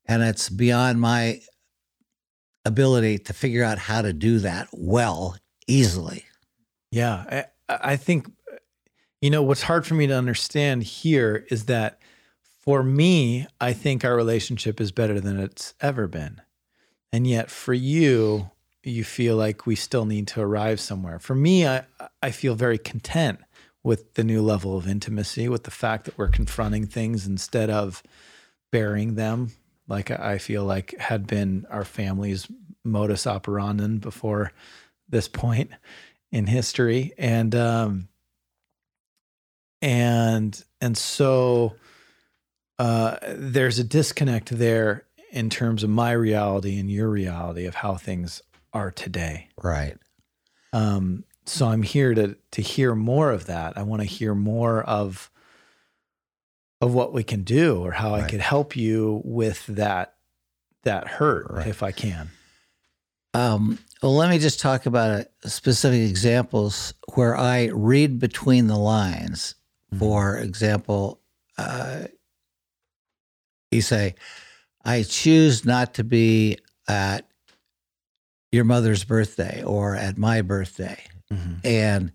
and 0.06 0.22
it's 0.22 0.48
beyond 0.48 1.02
my 1.02 1.42
ability 2.64 3.18
to 3.18 3.32
figure 3.32 3.64
out 3.64 3.78
how 3.78 4.02
to 4.02 4.12
do 4.12 4.38
that 4.40 4.68
well 4.72 5.36
easily. 5.66 6.24
Yeah, 6.90 7.44
I, 7.68 7.78
I 7.92 7.96
think 7.96 8.30
you 9.20 9.30
know 9.30 9.42
what's 9.42 9.62
hard 9.62 9.86
for 9.86 9.94
me 9.94 10.06
to 10.06 10.16
understand 10.16 10.82
here 10.82 11.46
is 11.50 11.66
that 11.66 12.00
for 12.58 12.82
me, 12.82 13.46
I 13.60 13.72
think 13.72 14.04
our 14.04 14.14
relationship 14.14 14.80
is 14.80 14.92
better 14.92 15.20
than 15.20 15.38
it's 15.38 15.74
ever 15.80 16.06
been. 16.06 16.40
And 17.12 17.26
yet 17.26 17.50
for 17.50 17.74
you, 17.74 18.50
you 18.82 19.04
feel 19.04 19.36
like 19.36 19.66
we 19.66 19.74
still 19.76 20.04
need 20.04 20.26
to 20.28 20.40
arrive 20.40 20.80
somewhere. 20.80 21.18
For 21.18 21.34
me, 21.34 21.66
I, 21.66 21.84
I 22.22 22.30
feel 22.30 22.54
very 22.54 22.78
content 22.78 23.40
with 23.82 24.14
the 24.14 24.24
new 24.24 24.42
level 24.42 24.76
of 24.76 24.86
intimacy, 24.86 25.48
with 25.48 25.64
the 25.64 25.70
fact 25.70 26.04
that 26.04 26.18
we're 26.18 26.28
confronting 26.28 26.86
things 26.86 27.26
instead 27.26 27.70
of 27.70 28.02
burying 28.70 29.14
them, 29.14 29.52
like 29.90 30.10
I 30.10 30.38
feel 30.38 30.64
like 30.64 30.94
had 30.98 31.26
been 31.26 31.66
our 31.68 31.84
family's 31.84 32.46
modus 32.84 33.26
operandi 33.26 33.98
before 33.98 34.52
this 35.08 35.28
point 35.28 35.70
in 36.32 36.46
history. 36.46 37.12
And 37.18 37.54
um 37.54 38.08
and 39.82 40.62
and 40.80 40.96
so 40.96 41.74
uh, 42.78 43.16
there's 43.34 43.78
a 43.78 43.84
disconnect 43.84 44.48
there 44.48 45.04
in 45.32 45.50
terms 45.50 45.82
of 45.82 45.90
my 45.90 46.12
reality 46.12 46.78
and 46.78 46.90
your 46.90 47.10
reality 47.10 47.66
of 47.66 47.74
how 47.74 47.94
things 47.94 48.42
are 48.72 48.90
today. 48.90 49.48
Right. 49.62 49.98
Um, 50.72 51.24
so 51.44 51.68
I'm 51.68 51.82
here 51.82 52.14
to 52.14 52.36
to 52.52 52.62
hear 52.62 52.94
more 52.94 53.30
of 53.30 53.46
that. 53.46 53.76
I 53.76 53.82
want 53.82 54.00
to 54.00 54.08
hear 54.08 54.34
more 54.34 54.82
of 54.82 55.30
of 56.80 56.94
what 56.94 57.12
we 57.12 57.22
can 57.22 57.42
do 57.42 57.82
or 57.84 57.92
how 57.92 58.12
right. 58.12 58.24
I 58.24 58.28
could 58.28 58.40
help 58.40 58.76
you 58.76 59.20
with 59.24 59.66
that 59.66 60.14
that 60.84 61.06
hurt 61.06 61.46
right. 61.50 61.66
if 61.66 61.82
I 61.82 61.92
can. 61.92 62.30
Um, 63.34 63.78
well, 64.02 64.14
let 64.14 64.30
me 64.30 64.38
just 64.38 64.60
talk 64.60 64.86
about 64.86 65.26
specific 65.44 66.08
examples 66.08 66.94
where 67.14 67.36
I 67.36 67.66
read 67.66 68.18
between 68.18 68.66
the 68.66 68.78
lines. 68.78 69.54
Mm-hmm. 69.92 69.98
For 69.98 70.38
example, 70.38 71.20
uh, 71.58 72.04
you 73.70 73.82
say, 73.82 74.14
I 74.84 75.02
choose 75.02 75.64
not 75.64 75.94
to 75.94 76.04
be 76.04 76.58
at 76.88 77.28
your 78.50 78.64
mother's 78.64 79.04
birthday 79.04 79.62
or 79.62 79.94
at 79.94 80.18
my 80.18 80.42
birthday. 80.42 80.98
Mm-hmm. 81.32 81.54
And 81.64 82.12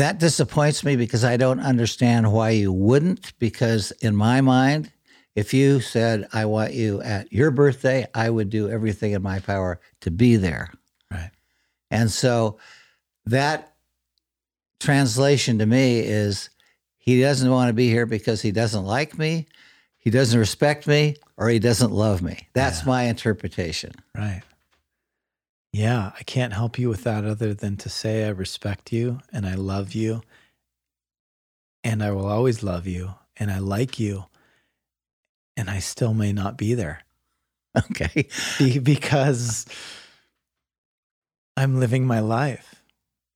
that 0.00 0.18
disappoints 0.18 0.84
me 0.84 0.96
because 0.96 1.24
I 1.24 1.36
don't 1.36 1.60
understand 1.60 2.32
why 2.32 2.50
you 2.50 2.72
wouldn't. 2.72 3.38
Because 3.38 3.90
in 4.00 4.16
my 4.16 4.40
mind, 4.40 4.90
if 5.34 5.54
you 5.54 5.80
said, 5.80 6.26
I 6.32 6.46
want 6.46 6.72
you 6.72 7.02
at 7.02 7.32
your 7.32 7.50
birthday, 7.50 8.06
I 8.14 8.30
would 8.30 8.50
do 8.50 8.68
everything 8.70 9.12
in 9.12 9.22
my 9.22 9.40
power 9.40 9.80
to 10.00 10.10
be 10.10 10.36
there. 10.36 10.72
Right. 11.10 11.30
And 11.90 12.10
so 12.10 12.58
that 13.26 13.74
translation 14.80 15.58
to 15.58 15.66
me 15.66 16.00
is 16.00 16.50
he 16.96 17.20
doesn't 17.20 17.50
want 17.50 17.68
to 17.68 17.74
be 17.74 17.88
here 17.88 18.06
because 18.06 18.42
he 18.42 18.52
doesn't 18.52 18.84
like 18.84 19.18
me, 19.18 19.46
he 19.98 20.10
doesn't 20.10 20.38
respect 20.38 20.86
me, 20.86 21.16
or 21.36 21.48
he 21.48 21.58
doesn't 21.58 21.92
love 21.92 22.22
me. 22.22 22.48
That's 22.54 22.80
yeah. 22.80 22.88
my 22.88 23.02
interpretation. 23.04 23.92
Right. 24.16 24.42
Yeah, 25.72 26.12
I 26.18 26.22
can't 26.24 26.52
help 26.52 26.78
you 26.78 26.88
with 26.88 27.04
that 27.04 27.24
other 27.24 27.54
than 27.54 27.76
to 27.78 27.88
say 27.88 28.24
I 28.24 28.30
respect 28.30 28.92
you 28.92 29.20
and 29.32 29.46
I 29.46 29.54
love 29.54 29.94
you. 29.94 30.22
And 31.84 32.02
I 32.02 32.10
will 32.12 32.26
always 32.26 32.62
love 32.62 32.86
you 32.86 33.14
and 33.36 33.50
I 33.50 33.58
like 33.58 33.98
you. 33.98 34.26
And 35.56 35.70
I 35.70 35.78
still 35.80 36.14
may 36.14 36.32
not 36.32 36.56
be 36.58 36.74
there. 36.74 37.02
Okay. 37.90 38.26
Be- 38.58 38.80
because 38.80 39.66
I'm 41.56 41.78
living 41.80 42.06
my 42.06 42.20
life. 42.20 42.82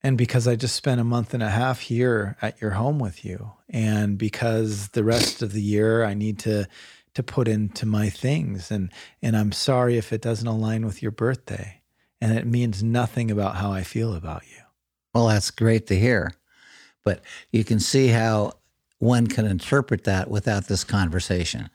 And 0.02 0.18
because 0.18 0.48
I 0.48 0.56
just 0.56 0.76
spent 0.76 1.00
a 1.00 1.04
month 1.04 1.34
and 1.34 1.42
a 1.42 1.50
half 1.50 1.80
here 1.80 2.36
at 2.42 2.60
your 2.60 2.72
home 2.72 2.98
with 2.98 3.24
you, 3.24 3.52
and 3.70 4.18
because 4.18 4.88
the 4.90 5.04
rest 5.04 5.42
of 5.42 5.52
the 5.52 5.62
year 5.62 6.04
I 6.04 6.14
need 6.14 6.38
to 6.40 6.68
to 7.14 7.22
put 7.22 7.48
into 7.48 7.86
my 7.86 8.10
things, 8.10 8.70
and 8.70 8.90
and 9.22 9.36
I'm 9.36 9.52
sorry 9.52 9.98
if 9.98 10.12
it 10.12 10.22
doesn't 10.22 10.48
align 10.48 10.86
with 10.86 11.02
your 11.02 11.12
birthday, 11.12 11.80
and 12.24 12.38
it 12.38 12.46
means 12.46 12.82
nothing 12.82 13.30
about 13.30 13.56
how 13.56 13.70
I 13.70 13.82
feel 13.82 14.14
about 14.14 14.44
you. 14.50 14.62
Well, 15.12 15.26
that's 15.26 15.50
great 15.50 15.86
to 15.88 15.94
hear, 15.94 16.32
but 17.04 17.20
you 17.52 17.64
can 17.64 17.78
see 17.78 18.08
how 18.08 18.54
one 18.98 19.26
can 19.26 19.44
interpret 19.44 20.04
that 20.04 20.30
without 20.30 20.66
this 20.66 20.84
conversation. 20.84 21.68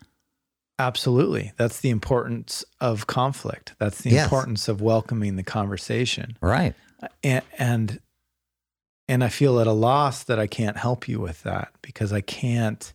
Absolutely. 0.79 1.51
That's 1.55 1.81
the 1.81 1.91
importance 1.91 2.65
of 2.81 3.05
conflict. 3.05 3.75
That's 3.77 4.01
the 4.01 4.09
yes. 4.09 4.23
importance 4.23 4.67
of 4.67 4.81
welcoming 4.81 5.35
the 5.35 5.43
conversation. 5.43 6.35
Right. 6.41 6.73
And, 7.23 7.43
and 7.59 7.99
and 9.07 9.23
I 9.23 9.29
feel 9.29 9.59
at 9.59 9.67
a 9.67 9.71
loss 9.71 10.23
that 10.23 10.39
I 10.39 10.47
can't 10.47 10.77
help 10.77 11.07
you 11.07 11.19
with 11.19 11.43
that 11.43 11.69
because 11.83 12.11
I 12.11 12.21
can't 12.21 12.91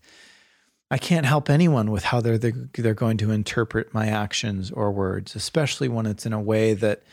I 0.91 0.99
can't 0.99 1.27
help 1.27 1.49
anyone 1.49 1.93
with 1.93 2.03
how 2.03 2.21
they're 2.21 2.39
they're, 2.39 2.69
they're 2.77 2.95
going 2.95 3.19
to 3.19 3.31
interpret 3.31 3.95
my 3.95 4.09
actions 4.09 4.73
or 4.73 4.91
words, 4.91 5.37
especially 5.37 5.89
when 5.89 6.07
it's 6.07 6.27
in 6.27 6.33
a 6.33 6.41
way 6.41 6.75
that 6.75 7.05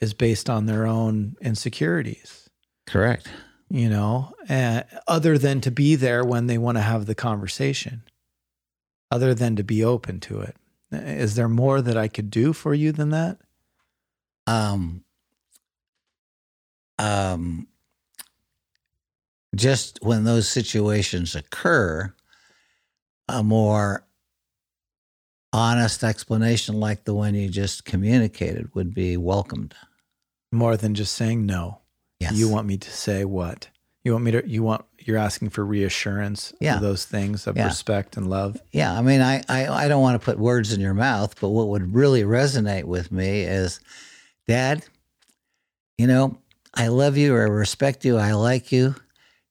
is 0.00 0.14
based 0.14 0.50
on 0.50 0.66
their 0.66 0.86
own 0.86 1.36
insecurities. 1.40 2.48
Correct. 2.86 3.28
You 3.70 3.88
know, 3.88 4.34
uh, 4.48 4.82
other 5.08 5.38
than 5.38 5.60
to 5.62 5.70
be 5.70 5.96
there 5.96 6.24
when 6.24 6.46
they 6.46 6.58
want 6.58 6.76
to 6.76 6.82
have 6.82 7.06
the 7.06 7.14
conversation, 7.14 8.02
other 9.10 9.34
than 9.34 9.56
to 9.56 9.64
be 9.64 9.82
open 9.82 10.20
to 10.20 10.40
it. 10.40 10.56
Is 10.92 11.34
there 11.34 11.48
more 11.48 11.80
that 11.80 11.96
I 11.96 12.08
could 12.08 12.30
do 12.30 12.52
for 12.52 12.74
you 12.74 12.92
than 12.92 13.10
that? 13.10 13.38
Um, 14.46 15.04
um, 16.98 17.66
just 19.54 19.98
when 20.02 20.24
those 20.24 20.48
situations 20.48 21.34
occur, 21.34 22.14
a 23.28 23.42
more 23.42 24.03
honest 25.54 26.02
explanation 26.02 26.80
like 26.80 27.04
the 27.04 27.14
one 27.14 27.34
you 27.34 27.48
just 27.48 27.84
communicated 27.84 28.74
would 28.74 28.94
be 28.94 29.16
welcomed. 29.16 29.74
More 30.52 30.76
than 30.76 30.94
just 30.94 31.14
saying 31.14 31.46
no. 31.46 31.80
Yes. 32.20 32.32
You 32.34 32.48
want 32.48 32.66
me 32.66 32.76
to 32.76 32.90
say 32.90 33.24
what? 33.24 33.68
You 34.02 34.12
want 34.12 34.24
me 34.24 34.30
to 34.32 34.48
you 34.48 34.62
want 34.62 34.84
you're 34.98 35.16
asking 35.16 35.50
for 35.50 35.64
reassurance 35.64 36.52
yeah. 36.60 36.76
of 36.76 36.82
those 36.82 37.04
things 37.04 37.46
of 37.46 37.56
yeah. 37.56 37.66
respect 37.66 38.16
and 38.16 38.28
love. 38.28 38.60
Yeah. 38.72 38.96
I 38.96 39.02
mean 39.02 39.20
I, 39.20 39.42
I 39.48 39.66
I 39.68 39.88
don't 39.88 40.02
want 40.02 40.20
to 40.20 40.24
put 40.24 40.38
words 40.38 40.72
in 40.72 40.80
your 40.80 40.94
mouth, 40.94 41.40
but 41.40 41.48
what 41.48 41.68
would 41.68 41.94
really 41.94 42.22
resonate 42.22 42.84
with 42.84 43.10
me 43.10 43.42
is 43.42 43.80
Dad, 44.46 44.84
you 45.96 46.06
know, 46.06 46.38
I 46.74 46.88
love 46.88 47.16
you, 47.16 47.34
I 47.34 47.40
respect 47.40 48.04
you, 48.04 48.18
I 48.18 48.32
like 48.32 48.70
you 48.72 48.94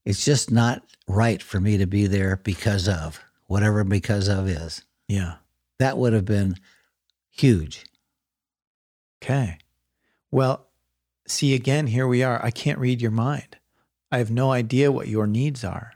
it's 0.06 0.26
just 0.26 0.52
not 0.52 0.84
right 1.08 1.42
for 1.42 1.60
me 1.60 1.78
to 1.78 1.86
be 1.86 2.08
there 2.08 2.38
because 2.44 2.88
of 2.88 3.22
whatever 3.48 3.84
because 3.84 4.28
of 4.28 4.48
is. 4.48 4.84
Yeah. 5.08 5.36
That 5.80 5.98
would 5.98 6.14
have 6.14 6.26
been 6.26 6.56
huge. 7.32 7.86
Okay. 9.22 9.58
Well, 10.32 10.68
see 11.28 11.54
again, 11.54 11.88
here 11.88 12.08
we 12.08 12.24
are. 12.24 12.44
I 12.44 12.52
can't 12.52 12.80
read 12.80 13.02
your 13.02 13.12
mind. 13.12 13.58
I 14.12 14.18
have 14.18 14.32
no 14.32 14.52
idea 14.52 14.92
what 14.92 15.08
your 15.08 15.28
needs 15.28 15.64
are. 15.64 15.94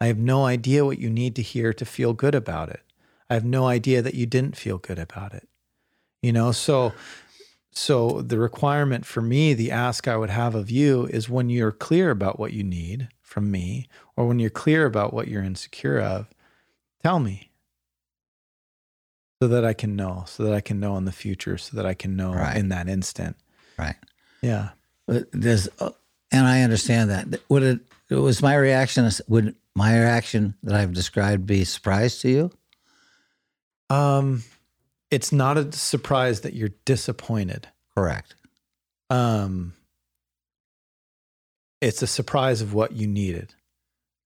I 0.00 0.06
have 0.06 0.18
no 0.18 0.44
idea 0.44 0.84
what 0.84 0.98
you 0.98 1.08
need 1.08 1.34
to 1.36 1.42
hear 1.42 1.72
to 1.72 1.84
feel 1.84 2.12
good 2.12 2.34
about 2.34 2.68
it. 2.68 2.82
I 3.30 3.34
have 3.34 3.44
no 3.44 3.66
idea 3.66 4.02
that 4.02 4.14
you 4.14 4.26
didn't 4.26 4.56
feel 4.56 4.78
good 4.78 4.98
about 4.98 5.32
it. 5.32 5.48
You 6.22 6.32
know, 6.32 6.52
so 6.52 6.92
so 7.70 8.22
the 8.22 8.38
requirement 8.38 9.04
for 9.04 9.20
me, 9.20 9.52
the 9.54 9.70
ask 9.70 10.08
I 10.08 10.16
would 10.16 10.30
have 10.30 10.54
of 10.54 10.70
you 10.70 11.06
is 11.06 11.28
when 11.28 11.50
you're 11.50 11.72
clear 11.72 12.10
about 12.10 12.38
what 12.38 12.52
you 12.52 12.64
need, 12.64 13.08
from 13.20 13.50
me, 13.50 13.86
or 14.16 14.26
when 14.26 14.38
you're 14.38 14.50
clear 14.50 14.86
about 14.86 15.12
what 15.12 15.28
you're 15.28 15.42
insecure 15.42 16.00
of, 16.00 16.28
tell 17.02 17.20
me 17.20 17.50
so 19.40 19.48
that 19.48 19.64
I 19.64 19.72
can 19.72 19.96
know, 19.96 20.24
so 20.26 20.44
that 20.44 20.54
I 20.54 20.60
can 20.60 20.80
know 20.80 20.96
in 20.96 21.04
the 21.04 21.12
future, 21.12 21.58
so 21.58 21.76
that 21.76 21.86
I 21.86 21.94
can 21.94 22.16
know 22.16 22.32
right. 22.32 22.56
in 22.56 22.70
that 22.70 22.88
instant. 22.88 23.36
Right. 23.78 23.96
Yeah. 24.42 24.70
But 25.06 25.28
there's, 25.32 25.68
uh, 25.78 25.90
and 26.32 26.46
I 26.46 26.62
understand 26.62 27.10
that. 27.10 27.40
Would 27.48 27.62
it, 27.62 27.80
it 28.08 28.14
was 28.14 28.42
my 28.42 28.56
reaction, 28.56 29.08
would 29.28 29.54
my 29.74 29.98
reaction 29.98 30.54
that 30.62 30.74
I've 30.74 30.92
described 30.92 31.46
be 31.46 31.64
surprise 31.64 32.18
to 32.20 32.30
you? 32.30 32.50
Um, 33.90 34.42
it's 35.10 35.32
not 35.32 35.58
a 35.58 35.70
surprise 35.72 36.40
that 36.40 36.54
you're 36.54 36.70
disappointed. 36.84 37.68
Correct. 37.94 38.34
Um, 39.10 39.74
it's 41.80 42.02
a 42.02 42.06
surprise 42.06 42.62
of 42.62 42.74
what 42.74 42.92
you 42.92 43.06
needed. 43.06 43.54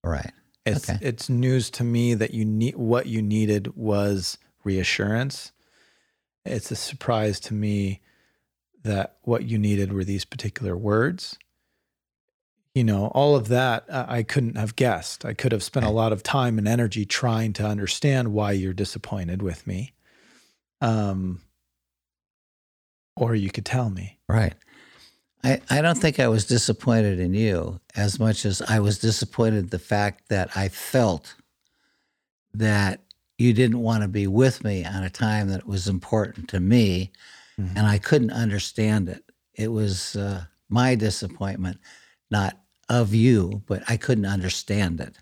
Right. 0.03 0.33
It's 0.65 0.89
Okay. 0.89 0.99
it's 1.03 1.29
news 1.29 1.71
to 1.71 1.85
me 1.85 2.15
that 2.15 2.33
you 2.33 2.45
need 2.45 2.77
what 2.77 3.07
you 3.07 3.23
needed 3.23 3.77
was 3.77 4.39
reassurance. 4.65 5.53
It's 6.45 6.71
a 6.71 6.77
surprise 6.77 7.41
to 7.41 7.55
me 7.55 8.01
that 8.83 9.17
what 9.23 9.45
you 9.45 9.59
needed 9.59 9.93
were 9.93 10.05
these 10.05 10.25
particular 10.25 10.77
words. 10.77 11.39
You 12.75 12.85
know, 12.85 13.07
all 13.09 13.37
of 13.37 13.49
that 13.49 13.89
uh, 13.91 14.07
I 14.09 14.23
couldn't 14.23 14.57
have 14.57 14.77
guessed. 14.77 15.25
I 15.25 15.35
could 15.35 15.53
have 15.53 15.63
spent 15.63 15.85
a 15.85 15.91
lot 15.91 16.13
of 16.13 16.23
time 16.23 16.57
and 16.57 16.69
energy 16.69 17.05
trying 17.05 17.53
to 17.55 17.67
understand 17.67 18.33
why 18.33 18.53
you're 18.53 18.73
disappointed 18.73 19.43
with 19.43 19.67
me. 19.67 19.93
Um 20.81 21.41
or 23.17 23.35
you 23.35 23.51
could 23.51 23.67
tell 23.67 23.91
me. 23.91 24.19
Right. 24.29 24.55
I, 25.43 25.61
I 25.71 25.83
don't 25.83 25.99
think 25.99 26.21
I 26.21 26.29
was 26.29 26.47
disappointed 26.47 27.19
in 27.19 27.35
you 27.35 27.81
as 27.97 28.19
much 28.19 28.45
as 28.45 28.63
I 28.63 28.81
was 28.81 28.99
disappointed 28.99 29.71
the 29.71 29.79
fact 29.79 30.29
that 30.29 30.57
I 30.57 30.69
felt 30.69 31.35
that 32.55 33.01
you 33.41 33.55
didn't 33.55 33.81
want 33.81 34.03
to 34.03 34.09
be 34.09 34.27
with 34.27 34.63
me 34.63 34.85
on 34.85 35.03
a 35.03 35.09
time 35.11 35.49
that 35.49 35.67
was 35.67 35.89
important 35.89 36.47
to 36.51 36.61
me 36.61 37.11
Mhm. 37.59 37.77
and 37.77 37.87
I 37.87 37.99
couldn't 37.99 38.33
understand 38.33 39.09
it. 39.09 39.25
It 39.55 39.69
was 39.69 40.15
uh, 40.17 40.45
my 40.69 40.95
disappointment, 40.95 41.79
not 42.31 42.61
of 42.89 43.15
you, 43.15 43.63
but 43.67 43.83
I 43.89 43.97
couldn't 43.97 44.27
understand 44.27 45.01
it. 45.01 45.17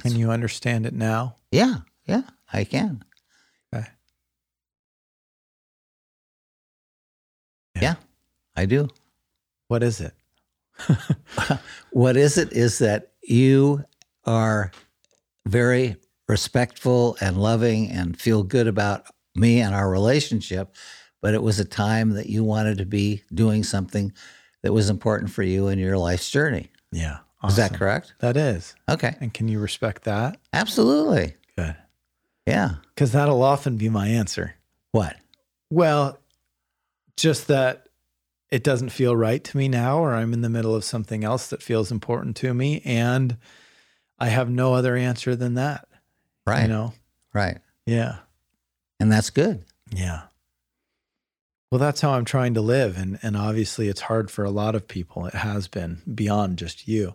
Can 0.00 0.16
you 0.16 0.30
understand 0.30 0.86
it 0.86 0.94
now? 0.94 1.36
Yeah, 1.50 1.80
yeah, 2.06 2.22
I 2.52 2.64
can. 2.64 3.04
Okay. 3.74 3.86
Yeah, 7.80 7.96
I 8.56 8.66
do. 8.66 8.88
What 9.68 9.82
is 9.82 10.00
it? 10.00 10.14
what 11.90 12.16
is 12.16 12.38
it 12.38 12.52
is 12.52 12.78
that 12.78 13.12
you 13.22 13.84
are 14.24 14.72
very 15.46 15.96
respectful 16.28 17.16
and 17.20 17.36
loving 17.40 17.90
and 17.90 18.20
feel 18.20 18.42
good 18.42 18.66
about 18.66 19.06
me 19.34 19.60
and 19.60 19.74
our 19.74 19.90
relationship 19.90 20.74
but 21.20 21.34
it 21.34 21.42
was 21.42 21.58
a 21.58 21.64
time 21.64 22.10
that 22.10 22.28
you 22.28 22.44
wanted 22.44 22.78
to 22.78 22.84
be 22.86 23.22
doing 23.34 23.64
something 23.64 24.12
that 24.62 24.72
was 24.72 24.88
important 24.90 25.30
for 25.30 25.42
you 25.42 25.68
in 25.68 25.78
your 25.78 25.96
life's 25.98 26.30
journey 26.30 26.70
Yeah. 26.92 27.18
is 27.46 27.56
that 27.56 27.74
correct 27.74 28.14
That 28.20 28.36
is. 28.36 28.74
okay 28.88 29.16
And 29.20 29.32
can 29.32 29.48
you 29.48 29.58
respect 29.58 30.04
that? 30.04 30.38
absolutely 30.52 31.34
Good. 31.56 31.76
yeah 32.46 32.76
Because 32.94 33.12
that'll 33.12 33.42
often 33.42 33.76
be 33.76 33.88
my 33.88 34.08
answer. 34.08 34.54
what 34.92 35.16
Well, 35.70 36.18
just 37.16 37.48
that 37.48 37.88
it 38.50 38.62
doesn't 38.64 38.90
feel 38.90 39.14
right 39.16 39.42
to 39.44 39.56
me 39.56 39.68
now, 39.68 39.98
or 39.98 40.14
I'm 40.14 40.32
in 40.32 40.40
the 40.40 40.48
middle 40.48 40.74
of 40.74 40.82
something 40.84 41.22
else 41.24 41.48
that 41.48 41.62
feels 41.62 41.90
important 41.92 42.34
to 42.36 42.54
me. 42.54 42.80
And 42.84 43.36
I 44.18 44.28
have 44.28 44.48
no 44.48 44.72
other 44.72 44.96
answer 44.96 45.36
than 45.36 45.52
that. 45.54 45.87
Right 46.48 46.62
You 46.62 46.68
know? 46.68 46.94
right 47.32 47.58
Yeah. 47.86 48.16
and 49.00 49.10
that's 49.12 49.30
good 49.30 49.64
Yeah. 49.92 50.22
Well, 51.70 51.78
that's 51.78 52.00
how 52.00 52.12
I'm 52.12 52.24
trying 52.24 52.54
to 52.54 52.62
live. 52.62 52.96
And, 52.96 53.18
and 53.22 53.36
obviously 53.36 53.88
it's 53.88 54.00
hard 54.02 54.30
for 54.30 54.42
a 54.44 54.50
lot 54.50 54.74
of 54.74 54.88
people. 54.88 55.26
It 55.26 55.34
has 55.34 55.68
been 55.68 56.00
beyond 56.14 56.56
just 56.58 56.88
you. 56.88 57.14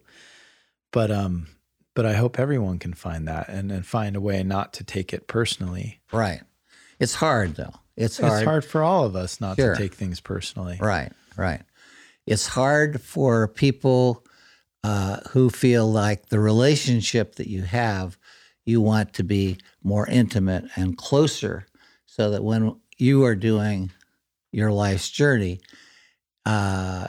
But, 0.92 1.10
um, 1.10 1.48
but 1.96 2.06
I 2.06 2.14
hope 2.14 2.38
everyone 2.40 2.78
can 2.78 2.94
find 2.94 3.28
that 3.28 3.50
and, 3.50 3.72
and 3.72 3.84
find 3.86 4.16
a 4.16 4.22
way 4.22 4.44
not 4.44 4.72
to 4.74 4.84
take 4.84 5.12
it 5.14 5.28
personally. 5.28 6.02
right 6.12 6.42
it's 7.00 7.16
hard 7.16 7.56
though 7.56 7.74
it's 7.98 8.18
hard 8.20 8.34
It's 8.34 8.46
hard 8.46 8.64
for 8.66 8.82
all 8.84 9.04
of 9.06 9.16
us 9.16 9.42
not 9.42 9.58
Sure. 9.58 9.74
to 9.74 9.82
take 9.82 9.94
things 9.96 10.20
personally. 10.20 10.78
Right, 10.80 11.12
right. 11.36 11.62
It's 12.28 12.48
hard 12.48 13.02
for 13.02 13.48
people 13.48 14.24
uh, 14.84 15.18
who 15.32 15.50
feel 15.50 15.92
like 15.92 16.28
the 16.30 16.40
relationship 16.40 17.36
that 17.36 17.48
you 17.48 17.64
have, 17.64 18.18
you 18.66 18.82
want 18.82 19.14
to 19.14 19.24
be 19.24 19.58
more 19.84 20.08
intimate 20.08 20.66
and 20.76 20.98
closer 20.98 21.66
so 22.06 22.32
that 22.32 22.44
when 22.44 22.80
you 22.98 23.24
are 23.26 23.36
doing 23.36 23.92
your 24.52 24.72
life's 24.72 25.10
journey, 25.10 25.60
uh, 26.46 27.08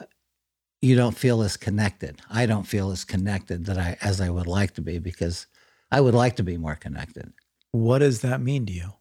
you 0.80 0.96
don't 0.96 1.16
feel 1.16 1.42
as 1.42 1.56
connected. 1.56 2.20
I 2.30 2.46
don't 2.46 2.66
feel 2.66 2.90
as 2.90 3.04
connected 3.04 3.66
that 3.66 3.78
I 3.78 3.96
as 4.02 4.20
I 4.20 4.30
would 4.30 4.46
like 4.46 4.74
to 4.74 4.82
be 4.82 4.98
because 4.98 5.46
I 5.90 6.00
would 6.00 6.14
like 6.14 6.36
to 6.36 6.42
be 6.42 6.56
more 6.56 6.76
connected. 6.76 7.32
What 7.70 7.98
does 7.98 8.20
that 8.20 8.40
mean 8.40 8.66
to 8.66 8.72
you? 8.72 8.92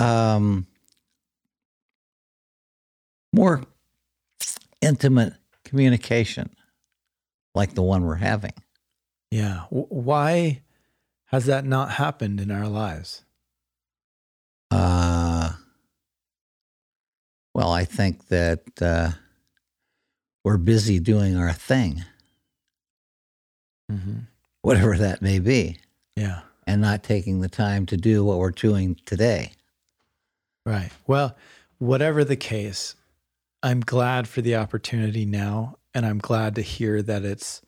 um, 0.00 0.66
more 3.32 3.62
intimate 4.80 5.34
communication 5.64 6.50
like 7.54 7.74
the 7.74 7.82
one 7.82 8.04
we're 8.04 8.14
having. 8.14 8.52
Yeah. 9.30 9.64
W- 9.70 9.86
why 9.88 10.62
has 11.36 11.44
that 11.44 11.66
not 11.66 11.90
happened 11.92 12.40
in 12.40 12.50
our 12.50 12.66
lives? 12.66 13.22
Uh, 14.70 15.52
well, 17.54 17.70
I 17.72 17.84
think 17.84 18.28
that 18.28 18.62
uh, 18.80 19.10
we're 20.42 20.56
busy 20.56 20.98
doing 20.98 21.36
our 21.36 21.52
thing, 21.52 22.04
Mm-hmm. 23.92 24.20
whatever 24.62 24.96
that 24.96 25.20
may 25.20 25.38
be, 25.38 25.76
Yeah. 26.16 26.40
and 26.66 26.80
not 26.80 27.02
taking 27.04 27.42
the 27.42 27.50
time 27.50 27.84
to 27.86 27.98
do 27.98 28.24
what 28.24 28.38
we're 28.38 28.50
doing 28.50 28.96
today. 29.04 29.52
Right. 30.64 30.90
Well, 31.06 31.36
whatever 31.76 32.24
the 32.24 32.34
case, 32.36 32.94
I'm 33.62 33.80
glad 33.80 34.26
for 34.26 34.40
the 34.40 34.56
opportunity 34.56 35.26
now. 35.26 35.76
And 35.94 36.06
I'm 36.06 36.18
glad 36.18 36.54
to 36.54 36.62
hear 36.62 37.02
that 37.02 37.24
it's 37.26 37.60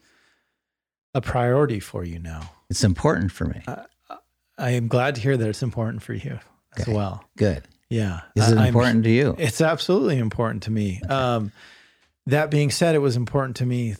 a 1.14 1.20
priority 1.20 1.80
for 1.80 2.02
you 2.02 2.18
now. 2.18 2.50
It's 2.70 2.84
important 2.84 3.32
for 3.32 3.46
me. 3.46 3.62
I 4.58 4.70
am 4.70 4.88
glad 4.88 5.14
to 5.14 5.20
hear 5.20 5.36
that 5.36 5.48
it's 5.48 5.62
important 5.62 6.02
for 6.02 6.14
you 6.14 6.38
as 6.76 6.82
Okay. 6.82 6.92
well. 6.92 7.24
Good. 7.36 7.66
Yeah. 7.88 8.20
Is 8.36 8.50
it 8.50 8.56
I- 8.58 8.62
I'm- 8.62 8.68
important 8.68 9.04
to 9.04 9.10
you? 9.10 9.34
It's 9.38 9.60
absolutely 9.60 10.18
important 10.18 10.64
to 10.64 10.70
me. 10.70 11.00
Um, 11.08 11.52
that 12.26 12.50
being 12.50 12.70
said, 12.70 12.94
it 12.94 12.98
was 12.98 13.16
important 13.16 13.56
to 13.56 13.66
me, 13.66 13.96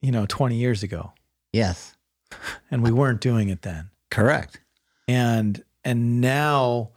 you 0.00 0.12
know, 0.12 0.26
20 0.26 0.56
years 0.56 0.82
ago, 0.84 1.12
Yes. 1.52 1.96
and 2.70 2.82
we 2.82 2.92
weren't 2.92 3.20
doing 3.20 3.48
it 3.48 3.62
then. 3.62 3.90
Correct. 4.10 4.60
and 5.08 5.62
and 5.84 6.20
now 6.22 6.88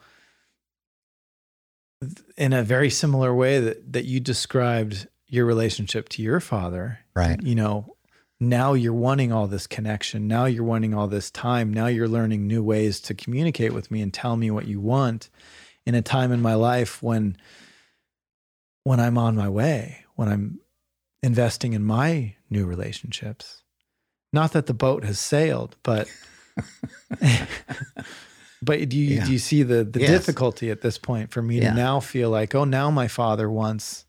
in 2.38 2.54
a 2.54 2.64
very 2.64 2.90
similar 2.90 3.34
way 3.36 3.60
that 3.60 3.92
that 3.92 4.06
you 4.06 4.20
described 4.22 5.08
your 5.28 5.46
relationship 5.46 6.08
to 6.08 6.22
your 6.22 6.40
father 6.40 7.00
Right. 7.16 7.42
you 7.44 7.54
know 7.56 7.97
now 8.40 8.74
you're 8.74 8.94
wanting 8.94 9.32
all 9.32 9.48
this 9.48 9.66
connection 9.68 10.28
now 10.28 10.46
you're 10.46 10.64
wanting 10.64 10.94
all 10.94 11.08
this 11.08 11.32
time 11.32 11.74
now 11.74 11.88
you're 11.88 12.08
learning 12.08 12.46
new 12.48 12.64
ways 12.64 13.00
to 13.02 13.14
communicate 13.14 13.74
with 13.74 13.90
me 13.90 14.02
and 14.02 14.14
tell 14.14 14.36
me 14.38 14.52
what 14.52 14.68
you 14.68 14.80
want 14.80 15.30
in 15.86 15.96
a 15.96 16.02
time 16.02 16.32
in 16.32 16.42
my 16.42 16.54
life 16.54 17.02
when 17.02 17.36
when 18.84 19.00
I'm 19.00 19.18
on 19.18 19.36
my 19.36 19.50
way 19.50 20.06
when 20.16 20.28
I'm 20.30 20.60
investing 21.24 21.74
in 21.74 21.84
my 21.84 22.36
new 22.50 22.66
relationships 22.66 23.64
not 24.32 24.52
that 24.54 24.68
the 24.68 24.74
boat 24.74 25.04
has 25.04 25.18
sailed 25.20 25.76
but 25.82 26.08
but 28.62 28.90
do 28.90 28.98
you 28.98 29.16
Yeah. 29.18 29.26
do 29.26 29.32
you 29.32 29.40
see 29.40 29.64
the 29.64 29.84
the 29.84 30.00
Yes. 30.00 30.10
difficulty 30.12 30.70
at 30.70 30.82
this 30.82 30.98
point 30.98 31.32
for 31.32 31.42
me 31.42 31.58
Yeah. 31.60 31.70
to 31.72 31.76
now 31.76 32.00
feel 32.00 32.30
like 32.30 32.54
oh 32.56 32.66
now 32.66 32.92
my 32.92 33.08
father 33.08 33.50
wants 33.50 34.06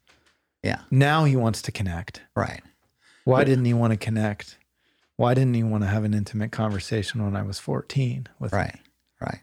Yeah. 0.63 0.81
now 0.91 1.25
he 1.25 1.37
wants 1.37 1.63
to 1.63 1.73
connect 1.73 2.23
Right. 2.37 2.63
Why 3.29 3.45
didn't 3.45 3.65
he 3.65 3.75
want 3.75 3.93
to 3.93 3.97
connect 3.97 4.59
why 5.17 5.35
didn't 5.35 5.55
he 5.55 5.63
want 5.65 5.83
to 5.83 5.89
have 5.89 6.05
an 6.05 6.15
intimate 6.15 6.53
conversation 6.53 7.25
when 7.25 7.35
I 7.35 7.43
was 7.43 7.59
14 7.59 8.29
with 8.39 8.53
me? 8.53 8.59
Right. 8.59 8.77
Right. 9.21 9.41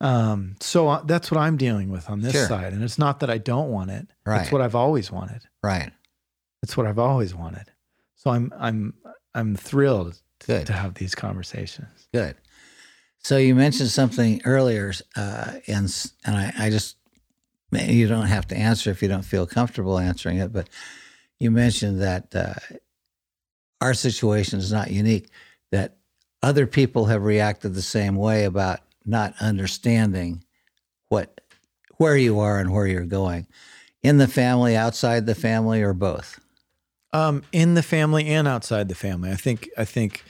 um 0.00 0.56
so 0.60 0.88
uh, 0.88 1.02
that's 1.04 1.30
what 1.30 1.38
I'm 1.38 1.56
dealing 1.56 1.90
with 1.90 2.08
on 2.08 2.20
this 2.20 2.32
Sure. 2.32 2.46
side 2.46 2.72
and 2.72 2.82
it's 2.82 2.98
not 2.98 3.20
that 3.20 3.30
I 3.30 3.38
don't 3.38 3.70
want 3.70 3.90
it 3.90 4.08
Right. 4.24 4.42
it's 4.42 4.52
what 4.52 4.60
I've 4.62 4.74
always 4.74 5.10
wanted 5.12 5.42
Right. 5.62 5.92
it's 6.62 6.76
what 6.76 6.86
I've 6.86 6.98
always 6.98 7.34
wanted 7.34 7.70
so 8.16 8.30
I'm 8.30 8.52
I'm 8.58 8.94
I'm 9.34 9.56
thrilled 9.56 10.20
Good. 10.46 10.66
to 10.66 10.72
have 10.72 10.94
these 10.94 11.14
conversations 11.14 12.08
Good. 12.12 12.36
So 13.22 13.36
you 13.36 13.54
mentioned 13.54 13.90
something 13.90 14.40
earlier, 14.46 14.94
uh, 15.14 15.52
and 15.68 16.10
and 16.24 16.36
I, 16.36 16.52
I 16.58 16.70
just 16.70 16.96
you 17.70 18.08
don't 18.08 18.26
have 18.26 18.46
to 18.48 18.56
answer 18.56 18.90
if 18.90 19.02
you 19.02 19.08
don't 19.08 19.26
feel 19.26 19.46
comfortable 19.46 19.98
answering 19.98 20.38
it, 20.38 20.54
but 20.54 20.70
you 21.40 21.50
mentioned 21.50 22.00
that 22.02 22.34
uh, 22.34 22.54
our 23.80 23.94
situation 23.94 24.58
is 24.58 24.70
not 24.70 24.90
unique. 24.90 25.28
That 25.72 25.96
other 26.42 26.66
people 26.66 27.06
have 27.06 27.24
reacted 27.24 27.74
the 27.74 27.82
same 27.82 28.14
way 28.14 28.44
about 28.44 28.80
not 29.04 29.34
understanding 29.40 30.44
what 31.08 31.40
where 31.96 32.16
you 32.16 32.38
are 32.38 32.58
and 32.58 32.72
where 32.72 32.86
you're 32.86 33.04
going 33.04 33.46
in 34.02 34.18
the 34.18 34.28
family, 34.28 34.76
outside 34.76 35.26
the 35.26 35.34
family, 35.34 35.82
or 35.82 35.92
both. 35.92 36.40
Um, 37.12 37.42
in 37.52 37.74
the 37.74 37.82
family 37.82 38.26
and 38.26 38.46
outside 38.46 38.88
the 38.88 38.94
family. 38.94 39.30
I 39.30 39.34
think 39.34 39.68
I 39.76 39.84
think 39.84 40.22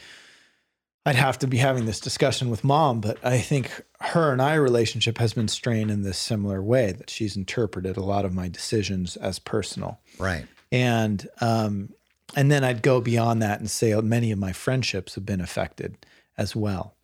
I'd 1.04 1.16
have 1.16 1.38
to 1.40 1.46
be 1.46 1.58
having 1.58 1.86
this 1.86 2.00
discussion 2.00 2.50
with 2.50 2.64
mom, 2.64 3.00
but 3.00 3.18
I 3.24 3.38
think 3.38 3.82
her 4.00 4.32
and 4.32 4.40
I 4.40 4.54
relationship 4.54 5.18
has 5.18 5.32
been 5.32 5.48
strained 5.48 5.90
in 5.90 6.02
this 6.02 6.18
similar 6.18 6.62
way 6.62 6.92
that 6.92 7.10
she's 7.10 7.36
interpreted 7.36 7.96
a 7.96 8.02
lot 8.02 8.24
of 8.24 8.34
my 8.34 8.48
decisions 8.48 9.16
as 9.16 9.38
personal. 9.38 10.00
Right. 10.18 10.46
And 10.72 11.28
um, 11.40 11.90
and 12.36 12.50
then 12.50 12.62
I'd 12.62 12.82
go 12.82 13.00
beyond 13.00 13.42
that 13.42 13.60
and 13.60 13.70
say 13.70 13.92
oh, 13.92 14.02
many 14.02 14.30
of 14.30 14.38
my 14.38 14.52
friendships 14.52 15.14
have 15.16 15.26
been 15.26 15.40
affected 15.40 15.96
as 16.38 16.54
well. 16.54 16.94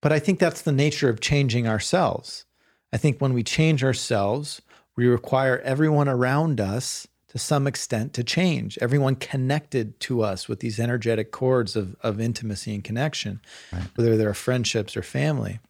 But 0.00 0.12
I 0.12 0.18
think 0.18 0.38
that's 0.38 0.62
the 0.62 0.72
nature 0.72 1.08
of 1.08 1.20
changing 1.20 1.66
ourselves. 1.66 2.44
I 2.92 2.96
think 2.96 3.20
when 3.20 3.34
we 3.34 3.42
change 3.42 3.84
ourselves, 3.84 4.62
we 4.96 5.06
require 5.06 5.58
everyone 5.60 6.08
around 6.08 6.60
us 6.60 7.06
to 7.28 7.38
some 7.38 7.66
extent 7.66 8.12
to 8.14 8.24
change. 8.24 8.76
Everyone 8.80 9.14
connected 9.14 9.98
to 10.00 10.22
us 10.22 10.48
with 10.48 10.60
these 10.60 10.80
energetic 10.80 11.30
cords 11.30 11.76
of, 11.76 11.94
of 12.02 12.20
intimacy 12.20 12.74
and 12.74 12.82
connection, 12.82 13.40
right. 13.72 13.84
whether 13.94 14.16
they're 14.16 14.34
friendships 14.34 14.96
or 14.96 15.02
family. 15.02 15.60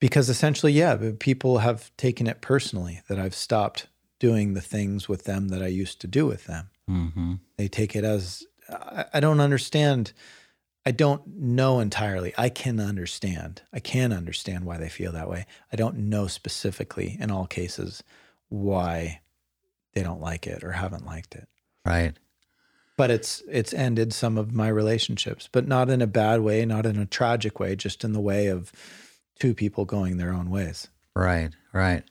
Because 0.00 0.30
essentially, 0.30 0.72
yeah, 0.72 1.12
people 1.18 1.58
have 1.58 1.94
taken 1.96 2.26
it 2.26 2.40
personally 2.40 3.02
that 3.08 3.18
I've 3.18 3.34
stopped 3.34 3.86
doing 4.24 4.54
the 4.54 4.62
things 4.62 5.06
with 5.06 5.24
them 5.24 5.48
that 5.48 5.62
I 5.62 5.66
used 5.66 6.00
to 6.00 6.06
do 6.06 6.24
with 6.24 6.46
them. 6.46 6.70
Mm-hmm. 6.88 7.34
They 7.58 7.68
take 7.68 7.94
it 7.94 8.04
as 8.04 8.42
I, 8.70 9.04
I 9.12 9.20
don't 9.20 9.38
understand. 9.38 10.14
I 10.86 10.92
don't 10.92 11.26
know 11.26 11.78
entirely. 11.78 12.32
I 12.38 12.48
can 12.48 12.80
understand. 12.80 13.60
I 13.70 13.80
can 13.80 14.14
understand 14.14 14.64
why 14.64 14.78
they 14.78 14.88
feel 14.88 15.12
that 15.12 15.28
way. 15.28 15.44
I 15.70 15.76
don't 15.76 16.08
know 16.08 16.26
specifically 16.26 17.18
in 17.20 17.30
all 17.30 17.46
cases 17.46 18.02
why 18.48 19.20
they 19.92 20.02
don't 20.02 20.22
like 20.22 20.46
it 20.46 20.64
or 20.64 20.72
haven't 20.72 21.04
liked 21.04 21.34
it. 21.34 21.46
Right. 21.84 22.14
But 22.96 23.10
it's 23.10 23.42
it's 23.46 23.74
ended 23.74 24.14
some 24.14 24.38
of 24.38 24.54
my 24.54 24.68
relationships, 24.68 25.50
but 25.52 25.68
not 25.68 25.90
in 25.90 26.00
a 26.00 26.06
bad 26.06 26.40
way, 26.40 26.64
not 26.64 26.86
in 26.86 26.98
a 26.98 27.04
tragic 27.04 27.60
way, 27.60 27.76
just 27.76 28.04
in 28.04 28.14
the 28.14 28.22
way 28.22 28.46
of 28.46 28.72
two 29.38 29.52
people 29.52 29.84
going 29.84 30.16
their 30.16 30.32
own 30.32 30.48
ways. 30.48 30.88
Right, 31.14 31.50
right. 31.74 32.04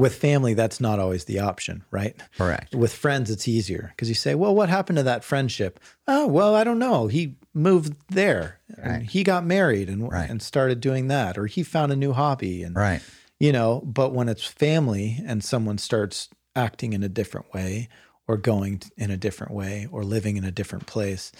With 0.00 0.14
family, 0.14 0.54
that's 0.54 0.80
not 0.80 0.98
always 0.98 1.24
the 1.24 1.40
option, 1.40 1.84
right? 1.90 2.16
Correct. 2.36 2.74
With 2.74 2.92
friends, 2.92 3.30
it's 3.30 3.46
easier 3.46 3.92
because 3.94 4.08
you 4.08 4.14
say, 4.14 4.34
well, 4.34 4.54
what 4.54 4.68
happened 4.68 4.96
to 4.96 5.02
that 5.04 5.24
friendship? 5.24 5.78
Oh, 6.08 6.26
well, 6.26 6.54
I 6.54 6.64
don't 6.64 6.78
know. 6.78 7.06
He 7.06 7.36
moved 7.52 7.94
there 8.08 8.60
right. 8.78 8.86
and 8.86 9.06
he 9.06 9.22
got 9.22 9.44
married 9.44 9.88
and, 9.88 10.10
right. 10.10 10.30
and 10.30 10.40
started 10.40 10.80
doing 10.80 11.08
that, 11.08 11.36
or 11.36 11.46
he 11.46 11.62
found 11.62 11.92
a 11.92 11.96
new 11.96 12.12
hobby. 12.12 12.62
And, 12.62 12.74
right. 12.74 13.02
you 13.38 13.52
know, 13.52 13.82
but 13.84 14.12
when 14.12 14.28
it's 14.28 14.44
family 14.44 15.18
and 15.26 15.44
someone 15.44 15.78
starts 15.78 16.28
acting 16.56 16.92
in 16.92 17.02
a 17.02 17.08
different 17.08 17.52
way 17.52 17.88
or 18.26 18.36
going 18.36 18.80
in 18.96 19.10
a 19.10 19.16
different 19.16 19.52
way 19.52 19.86
or 19.90 20.02
living 20.02 20.36
in 20.36 20.44
a 20.44 20.52
different 20.52 20.86
place, 20.86 21.32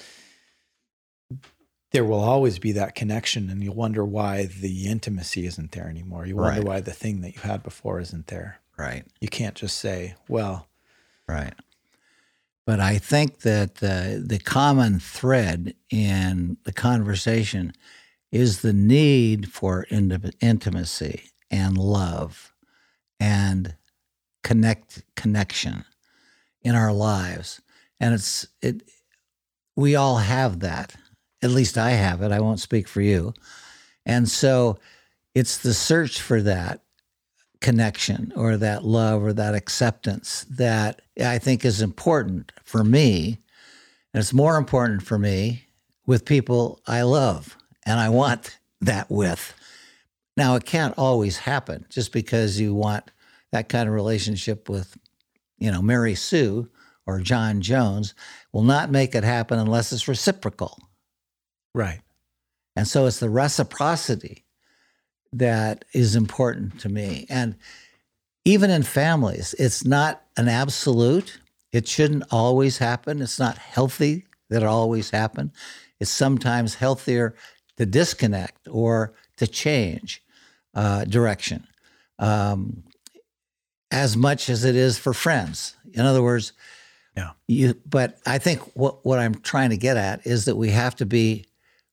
there 1.92 2.04
will 2.04 2.20
always 2.20 2.58
be 2.58 2.72
that 2.72 2.94
connection 2.94 3.50
and 3.50 3.62
you 3.62 3.72
wonder 3.72 4.04
why 4.04 4.46
the 4.46 4.86
intimacy 4.86 5.46
isn't 5.46 5.72
there 5.72 5.88
anymore. 5.88 6.26
You 6.26 6.36
wonder 6.36 6.60
right. 6.60 6.68
why 6.68 6.80
the 6.80 6.92
thing 6.92 7.20
that 7.22 7.34
you 7.34 7.40
had 7.42 7.62
before 7.62 8.00
isn't 8.00 8.28
there. 8.28 8.60
Right. 8.76 9.04
You 9.20 9.28
can't 9.28 9.56
just 9.56 9.78
say, 9.78 10.14
well, 10.28 10.68
right. 11.26 11.54
But 12.64 12.78
I 12.78 12.98
think 12.98 13.40
that 13.40 13.82
uh, 13.82 14.22
the 14.24 14.38
common 14.38 15.00
thread 15.00 15.74
in 15.90 16.56
the 16.64 16.72
conversation 16.72 17.72
is 18.30 18.62
the 18.62 18.72
need 18.72 19.50
for 19.50 19.86
intimacy 19.90 21.22
and 21.50 21.76
love 21.76 22.52
and 23.18 23.74
connect 24.44 25.02
connection 25.16 25.84
in 26.62 26.74
our 26.74 26.92
lives. 26.92 27.60
And 27.98 28.14
it's 28.14 28.46
it 28.62 28.82
we 29.74 29.96
all 29.96 30.18
have 30.18 30.60
that 30.60 30.94
at 31.42 31.50
least 31.50 31.78
I 31.78 31.90
have 31.90 32.22
it. 32.22 32.32
I 32.32 32.40
won't 32.40 32.60
speak 32.60 32.88
for 32.88 33.00
you. 33.00 33.34
And 34.06 34.28
so 34.28 34.78
it's 35.34 35.58
the 35.58 35.74
search 35.74 36.20
for 36.20 36.42
that 36.42 36.82
connection 37.60 38.32
or 38.36 38.56
that 38.56 38.84
love 38.84 39.22
or 39.22 39.32
that 39.34 39.54
acceptance 39.54 40.46
that 40.50 41.02
I 41.22 41.38
think 41.38 41.64
is 41.64 41.82
important 41.82 42.52
for 42.64 42.82
me. 42.82 43.38
And 44.12 44.20
it's 44.20 44.32
more 44.32 44.56
important 44.56 45.02
for 45.02 45.18
me 45.18 45.64
with 46.06 46.24
people 46.24 46.80
I 46.86 47.02
love 47.02 47.56
and 47.84 48.00
I 48.00 48.08
want 48.08 48.58
that 48.80 49.10
with. 49.10 49.54
Now, 50.36 50.54
it 50.54 50.64
can't 50.64 50.94
always 50.96 51.38
happen 51.38 51.86
just 51.90 52.12
because 52.12 52.58
you 52.58 52.74
want 52.74 53.10
that 53.52 53.68
kind 53.68 53.88
of 53.88 53.94
relationship 53.94 54.68
with, 54.68 54.96
you 55.58 55.70
know, 55.70 55.82
Mary 55.82 56.14
Sue 56.14 56.68
or 57.06 57.20
John 57.20 57.60
Jones 57.60 58.14
will 58.52 58.62
not 58.62 58.90
make 58.90 59.14
it 59.14 59.24
happen 59.24 59.58
unless 59.58 59.92
it's 59.92 60.08
reciprocal. 60.08 60.78
Right. 61.74 62.00
And 62.76 62.86
so 62.86 63.06
it's 63.06 63.20
the 63.20 63.30
reciprocity 63.30 64.44
that 65.32 65.84
is 65.92 66.16
important 66.16 66.80
to 66.80 66.88
me. 66.88 67.26
And 67.28 67.56
even 68.44 68.70
in 68.70 68.82
families, 68.82 69.54
it's 69.58 69.84
not 69.84 70.22
an 70.36 70.48
absolute. 70.48 71.38
It 71.72 71.86
shouldn't 71.86 72.24
always 72.30 72.78
happen. 72.78 73.22
It's 73.22 73.38
not 73.38 73.58
healthy 73.58 74.26
that 74.48 74.62
it 74.62 74.66
always 74.66 75.10
happen. 75.10 75.52
It's 76.00 76.10
sometimes 76.10 76.74
healthier 76.74 77.34
to 77.76 77.86
disconnect 77.86 78.66
or 78.68 79.14
to 79.36 79.46
change 79.46 80.22
uh, 80.74 81.04
direction 81.04 81.66
um, 82.18 82.82
as 83.90 84.16
much 84.16 84.48
as 84.48 84.64
it 84.64 84.76
is 84.76 84.98
for 84.98 85.12
friends. 85.12 85.76
In 85.92 86.06
other 86.06 86.22
words, 86.22 86.52
yeah. 87.16 87.30
You, 87.48 87.74
but 87.84 88.18
I 88.24 88.38
think 88.38 88.60
what, 88.74 89.04
what 89.04 89.18
I'm 89.18 89.34
trying 89.34 89.70
to 89.70 89.76
get 89.76 89.96
at 89.96 90.26
is 90.26 90.44
that 90.44 90.56
we 90.56 90.70
have 90.70 90.94
to 90.96 91.06
be 91.06 91.44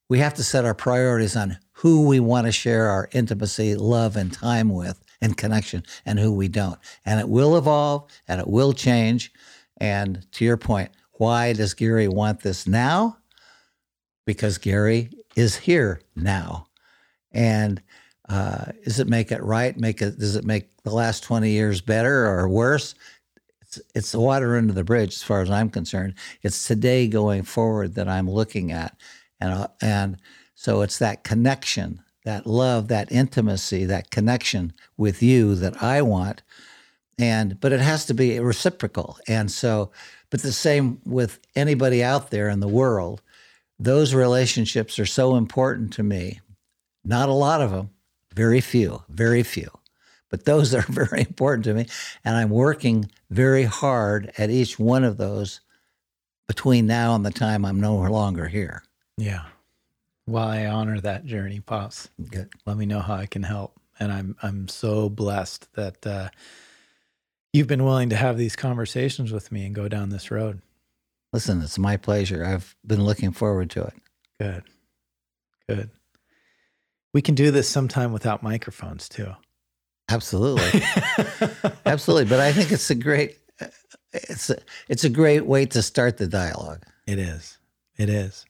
we 0.08 0.18
have 0.18 0.34
to 0.34 0.44
set 0.44 0.64
our 0.64 0.74
priorities 0.74 1.36
on 1.36 1.58
who 1.72 2.06
we 2.06 2.18
want 2.18 2.46
to 2.46 2.52
share 2.52 2.88
our 2.88 3.08
intimacy, 3.12 3.74
love, 3.74 4.16
and 4.16 4.32
time 4.32 4.70
with 4.70 5.02
and 5.20 5.36
connection 5.36 5.84
and 6.06 6.18
who 6.18 6.32
we 6.32 6.48
don't. 6.48 6.78
And 7.04 7.20
it 7.20 7.28
will 7.28 7.56
evolve 7.56 8.10
and 8.26 8.40
it 8.40 8.48
will 8.48 8.72
change. 8.72 9.32
And 9.76 10.26
to 10.32 10.44
your 10.44 10.56
point, 10.56 10.90
why 11.12 11.52
does 11.52 11.74
Gary 11.74 12.08
want 12.08 12.40
this 12.40 12.66
now? 12.66 13.18
Because 14.24 14.58
Gary 14.58 15.10
is 15.36 15.56
here 15.56 16.00
now. 16.16 16.66
And 17.32 17.82
uh, 18.28 18.66
does 18.84 19.00
it 19.00 19.08
make 19.08 19.30
it 19.32 19.42
right? 19.42 19.76
Make 19.76 20.02
it 20.02 20.18
does 20.18 20.36
it 20.36 20.44
make 20.44 20.68
the 20.82 20.90
last 20.90 21.22
20 21.22 21.50
years 21.50 21.80
better 21.80 22.26
or 22.26 22.48
worse? 22.48 22.94
It's 23.62 23.80
it's 23.94 24.12
the 24.12 24.20
water 24.20 24.56
under 24.56 24.72
the 24.72 24.84
bridge 24.84 25.14
as 25.14 25.22
far 25.22 25.40
as 25.40 25.50
I'm 25.50 25.70
concerned. 25.70 26.14
It's 26.42 26.66
today 26.66 27.08
going 27.08 27.42
forward 27.42 27.94
that 27.94 28.08
I'm 28.08 28.30
looking 28.30 28.72
at 28.72 28.96
and 29.40 29.52
uh, 29.52 29.68
and 29.80 30.18
so 30.54 30.82
it's 30.82 30.98
that 30.98 31.24
connection, 31.24 32.02
that 32.24 32.46
love, 32.46 32.88
that 32.88 33.12
intimacy, 33.12 33.84
that 33.84 34.10
connection 34.10 34.72
with 34.96 35.22
you 35.22 35.54
that 35.54 35.82
I 35.82 36.02
want, 36.02 36.42
and 37.18 37.60
but 37.60 37.72
it 37.72 37.80
has 37.80 38.06
to 38.06 38.14
be 38.14 38.38
reciprocal. 38.40 39.18
And 39.26 39.50
so, 39.50 39.90
but 40.30 40.42
the 40.42 40.52
same 40.52 41.00
with 41.04 41.40
anybody 41.54 42.02
out 42.02 42.30
there 42.30 42.48
in 42.48 42.60
the 42.60 42.68
world, 42.68 43.22
those 43.78 44.14
relationships 44.14 44.98
are 44.98 45.06
so 45.06 45.36
important 45.36 45.92
to 45.94 46.02
me. 46.02 46.40
Not 47.04 47.28
a 47.28 47.32
lot 47.32 47.60
of 47.60 47.70
them, 47.70 47.90
very 48.34 48.60
few, 48.60 49.02
very 49.08 49.42
few. 49.42 49.70
But 50.30 50.44
those 50.44 50.74
are 50.74 50.82
very 50.82 51.20
important 51.20 51.64
to 51.64 51.74
me. 51.74 51.86
And 52.24 52.36
I'm 52.36 52.50
working 52.50 53.10
very 53.30 53.64
hard 53.64 54.32
at 54.38 54.50
each 54.50 54.78
one 54.78 55.04
of 55.04 55.16
those 55.16 55.60
between 56.46 56.86
now 56.86 57.14
and 57.14 57.24
the 57.24 57.30
time 57.30 57.64
I'm 57.64 57.80
no 57.80 57.96
longer 57.96 58.48
here. 58.48 58.82
Yeah. 59.18 59.42
Well, 60.26 60.46
I 60.46 60.66
honor 60.66 61.00
that 61.00 61.26
journey, 61.26 61.60
Pops. 61.60 62.08
Good. 62.30 62.50
Let 62.64 62.76
me 62.76 62.86
know 62.86 63.00
how 63.00 63.14
I 63.14 63.26
can 63.26 63.42
help. 63.42 63.78
And 63.98 64.12
I'm 64.12 64.36
I'm 64.42 64.68
so 64.68 65.08
blessed 65.08 65.72
that 65.74 66.06
uh, 66.06 66.28
you've 67.52 67.66
been 67.66 67.84
willing 67.84 68.10
to 68.10 68.16
have 68.16 68.38
these 68.38 68.54
conversations 68.54 69.32
with 69.32 69.50
me 69.50 69.66
and 69.66 69.74
go 69.74 69.88
down 69.88 70.10
this 70.10 70.30
road. 70.30 70.62
Listen, 71.32 71.60
it's 71.60 71.78
my 71.78 71.96
pleasure. 71.96 72.44
I've 72.44 72.76
been 72.86 73.04
looking 73.04 73.32
forward 73.32 73.70
to 73.70 73.82
it. 73.82 73.94
Good. 74.40 74.62
Good. 75.68 75.90
We 77.12 77.20
can 77.20 77.34
do 77.34 77.50
this 77.50 77.68
sometime 77.68 78.12
without 78.12 78.42
microphones 78.42 79.08
too. 79.08 79.34
Absolutely. 80.08 80.82
Absolutely. 81.86 82.26
But 82.26 82.40
I 82.40 82.52
think 82.52 82.70
it's 82.70 82.90
a 82.90 82.94
great 82.94 83.38
it's 84.12 84.50
a, 84.50 84.58
it's 84.88 85.04
a 85.04 85.10
great 85.10 85.44
way 85.44 85.66
to 85.66 85.82
start 85.82 86.18
the 86.18 86.28
dialogue. 86.28 86.84
It 87.06 87.18
is. 87.18 87.58
It 87.96 88.08
is. 88.08 88.46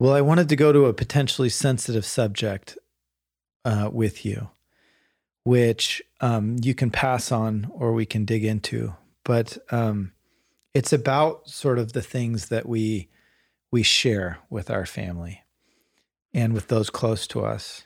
Well, 0.00 0.14
I 0.14 0.22
wanted 0.22 0.48
to 0.48 0.56
go 0.56 0.72
to 0.72 0.86
a 0.86 0.94
potentially 0.94 1.50
sensitive 1.50 2.06
subject 2.06 2.78
uh, 3.66 3.90
with 3.92 4.24
you, 4.24 4.48
which 5.44 6.02
um, 6.22 6.56
you 6.62 6.74
can 6.74 6.90
pass 6.90 7.30
on 7.30 7.70
or 7.70 7.92
we 7.92 8.06
can 8.06 8.24
dig 8.24 8.42
into. 8.42 8.94
But 9.24 9.58
um, 9.70 10.12
it's 10.72 10.94
about 10.94 11.50
sort 11.50 11.78
of 11.78 11.92
the 11.92 12.00
things 12.00 12.48
that 12.48 12.66
we 12.66 13.10
we 13.70 13.82
share 13.82 14.38
with 14.48 14.70
our 14.70 14.86
family 14.86 15.42
and 16.32 16.54
with 16.54 16.68
those 16.68 16.88
close 16.88 17.26
to 17.26 17.44
us. 17.44 17.84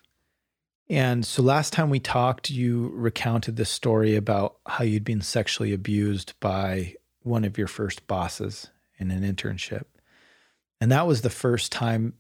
And 0.89 1.27
so 1.27 1.43
last 1.43 1.73
time 1.73 1.91
we 1.91 1.99
talked, 1.99 2.49
you 2.49 2.93
recounted 2.95 3.57
this 3.57 3.71
story 3.71 4.15
about 4.15 4.59
how 4.67 4.85
you'd 4.85 5.05
been 5.05 5.21
sexually 5.21 5.73
abused 5.73 6.35
by 6.39 6.95
one 7.23 7.45
of 7.45 7.59
your 7.59 7.67
first 7.67 8.07
bosses 8.07 8.69
in 8.99 9.11
an 9.11 9.23
internship. 9.23 9.87
And 10.85 10.93
that 10.93 11.07
was 11.07 11.23
the 11.23 11.31
first 11.31 11.73
time, 11.73 12.13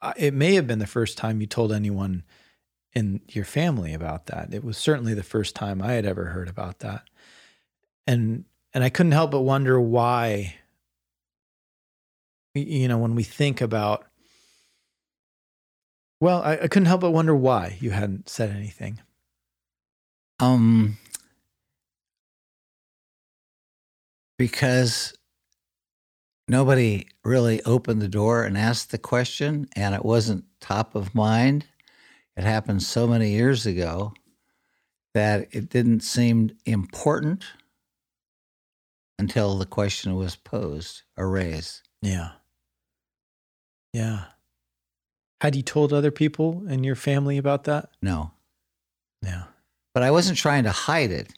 uh, 0.00 0.14
it 0.16 0.32
may 0.32 0.54
have 0.54 0.66
been 0.66 0.78
the 0.78 0.86
first 0.86 1.18
time 1.18 1.42
you 1.42 1.46
told 1.46 1.70
anyone 1.70 2.24
in 2.94 3.20
your 3.28 3.44
family 3.44 3.92
about 3.92 4.24
that. 4.24 4.54
It 4.54 4.64
was 4.64 4.78
certainly 4.78 5.12
the 5.12 5.22
first 5.22 5.54
time 5.54 5.82
I 5.82 5.92
had 5.92 6.06
ever 6.06 6.24
heard 6.24 6.48
about 6.48 6.78
that. 6.78 7.02
And 8.06 8.46
and 8.72 8.82
I 8.82 8.88
couldn't 8.88 9.12
help 9.12 9.32
but 9.32 9.42
wonder 9.42 9.78
why 9.78 10.54
you 12.54 12.88
know, 12.88 12.96
when 12.96 13.14
we 13.14 13.22
think 13.22 13.60
about, 13.60 14.06
well, 16.22 16.40
I, 16.40 16.52
I 16.52 16.68
couldn't 16.68 16.86
help 16.86 17.02
but 17.02 17.10
wonder 17.10 17.36
why 17.36 17.76
you 17.80 17.90
hadn't 17.90 18.30
said 18.30 18.48
anything. 18.48 18.98
Um, 20.38 20.96
because 24.38 25.12
nobody 26.50 27.06
really 27.24 27.62
opened 27.62 28.02
the 28.02 28.08
door 28.08 28.42
and 28.42 28.58
asked 28.58 28.90
the 28.90 28.98
question, 28.98 29.68
and 29.76 29.94
it 29.94 30.04
wasn't 30.04 30.44
top 30.60 30.94
of 30.94 31.14
mind. 31.14 31.66
It 32.36 32.42
happened 32.44 32.82
so 32.82 33.06
many 33.06 33.30
years 33.30 33.66
ago 33.66 34.12
that 35.14 35.48
it 35.52 35.68
didn't 35.70 36.00
seem 36.00 36.50
important 36.66 37.44
until 39.18 39.56
the 39.58 39.66
question 39.66 40.14
was 40.16 40.34
posed 40.36 41.02
or 41.16 41.30
raised. 41.30 41.82
Yeah. 42.02 42.32
Yeah. 43.92 44.24
Had 45.40 45.54
you 45.56 45.62
told 45.62 45.92
other 45.92 46.10
people 46.10 46.64
in 46.68 46.84
your 46.84 46.94
family 46.96 47.38
about 47.38 47.64
that? 47.64 47.90
No, 48.02 48.32
Yeah. 49.22 49.44
but 49.94 50.02
I 50.02 50.10
wasn't 50.10 50.38
trying 50.38 50.64
to 50.64 50.70
hide 50.70 51.10
it. 51.10 51.32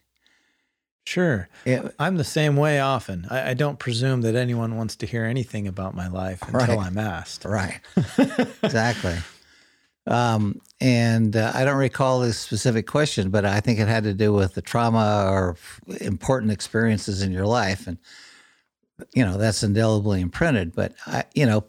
Sure. 1.04 1.48
It- 1.64 1.94
I'm 1.98 2.16
the 2.16 2.24
same 2.24 2.56
way 2.56 2.78
often. 2.80 3.26
I, 3.30 3.50
I 3.50 3.54
don't 3.54 3.78
presume 3.78 4.20
that 4.22 4.34
anyone 4.36 4.76
wants 4.76 4.94
to 4.96 5.06
hear 5.06 5.24
anything 5.24 5.66
about 5.66 5.94
my 5.94 6.06
life 6.08 6.40
until 6.42 6.58
Right. 6.76 6.86
I'm 6.86 6.98
asked. 6.98 7.44
right. 7.44 7.80
exactly. 8.62 9.16
Um, 10.04 10.60
and 10.80 11.36
uh, 11.36 11.52
I 11.54 11.64
don't 11.64 11.76
recall 11.76 12.18
the 12.18 12.32
specific 12.32 12.88
question, 12.88 13.30
but 13.30 13.44
I 13.44 13.60
think 13.60 13.78
it 13.78 13.86
had 13.86 14.02
to 14.02 14.12
do 14.14 14.32
with 14.32 14.54
the 14.54 14.60
trauma 14.60 15.28
or 15.30 15.56
important 16.00 16.50
experiences 16.50 17.22
in 17.22 17.30
your 17.30 17.46
life, 17.46 17.86
and 17.86 17.98
you 19.14 19.24
know 19.24 19.38
that's 19.38 19.62
indelibly 19.62 20.20
imprinted. 20.20 20.74
But 20.74 20.94
I, 21.06 21.22
you 21.36 21.46
know, 21.46 21.64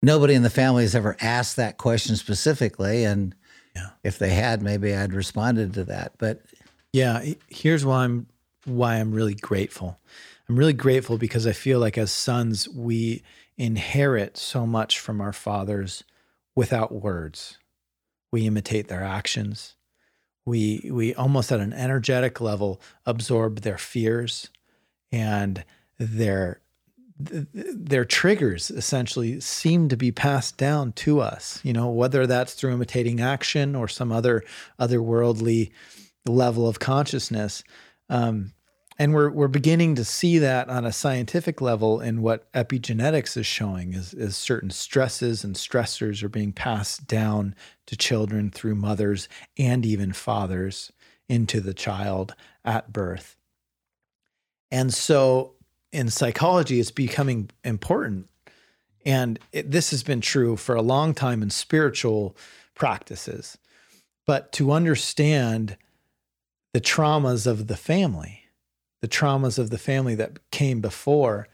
nobody 0.00 0.34
in 0.34 0.44
the 0.44 0.48
family 0.50 0.84
has 0.84 0.94
ever 0.94 1.16
asked 1.20 1.56
that 1.56 1.76
question 1.76 2.14
specifically, 2.14 3.02
and 3.02 3.34
Yeah. 3.74 3.88
if 4.04 4.20
they 4.20 4.30
had, 4.30 4.62
maybe 4.62 4.94
I'd 4.94 5.12
responded 5.12 5.74
to 5.74 5.82
that. 5.86 6.12
But 6.18 6.42
Yeah, 6.96 7.22
here's 7.48 7.84
why 7.84 8.04
I'm 8.04 8.26
why 8.64 8.94
I'm 8.94 9.12
really 9.12 9.34
grateful. 9.34 10.00
I'm 10.48 10.56
really 10.58 10.72
grateful 10.72 11.18
because 11.18 11.46
I 11.46 11.52
feel 11.52 11.78
like 11.78 11.98
as 11.98 12.10
sons 12.10 12.70
we 12.70 13.22
inherit 13.58 14.38
so 14.38 14.66
much 14.66 14.98
from 14.98 15.20
our 15.20 15.34
fathers 15.34 16.04
without 16.54 16.92
words. 16.92 17.58
We 18.32 18.46
imitate 18.46 18.88
their 18.88 19.04
actions. 19.04 19.74
We 20.46 20.88
we 20.90 21.14
almost 21.14 21.52
at 21.52 21.60
an 21.60 21.74
energetic 21.74 22.40
level 22.40 22.80
absorb 23.04 23.60
their 23.60 23.76
fears 23.76 24.48
and 25.12 25.66
their 25.98 26.62
th- 27.22 27.46
th- 27.52 27.66
their 27.74 28.06
triggers 28.06 28.70
essentially 28.70 29.38
seem 29.38 29.90
to 29.90 29.98
be 29.98 30.12
passed 30.12 30.56
down 30.56 30.92
to 30.92 31.20
us 31.20 31.60
you 31.62 31.72
know 31.72 31.88
whether 31.88 32.26
that's 32.26 32.54
through 32.54 32.72
imitating 32.72 33.20
action 33.20 33.74
or 33.74 33.88
some 33.88 34.12
other 34.12 34.42
otherworldly 34.78 35.70
level 36.32 36.68
of 36.68 36.78
consciousness. 36.78 37.62
Um, 38.08 38.52
and 38.98 39.12
we're 39.12 39.30
we're 39.30 39.48
beginning 39.48 39.94
to 39.96 40.04
see 40.04 40.38
that 40.38 40.68
on 40.68 40.86
a 40.86 40.92
scientific 40.92 41.60
level 41.60 42.00
in 42.00 42.22
what 42.22 42.50
epigenetics 42.52 43.36
is 43.36 43.46
showing 43.46 43.92
is, 43.92 44.14
is 44.14 44.36
certain 44.36 44.70
stresses 44.70 45.44
and 45.44 45.54
stressors 45.54 46.22
are 46.22 46.30
being 46.30 46.52
passed 46.52 47.06
down 47.06 47.54
to 47.86 47.96
children 47.96 48.50
through 48.50 48.74
mothers 48.74 49.28
and 49.58 49.84
even 49.84 50.12
fathers 50.12 50.92
into 51.28 51.60
the 51.60 51.74
child 51.74 52.34
at 52.64 52.92
birth. 52.92 53.36
And 54.70 54.92
so 54.94 55.54
in 55.92 56.08
psychology, 56.08 56.80
it's 56.80 56.90
becoming 56.90 57.50
important. 57.64 58.28
And 59.04 59.38
it, 59.52 59.70
this 59.70 59.90
has 59.90 60.02
been 60.02 60.20
true 60.20 60.56
for 60.56 60.74
a 60.74 60.82
long 60.82 61.14
time 61.14 61.42
in 61.42 61.50
spiritual 61.50 62.36
practices. 62.74 63.56
But 64.26 64.52
to 64.52 64.72
understand 64.72 65.76
the 66.76 66.80
traumas 66.82 67.46
of 67.46 67.68
the 67.68 67.76
family, 67.76 68.42
the 69.00 69.08
traumas 69.08 69.58
of 69.58 69.70
the 69.70 69.78
family 69.78 70.14
that 70.14 70.38
came 70.50 70.82
before, 70.82 71.48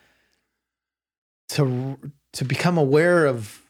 to 1.49 1.97
to 2.33 2.45
become 2.45 2.77
aware 2.77 3.27
of 3.27 3.62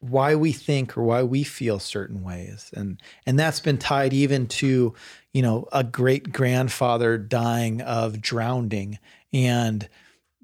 why 0.00 0.34
we 0.34 0.50
think 0.50 0.98
or 0.98 1.04
why 1.04 1.22
we 1.22 1.44
feel 1.44 1.78
certain 1.78 2.24
ways, 2.24 2.72
and 2.74 3.00
and 3.24 3.38
that's 3.38 3.60
been 3.60 3.78
tied 3.78 4.12
even 4.12 4.48
to, 4.48 4.94
you 5.32 5.42
know, 5.42 5.68
a 5.70 5.84
great 5.84 6.32
grandfather 6.32 7.16
dying 7.16 7.80
of 7.82 8.20
drowning 8.20 8.98
and 9.32 9.88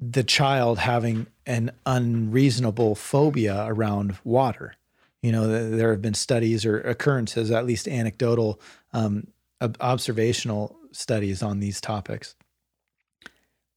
the 0.01 0.23
child 0.23 0.79
having 0.79 1.27
an 1.45 1.73
unreasonable 1.87 2.95
phobia 2.95 3.65
around 3.67 4.17
water. 4.23 4.77
You 5.23 5.33
know, 5.33 5.49
there 5.71 5.91
have 5.91 6.03
been 6.03 6.15
studies 6.15 6.65
or 6.65 6.81
occurrences, 6.83 7.51
at 7.51 7.67
least 7.67 7.89
anecdotal 7.89 8.61
um, 8.93 9.27
observational 9.81 10.77
studies 10.93 11.43
on 11.43 11.61
these 11.61 11.81
topics. 11.81 12.35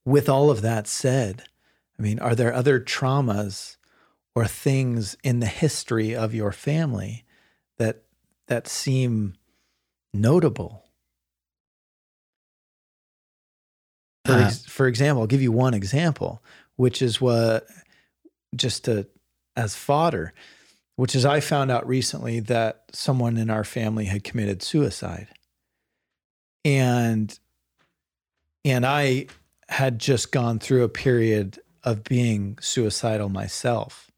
With 0.04 0.28
all 0.28 0.50
of 0.50 0.62
that 0.62 0.86
said, 0.86 1.44
I 1.98 2.02
mean, 2.02 2.18
are 2.18 2.34
there 2.34 2.52
other 2.52 2.78
traumas 2.80 3.76
or 4.34 4.46
things 4.46 5.16
in 5.22 5.40
the 5.40 5.46
history 5.46 6.14
of 6.14 6.34
your 6.34 6.52
family 6.52 7.24
that 7.78 8.02
that 8.46 8.68
seem 8.68 9.34
notable? 10.12 10.84
For, 14.24 14.32
Uh, 14.32 14.50
for 14.66 14.86
example, 14.86 15.22
I'll 15.22 15.26
give 15.26 15.42
you 15.42 15.52
one 15.52 15.74
example, 15.74 16.42
which 16.76 17.00
is 17.00 17.20
what 17.20 17.66
just 18.54 18.84
to 18.84 19.06
as 19.56 19.74
fodder, 19.74 20.34
which 20.96 21.14
is 21.14 21.24
I 21.24 21.40
found 21.40 21.70
out 21.70 21.86
recently 21.86 22.40
that 22.40 22.84
someone 22.92 23.36
in 23.36 23.50
our 23.50 23.64
family 23.64 24.06
had 24.06 24.24
committed 24.24 24.62
suicide. 24.62 25.28
And 26.66 27.38
and 28.64 28.84
I 28.84 29.28
had 29.68 30.00
just 30.00 30.32
gone 30.32 30.58
through 30.58 30.82
a 30.82 30.88
period 30.88 31.60
of 31.84 32.02
being 32.02 32.58
suicidal 32.60 33.28
myself. 33.28 34.10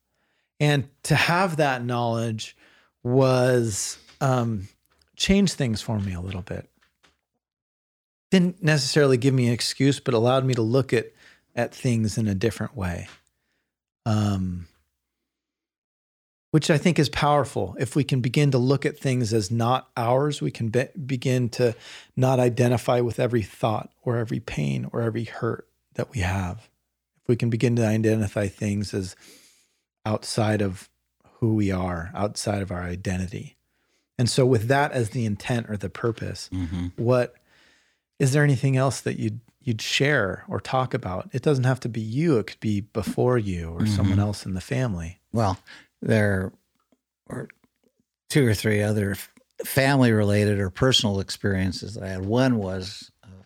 And 0.59 0.88
to 1.03 1.14
have 1.14 1.59
that 1.59 1.84
knowledge 1.84 2.57
was 3.03 3.99
um, 4.22 4.68
changed 5.16 5.55
things 5.55 5.82
for 5.82 6.01
me 6.01 6.14
a 6.14 6.20
little 6.22 6.40
bit. 6.40 6.70
Didn't 8.30 8.62
necessarily 8.62 9.18
give 9.18 9.34
me 9.34 9.49
an 9.49 9.53
excuse, 9.53 10.01
but 10.01 10.14
allowed 10.14 10.46
me 10.46 10.55
to 10.55 10.62
look 10.62 10.94
at 10.94 11.12
at 11.55 11.74
things 11.74 12.16
in 12.16 12.28
a 12.28 12.34
different 12.34 12.74
way. 12.74 13.09
Um, 14.07 14.68
which 16.51 16.70
I 16.70 16.78
think 16.78 16.99
is 16.99 17.09
powerful. 17.09 17.76
If 17.78 17.94
we 17.94 18.05
can 18.05 18.20
begin 18.20 18.51
to 18.53 18.59
look 18.59 18.86
at 18.86 18.99
things 18.99 19.32
as 19.32 19.51
not 19.51 19.90
ours, 19.96 20.40
we 20.40 20.51
can 20.51 20.68
be- 20.68 20.88
begin 21.05 21.49
to 21.51 21.74
not 22.16 22.40
identify 22.40 23.01
with 23.01 23.20
every 23.20 23.42
thought 23.42 23.90
or 24.03 24.16
every 24.16 24.40
pain 24.40 24.88
or 24.92 25.03
every 25.03 25.24
hurt 25.24 25.68
that 25.94 26.11
we 26.11 26.20
have. 26.20 26.68
If 27.22 27.28
we 27.28 27.36
can 27.36 27.51
begin 27.51 27.76
to 27.76 27.86
identify 27.86 28.49
things 28.49 28.94
as 28.94 29.14
outside 30.07 30.62
of 30.62 30.88
who 31.40 31.55
we 31.55 31.70
are, 31.70 32.11
outside 32.14 32.62
of 32.62 32.72
our 32.72 32.82
identity. 32.82 33.57
And 34.18 34.28
so, 34.28 34.44
with 34.44 34.68
that 34.68 34.92
as 34.92 35.11
the 35.11 35.26
intent 35.26 35.70
or 35.70 35.76
the 35.76 35.90
purpose, 35.90 36.49
mhm. 36.53 36.92
what 36.96 37.34
is 38.18 38.32
there 38.32 38.42
anything 38.42 38.76
else 38.76 39.01
that 39.03 39.18
you'd 39.18 39.40
you'd 39.61 39.82
share 39.82 40.44
or 40.49 40.61
talk 40.61 40.94
about? 40.94 41.28
It 41.32 41.42
doesn't 41.42 41.64
have 41.64 41.78
to 41.80 41.88
be 41.88 42.01
you; 42.01 42.38
it 42.38 42.49
could 42.49 42.61
be 42.61 42.80
before 42.80 43.38
you 43.38 43.70
or 43.70 43.86
someone 43.86 44.18
else 44.18 44.44
in 44.44 44.55
the 44.55 44.61
family. 44.61 45.20
Well, 45.32 45.59
there 46.01 46.53
were 47.28 47.49
two 48.28 48.46
or 48.46 48.55
three 48.55 48.82
other 48.82 49.16
family 49.64 50.12
related 50.12 50.59
or 50.59 50.70
personal 50.70 51.20
experiences 51.20 51.94
that 51.94 52.05
I 52.05 52.09
had. 52.09 52.24
One 52.24 52.57
was 52.57 53.11
uh, 53.24 53.42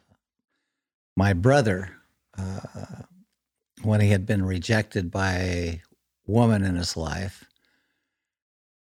my 1.17 1.33
brother, 1.33 1.91
uh, 2.37 3.03
when 3.83 4.01
he 4.01 4.11
had 4.11 4.27
been 4.27 4.45
rejected 4.45 5.11
by 5.11 5.33
a 5.35 5.83
woman 6.27 6.65
in 6.65 6.77
his 6.77 6.97
life, 6.97 7.45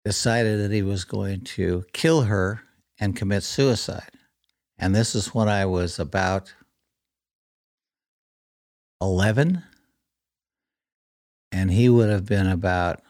decided 0.05 0.61
that 0.61 0.73
he 0.73 0.83
was 0.83 1.05
going 1.05 1.41
to 1.41 1.85
kill 1.93 2.23
her 2.23 2.63
and 3.01 3.17
commit 3.17 3.43
suicide. 3.43 4.11
And 4.79 4.95
this 4.95 5.15
is 5.15 5.35
when 5.35 5.49
I 5.49 5.65
was 5.67 5.99
about 5.99 6.53
11, 9.01 9.63
and 11.53 11.71
he 11.71 11.89
would 11.89 12.11
have 12.11 12.27
been 12.27 12.47
about 12.47 13.01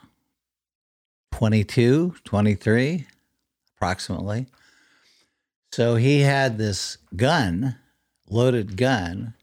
22, 1.34 2.14
23, 2.22 3.06
approximately. 3.76 4.46
So 5.72 5.96
he 5.96 6.20
had 6.20 6.58
this 6.58 6.96
gun, 7.16 7.76
loaded 8.30 8.76
gun, 8.76 9.34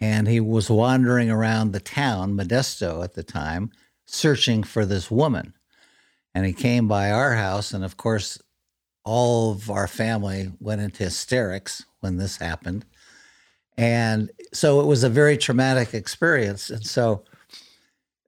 and 0.00 0.26
he 0.26 0.40
was 0.40 0.70
wandering 0.70 1.30
around 1.30 1.72
the 1.72 1.80
town, 1.80 2.32
Modesto 2.32 3.04
at 3.04 3.12
the 3.12 3.22
time, 3.22 3.70
searching 4.06 4.62
for 4.62 4.86
this 4.86 5.10
woman. 5.10 5.52
And 6.34 6.46
he 6.46 6.54
came 6.54 6.88
by 6.88 7.10
our 7.10 7.34
house, 7.34 7.74
and 7.74 7.84
of 7.84 7.98
course, 7.98 8.40
all 9.04 9.52
of 9.52 9.70
our 9.70 9.86
family 9.86 10.50
went 10.60 10.80
into 10.80 11.04
hysterics 11.04 11.84
when 12.00 12.16
this 12.16 12.38
happened. 12.38 12.86
And 13.76 14.30
so 14.54 14.80
it 14.80 14.86
was 14.86 15.04
a 15.04 15.10
very 15.10 15.36
traumatic 15.36 15.92
experience. 15.92 16.70
And 16.70 16.86
so 16.86 17.22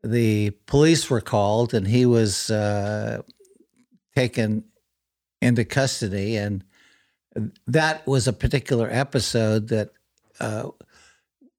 the 0.02 0.50
police 0.66 1.10
were 1.10 1.20
called 1.20 1.74
and 1.74 1.86
he 1.86 2.06
was 2.06 2.50
uh, 2.50 3.22
taken 4.14 4.64
into 5.42 5.64
custody. 5.64 6.36
And 6.36 6.64
that 7.66 8.06
was 8.06 8.26
a 8.26 8.32
particular 8.32 8.88
episode 8.90 9.68
that 9.68 9.90
uh, 10.40 10.70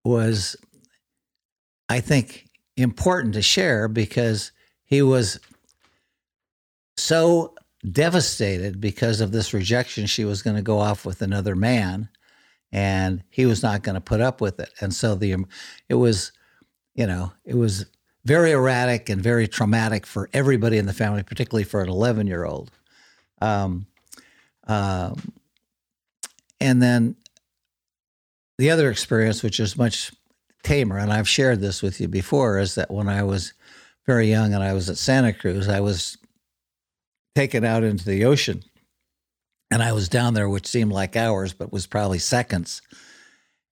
was, 0.03 0.55
I 1.89 1.99
think, 1.99 2.49
important 2.75 3.33
to 3.35 3.41
share 3.41 3.87
because 3.87 4.51
he 4.85 5.01
was 5.01 5.39
so 6.95 7.53
devastated 7.91 8.81
because 8.81 9.21
of 9.21 9.31
this 9.31 9.53
rejection. 9.53 10.05
She 10.05 10.25
was 10.25 10.41
going 10.41 10.55
to 10.55 10.61
go 10.61 10.79
off 10.79 11.05
with 11.05 11.21
another 11.21 11.55
man 11.55 12.09
and 12.71 13.23
he 13.29 13.45
was 13.45 13.63
not 13.63 13.83
going 13.83 13.95
to 13.95 14.01
put 14.01 14.21
up 14.21 14.41
with 14.41 14.59
it. 14.59 14.69
And 14.81 14.93
so 14.93 15.15
the, 15.15 15.35
it 15.89 15.95
was, 15.95 16.31
you 16.95 17.07
know, 17.07 17.31
it 17.45 17.55
was 17.55 17.85
very 18.27 18.51
erratic 18.51 19.09
and 19.09 19.21
very 19.23 19.47
traumatic 19.47 20.05
for 20.05 20.29
everybody 20.33 20.77
in 20.77 20.85
the 20.85 20.93
family, 20.93 21.23
particularly 21.23 21.63
for 21.63 21.81
an 21.81 21.87
11 21.87 22.27
year 22.27 22.43
old. 22.43 22.69
Um, 23.41 23.87
um, 24.67 25.15
and 26.59 26.81
then 26.81 27.15
the 28.57 28.69
other 28.69 28.91
experience, 28.91 29.43
which 29.43 29.61
is 29.61 29.77
much 29.77 30.11
tamer, 30.61 30.97
and 30.97 31.13
I've 31.13 31.29
shared 31.29 31.61
this 31.61 31.81
with 31.81 32.01
you 32.01 32.09
before, 32.09 32.59
is 32.59 32.75
that 32.75 32.91
when 32.91 33.07
I 33.07 33.23
was 33.23 33.53
very 34.05 34.27
young 34.27 34.53
and 34.53 34.61
I 34.61 34.73
was 34.73 34.89
at 34.89 34.97
Santa 34.97 35.31
Cruz, 35.31 35.69
I 35.69 35.79
was 35.79 36.17
taken 37.33 37.63
out 37.63 37.83
into 37.83 38.03
the 38.03 38.25
ocean. 38.25 38.61
And 39.71 39.81
I 39.81 39.93
was 39.93 40.09
down 40.09 40.33
there, 40.33 40.49
which 40.49 40.67
seemed 40.67 40.91
like 40.91 41.15
hours, 41.15 41.53
but 41.53 41.71
was 41.71 41.87
probably 41.87 42.19
seconds. 42.19 42.81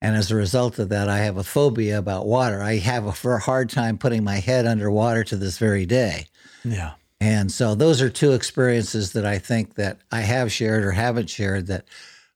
And 0.02 0.16
as 0.16 0.30
a 0.30 0.36
result 0.36 0.78
of 0.78 0.90
that, 0.90 1.10
I 1.10 1.20
have 1.20 1.38
a 1.38 1.44
phobia 1.44 1.98
about 1.98 2.28
water. 2.28 2.62
I 2.62 2.78
have 2.78 3.06
a 3.06 3.38
hard 3.40 3.70
time 3.70 3.98
putting 3.98 4.24
my 4.24 4.36
head 4.36 4.66
underwater 4.66 5.24
to 5.26 5.36
this 5.36 5.58
very 5.58 5.86
day. 5.86 6.28
Yeah. 6.64 6.94
And 7.20 7.52
so 7.52 7.76
those 7.76 8.02
are 8.02 8.10
two 8.10 8.34
experiences 8.34 9.14
that 9.14 9.26
I 9.26 9.40
think 9.40 9.76
that 9.76 10.00
I 10.12 10.22
have 10.22 10.52
shared 10.52 10.84
or 10.84 10.92
haven't 10.92 11.30
shared 11.30 11.68
that 11.68 11.86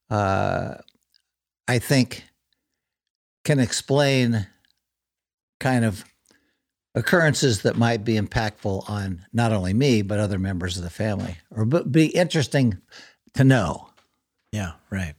uh, 0.09 0.75
I 1.67 1.79
think 1.79 2.23
can 3.43 3.59
explain 3.59 4.47
kind 5.59 5.85
of 5.85 6.05
occurrences 6.95 7.61
that 7.61 7.77
might 7.77 8.03
be 8.03 8.15
impactful 8.15 8.89
on 8.89 9.25
not 9.31 9.51
only 9.53 9.73
me 9.73 10.01
but 10.01 10.19
other 10.19 10.39
members 10.39 10.77
of 10.77 10.83
the 10.83 10.89
family 10.89 11.37
or 11.51 11.65
be 11.65 12.07
interesting 12.07 12.79
to 13.35 13.43
know. 13.43 13.89
Yeah, 14.51 14.73
right. 14.89 15.13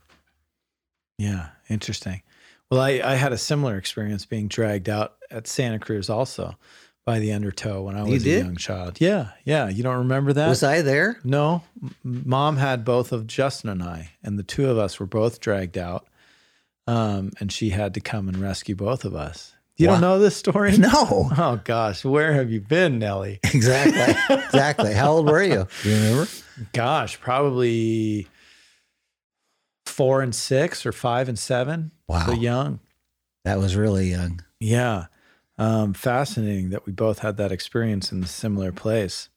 Yeah, 1.18 1.51
interesting. 1.68 2.22
Well, 2.71 2.81
I, 2.81 3.01
I 3.05 3.14
had 3.14 3.33
a 3.33 3.39
similar 3.39 3.77
experience 3.77 4.25
being 4.25 4.49
dragged 4.49 4.89
out 4.89 5.16
at 5.31 5.47
Santa 5.47 5.79
Cruz 5.79 6.09
also 6.09 6.57
by 7.05 7.18
the 7.18 7.33
undertow 7.33 7.83
when 7.83 7.97
I 7.97 8.05
was 8.05 8.25
a 8.25 8.29
young 8.29 8.57
child. 8.57 9.01
Yeah, 9.01 9.31
yeah. 9.45 9.68
You 9.68 9.83
don't 9.83 9.99
remember 9.99 10.33
that? 10.33 10.49
Was 10.49 10.62
I 10.62 10.83
there? 10.83 11.18
No. 11.25 11.62
Mom 12.05 12.57
had 12.57 12.85
both 12.85 13.11
of 13.11 13.27
Justin 13.27 13.71
and 13.71 13.83
I, 13.83 14.11
and 14.23 14.39
the 14.39 14.45
two 14.45 14.71
of 14.71 14.79
us 14.79 15.01
were 15.01 15.07
both 15.07 15.41
dragged 15.41 15.77
out. 15.77 16.07
Um, 16.87 17.33
and 17.41 17.53
she 17.53 17.71
had 17.71 17.95
to 17.95 18.01
come 18.01 18.29
and 18.29 18.37
rescue 18.37 18.75
both 18.75 19.05
of 19.05 19.14
us. 19.14 19.55
You 19.77 19.89
wow. 19.89 19.95
don't 19.95 20.01
know 20.03 20.18
this 20.18 20.37
story? 20.37 20.77
No. 20.79 20.91
Oh 21.37 21.61
gosh, 21.64 22.05
where 22.05 22.35
have 22.35 22.51
you 22.51 22.61
been, 22.61 22.99
Nellie? 22.99 23.41
Exactly. 23.43 24.37
exactly. 24.45 24.93
How 24.93 25.12
old 25.12 25.27
were 25.27 25.43
you? 25.43 25.66
Do 25.83 25.89
you 25.89 25.97
remember? 25.97 26.31
Gosh, 26.73 27.18
probably 27.21 28.29
four 29.91 30.22
and 30.22 30.34
six 30.34 30.86
or 30.86 30.93
five 30.93 31.28
and 31.28 31.38
seven. 31.38 31.91
Wow. 32.09 32.26
So 32.26 32.32
young. 32.32 32.80
That 33.45 33.59
was 33.59 33.76
really 33.76 34.11
young. 34.11 34.43
Yeah. 34.59 35.07
Um, 35.59 35.93
fascinating 35.93 36.70
that 36.70 36.86
we 36.86 36.93
both 36.93 37.18
had 37.18 37.36
that 37.36 37.53
experience 37.53 38.12
in 38.12 38.22
a 38.22 38.26
similar 38.26 38.72
place. 38.72 39.28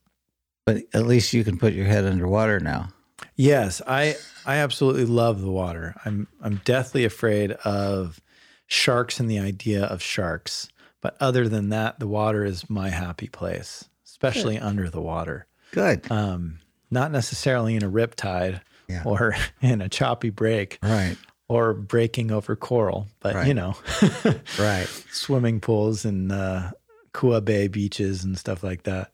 But 0.66 0.84
at 0.94 1.06
least 1.06 1.34
you 1.34 1.44
can 1.44 1.58
put 1.58 1.74
your 1.74 1.86
head 1.86 2.06
underwater 2.06 2.60
now. 2.60 2.90
Yes, 3.36 3.82
I 3.88 4.16
I 4.46 4.58
absolutely 4.58 5.06
love 5.06 5.42
the 5.42 5.52
water. 5.52 5.96
I'm 6.06 6.28
I'm 6.42 6.62
deathly 6.64 7.04
afraid 7.04 7.52
of 7.52 8.22
sharks 8.68 9.20
and 9.20 9.30
the 9.30 9.40
idea 9.40 9.84
of 9.84 10.02
sharks. 10.02 10.70
But 11.02 11.18
other 11.20 11.50
than 11.50 11.70
that, 11.70 12.00
the 12.00 12.08
water 12.08 12.46
is 12.46 12.70
my 12.70 12.90
happy 12.90 13.28
place, 13.28 13.90
especially 14.06 14.56
Good. 14.56 14.64
under 14.64 14.90
the 14.90 15.02
water. 15.02 15.48
Good. 15.72 16.10
Um, 16.10 16.60
not 16.90 17.12
necessarily 17.12 17.76
in 17.76 17.84
a 17.84 17.90
riptide 17.90 18.62
yeah. 18.88 19.04
or 19.06 19.36
in 19.62 19.82
a 19.82 19.90
choppy 19.90 20.30
break. 20.30 20.80
Right 20.82 21.18
or 21.50 21.74
breaking 21.74 22.32
over 22.32 22.56
coral, 22.56 23.08
but 23.20 23.36
right. 23.36 23.48
you 23.48 23.54
know, 23.54 23.76
right, 24.60 24.88
swimming 25.12 25.60
pools 25.60 26.06
and 26.06 26.32
uh, 26.32 26.72
Kua 27.14 27.42
Bay 27.42 27.68
beaches 27.68 28.24
and 28.24 28.38
stuff 28.38 28.64
like 28.64 28.84
that. 28.84 29.12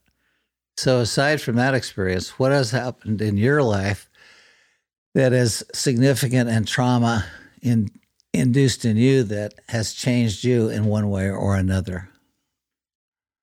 So, 0.77 0.99
aside 0.99 1.41
from 1.41 1.57
that 1.57 1.73
experience, 1.73 2.39
what 2.39 2.51
has 2.51 2.71
happened 2.71 3.21
in 3.21 3.35
your 3.35 3.61
life 3.61 4.09
that 5.13 5.33
is 5.33 5.65
significant 5.73 6.49
and 6.49 6.65
trauma 6.65 7.25
in, 7.61 7.89
induced 8.33 8.85
in 8.85 8.95
you 8.95 9.23
that 9.23 9.55
has 9.67 9.93
changed 9.93 10.45
you 10.45 10.69
in 10.69 10.85
one 10.85 11.09
way 11.09 11.29
or 11.29 11.55
another? 11.55 12.09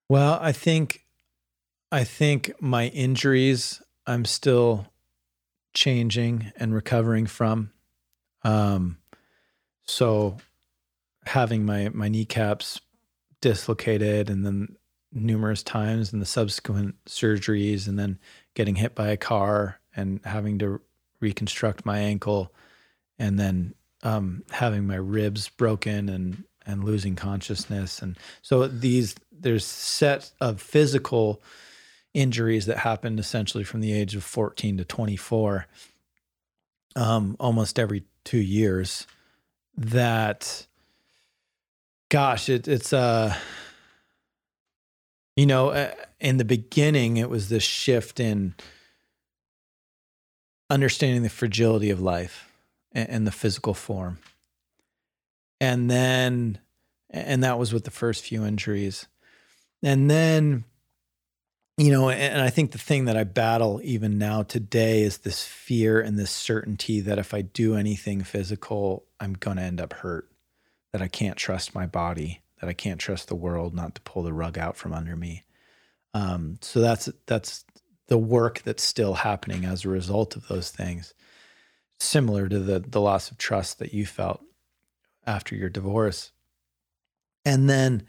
Well, 0.09 0.39
I 0.41 0.53
think, 0.53 1.05
I 1.93 2.05
think 2.05 2.53
my 2.61 2.87
injuries, 2.87 3.83
I'm 4.07 4.24
still 4.24 4.87
changing 5.77 6.51
and 6.57 6.74
recovering 6.74 7.27
from. 7.27 7.70
Um, 8.43 8.97
so 9.85 10.39
having 11.27 11.64
my 11.64 11.91
my 11.91 12.09
kneecaps 12.09 12.81
dislocated 13.41 14.31
and 14.31 14.45
then 14.45 14.77
numerous 15.12 15.62
times 15.62 16.12
and 16.12 16.20
the 16.20 16.27
subsequent 16.27 16.97
surgeries 17.05 17.87
and 17.87 17.99
then 17.99 18.18
getting 18.55 18.74
hit 18.74 18.95
by 18.95 19.09
a 19.09 19.16
car 19.16 19.79
and 19.95 20.20
having 20.24 20.59
to 20.59 20.81
reconstruct 21.20 21.87
my 21.87 21.99
ankle 21.99 22.53
and 23.18 23.39
then 23.39 23.74
um, 24.03 24.43
having 24.51 24.87
my 24.87 24.97
ribs 24.97 25.49
broken 25.51 26.09
and 26.09 26.45
and 26.64 26.85
losing 26.85 27.14
consciousness 27.14 28.01
and 28.01 28.16
so 28.43 28.66
these 28.66 29.14
there's 29.31 29.64
set 29.64 30.33
of 30.41 30.61
physical 30.61 31.41
injuries 32.17 32.67
that 32.67 32.79
happened 32.79 33.21
essentially 33.21 33.64
from 33.64 33.81
the 33.81 33.93
age 33.93 34.14
of 34.14 34.25
14 34.25 34.79
to 34.79 34.85
24 34.85 35.67
um, 36.97 37.37
almost 37.39 37.79
every 37.79 38.05
two 38.25 38.39
years 38.39 39.07
that 39.77 40.67
gosh 42.09 42.49
it, 42.49 42.67
it's 42.67 42.93
uh 42.93 43.35
you 45.37 45.47
know 45.47 45.69
uh, 45.71 45.93
in 46.21 46.39
the 46.39 46.45
beginning 46.45 47.19
it 47.19 47.28
was 47.28 47.49
this 47.49 47.62
shift 47.62 48.19
in 48.19 48.55
understanding 50.70 51.23
the 51.23 51.28
fragility 51.28 51.90
of 51.90 52.01
life 52.01 52.51
and, 52.93 53.09
and 53.09 53.27
the 53.27 53.32
physical 53.32 53.74
form. 53.74 54.19
And 55.61 55.90
then 55.90 56.59
and 57.11 57.45
that 57.45 57.59
was 57.59 57.73
with 57.73 57.85
the 57.85 57.90
first 57.90 58.24
few 58.24 58.45
injuries. 58.45 59.07
And 59.82 60.11
then 60.11 60.65
you 61.77 61.90
know, 61.90 62.09
and 62.09 62.40
I 62.40 62.48
think 62.48 62.73
the 62.73 62.78
thing 62.78 63.05
that 63.05 63.19
I 63.19 63.24
battle 63.24 63.81
even 63.85 64.16
now 64.16 64.43
today 64.43 65.03
is 65.03 65.19
this 65.19 65.44
fear 65.44 66.01
and 66.01 66.19
this 66.19 66.31
certainty 66.31 67.01
that 67.01 67.19
if 67.19 67.35
I 67.35 67.43
do 67.43 67.74
anything 67.74 68.23
physical, 68.24 69.05
I'm 69.20 69.35
going 69.35 69.59
to 69.59 69.62
end 69.62 69.81
up 69.81 69.93
hurt, 69.93 70.31
that 70.93 71.03
I 71.03 71.09
can't 71.09 71.36
trust 71.36 71.74
my 71.74 71.85
body, 71.85 72.40
that 72.61 72.70
I 72.70 72.73
can't 72.73 72.98
trust 72.98 73.28
the 73.28 73.35
world 73.35 73.74
not 73.74 73.94
to 73.94 74.01
pull 74.01 74.23
the 74.23 74.32
rug 74.32 74.57
out 74.57 74.78
from 74.78 74.94
under 74.94 75.16
me. 75.16 75.44
Um, 76.15 76.59
so 76.62 76.81
that's 76.81 77.11
that's 77.27 77.66
the 78.07 78.16
work 78.16 78.62
that's 78.62 78.82
still 78.82 79.12
happening 79.12 79.66
as 79.66 79.85
a 79.85 79.90
result 79.90 80.35
of 80.35 80.48
those 80.48 80.70
things, 80.70 81.12
similar 82.01 82.48
to 82.48 82.59
the 82.59 82.78
the 82.81 83.03
loss 83.03 83.31
of 83.31 83.36
trust 83.36 83.81
that 83.81 83.93
you 83.93 84.07
felt 84.07 84.40
after 85.27 85.55
your 85.55 85.69
divorce. 85.69 86.32
And 87.44 87.69
then 87.69 88.07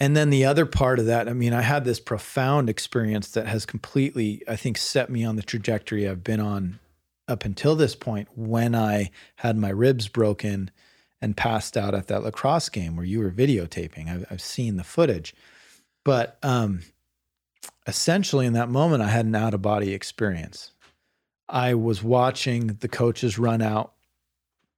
and 0.00 0.16
then 0.16 0.30
the 0.30 0.44
other 0.44 0.64
part 0.64 1.00
of 1.00 1.06
that, 1.06 1.28
I 1.28 1.32
mean, 1.32 1.52
I 1.52 1.62
had 1.62 1.84
this 1.84 1.98
profound 1.98 2.70
experience 2.70 3.30
that 3.32 3.48
has 3.48 3.66
completely, 3.66 4.42
I 4.46 4.54
think, 4.54 4.78
set 4.78 5.10
me 5.10 5.24
on 5.24 5.36
the 5.36 5.42
trajectory 5.42 6.08
I've 6.08 6.22
been 6.22 6.40
on 6.40 6.78
up 7.26 7.44
until 7.44 7.74
this 7.74 7.96
point 7.96 8.28
when 8.36 8.74
I 8.74 9.10
had 9.36 9.56
my 9.56 9.70
ribs 9.70 10.06
broken 10.06 10.70
and 11.20 11.36
passed 11.36 11.76
out 11.76 11.96
at 11.96 12.06
that 12.06 12.22
lacrosse 12.22 12.68
game 12.68 12.94
where 12.94 13.04
you 13.04 13.18
were 13.18 13.30
videotaping. 13.30 14.08
I've, 14.08 14.24
I've 14.30 14.40
seen 14.40 14.76
the 14.76 14.84
footage. 14.84 15.34
But 16.04 16.38
um, 16.44 16.82
essentially, 17.88 18.46
in 18.46 18.52
that 18.52 18.68
moment, 18.68 19.02
I 19.02 19.08
had 19.08 19.26
an 19.26 19.34
out 19.34 19.52
of 19.52 19.62
body 19.62 19.92
experience. 19.92 20.72
I 21.48 21.74
was 21.74 22.04
watching 22.04 22.78
the 22.80 22.88
coaches 22.88 23.36
run 23.36 23.60
out 23.60 23.94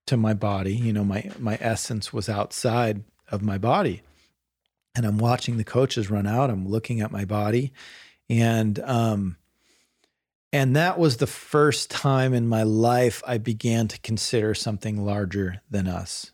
to 0.07 0.17
my 0.17 0.33
body. 0.33 0.75
You 0.75 0.95
know, 0.95 1.05
my 1.05 1.31
my 1.39 1.59
essence 1.61 2.11
was 2.11 2.29
outside 2.29 3.05
of 3.31 3.43
my 3.43 3.59
body 3.59 4.03
and 4.95 5.07
I'm 5.07 5.19
watching 5.19 5.57
the 5.57 5.65
coaches 5.65 6.11
run 6.11 6.27
out. 6.27 6.51
I'm 6.51 6.69
looking 6.69 7.01
at 7.01 7.13
my 7.13 7.25
body, 7.25 7.73
and 8.29 8.79
um, 8.81 9.37
and 10.53 10.75
that 10.77 10.99
was 10.99 11.19
the 11.19 11.27
first 11.27 11.91
time 11.91 12.35
in 12.35 12.49
my 12.49 12.65
life 12.65 13.23
I 13.27 13.39
began 13.39 13.89
to 13.89 14.01
consider 14.01 14.55
something 14.55 15.05
larger 15.05 15.63
than 15.71 15.87
us. 15.87 16.33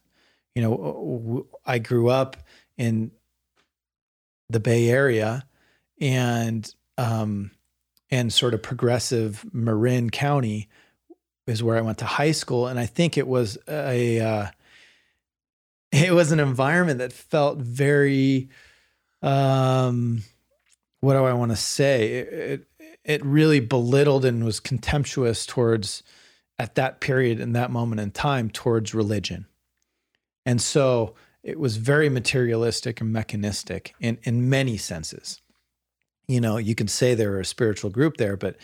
You 0.55 0.63
know, 0.63 1.47
I 1.67 1.79
grew 1.79 2.09
up 2.09 2.39
in 2.79 3.11
the 4.49 4.61
Bay 4.61 4.89
Area 4.89 5.45
and 6.01 6.73
um, 6.97 7.51
and 8.11 8.33
sort 8.33 8.55
of 8.55 8.63
progressive 8.63 9.45
Marin 9.53 10.11
County 10.11 10.69
is 11.47 11.63
where 11.63 11.77
I 11.77 11.83
went 11.83 11.99
to 11.99 12.05
high 12.07 12.33
school, 12.33 12.67
and 12.67 12.79
I 12.79 12.87
think 12.87 13.19
it 13.19 13.27
was 13.27 13.59
a 13.69 14.21
uh, 14.21 14.47
it 15.93 16.13
was 16.13 16.33
an 16.33 16.41
environment 16.41 16.99
that 16.99 17.13
felt 17.13 17.59
very 17.59 18.49
um, 19.23 20.23
what 21.01 21.15
do 21.15 21.25
I 21.25 21.33
want 21.33 21.53
to 21.53 21.57
say? 21.57 22.13
It, 22.13 22.33
it 22.33 22.67
it 23.05 23.25
really 23.25 23.61
belittled 23.61 24.25
and 24.25 24.45
was 24.45 24.61
contemptuous 24.61 25.47
towards 25.47 26.03
at 26.59 26.75
that 26.75 27.01
period 27.01 27.39
in 27.39 27.53
that 27.53 27.71
moment 27.71 28.01
in 28.01 28.11
time 28.11 28.51
towards 28.51 28.95
religion, 28.95 29.47
and 30.45 30.61
so 30.61 31.15
it 31.43 31.59
was 31.61 31.77
very 31.77 32.09
materialistic 32.09 33.01
and 33.01 33.13
mechanistic 33.13 33.95
in 34.01 34.19
in 34.25 34.49
many 34.49 34.77
senses. 34.77 35.41
You 36.29 36.41
know, 36.41 36.57
you 36.57 36.75
could 36.75 36.91
say 36.91 37.15
there 37.15 37.31
were 37.31 37.41
a 37.41 37.45
spiritual 37.45 37.91
group 37.91 38.17
there, 38.17 38.37
but 38.37 38.57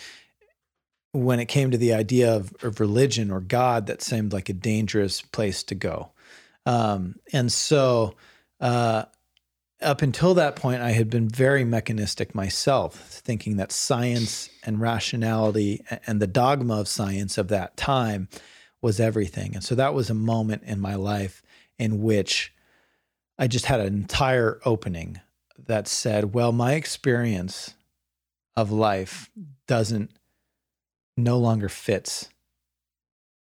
when 1.13 1.39
it 1.39 1.47
came 1.47 1.71
to 1.71 1.79
the 1.79 1.93
idea 1.93 2.35
of, 2.35 2.53
of 2.63 2.81
religion 2.81 3.31
or 3.31 3.41
God, 3.41 3.87
that 3.87 4.03
seemed 4.03 4.33
like 4.33 4.49
a 4.49 4.55
dangerous 4.55 5.21
place 5.21 5.63
to 5.65 5.75
go. 5.75 6.12
Um, 6.67 7.17
and 7.33 7.53
so, 7.53 8.15
uh, 8.61 9.05
up 9.81 10.01
until 10.01 10.35
that 10.35 10.57
point, 10.57 10.81
I 10.81 10.93
had 10.93 11.11
been 11.11 11.29
very 11.29 11.65
mechanistic 11.65 12.35
myself, 12.35 12.95
thinking 12.95 13.57
that 13.57 13.73
science 13.73 14.49
and 14.65 14.81
rationality 14.81 15.85
and 16.07 16.23
the 16.23 16.27
dogma 16.27 16.79
of 16.79 16.87
science 16.87 17.37
of 17.37 17.49
that 17.49 17.77
time 17.77 18.29
was 18.81 19.01
everything. 19.01 19.55
And 19.55 19.65
so 19.65 19.75
that 19.75 19.95
was 19.95 20.09
a 20.09 20.15
moment 20.15 20.63
in 20.65 20.81
my 20.81 20.95
life 20.95 21.43
in 21.79 22.03
which 22.03 22.53
I 23.39 23.49
just 23.49 23.67
had 23.67 23.81
an 23.81 23.95
entire 23.95 24.61
opening 24.65 25.21
that 25.67 25.89
said, 25.89 26.35
well, 26.35 26.53
my 26.53 26.75
experience 26.75 27.75
of 28.57 28.71
life 28.71 29.31
doesn't 29.67 30.11
no 31.17 31.39
longer 31.39 31.69
fits 31.69 32.29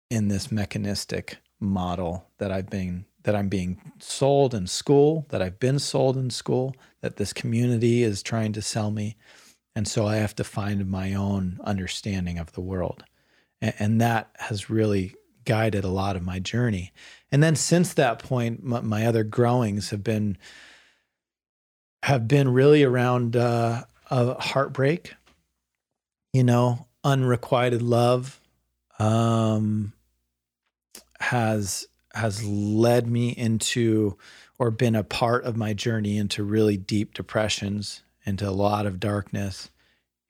in 0.09 0.27
this 0.27 0.51
mechanistic 0.51 1.37
model 1.63 2.29
that 2.37 2.51
I've 2.51 2.69
been 2.69 3.05
that 3.23 3.35
I'm 3.35 3.47
being 3.47 3.79
sold 3.99 4.53
in 4.53 4.67
school, 4.67 5.25
that 5.29 5.41
I've 5.41 5.57
been 5.57 5.79
sold 5.79 6.17
in 6.17 6.29
school, 6.29 6.75
that 7.01 7.15
this 7.15 7.31
community 7.31 8.03
is 8.03 8.21
trying 8.21 8.51
to 8.53 8.61
sell 8.61 8.91
me. 8.91 9.15
And 9.75 9.87
so 9.87 10.05
I 10.05 10.17
have 10.17 10.35
to 10.35 10.43
find 10.43 10.85
my 10.89 11.13
own 11.13 11.57
understanding 11.63 12.37
of 12.37 12.51
the 12.51 12.61
world. 12.61 13.05
And, 13.61 13.73
and 13.79 14.01
that 14.01 14.29
has 14.39 14.69
really 14.69 15.15
guided 15.45 15.85
a 15.85 15.89
lot 15.89 16.17
of 16.17 16.21
my 16.21 16.39
journey. 16.39 16.91
And 17.31 17.41
then 17.41 17.55
since 17.55 17.93
that 17.93 18.19
point, 18.19 18.61
my, 18.61 18.81
my 18.81 19.05
other 19.05 19.23
growings 19.23 19.89
have 19.89 20.03
been 20.03 20.37
have 22.03 22.27
been 22.27 22.49
really 22.49 22.83
around 22.83 23.37
uh, 23.37 23.85
a 24.11 24.41
heartbreak, 24.41 25.13
you 26.33 26.43
know, 26.43 26.87
unrequited 27.05 27.81
love 27.81 28.41
um, 28.99 29.92
has 31.23 31.87
has 32.13 32.43
led 32.43 33.07
me 33.07 33.29
into 33.29 34.17
or 34.59 34.69
been 34.69 34.95
a 34.95 35.03
part 35.03 35.45
of 35.45 35.57
my 35.57 35.73
journey 35.73 36.17
into 36.17 36.43
really 36.43 36.77
deep 36.77 37.13
depressions, 37.13 38.03
into 38.25 38.47
a 38.47 38.51
lot 38.51 38.85
of 38.85 38.99
darkness, 38.99 39.69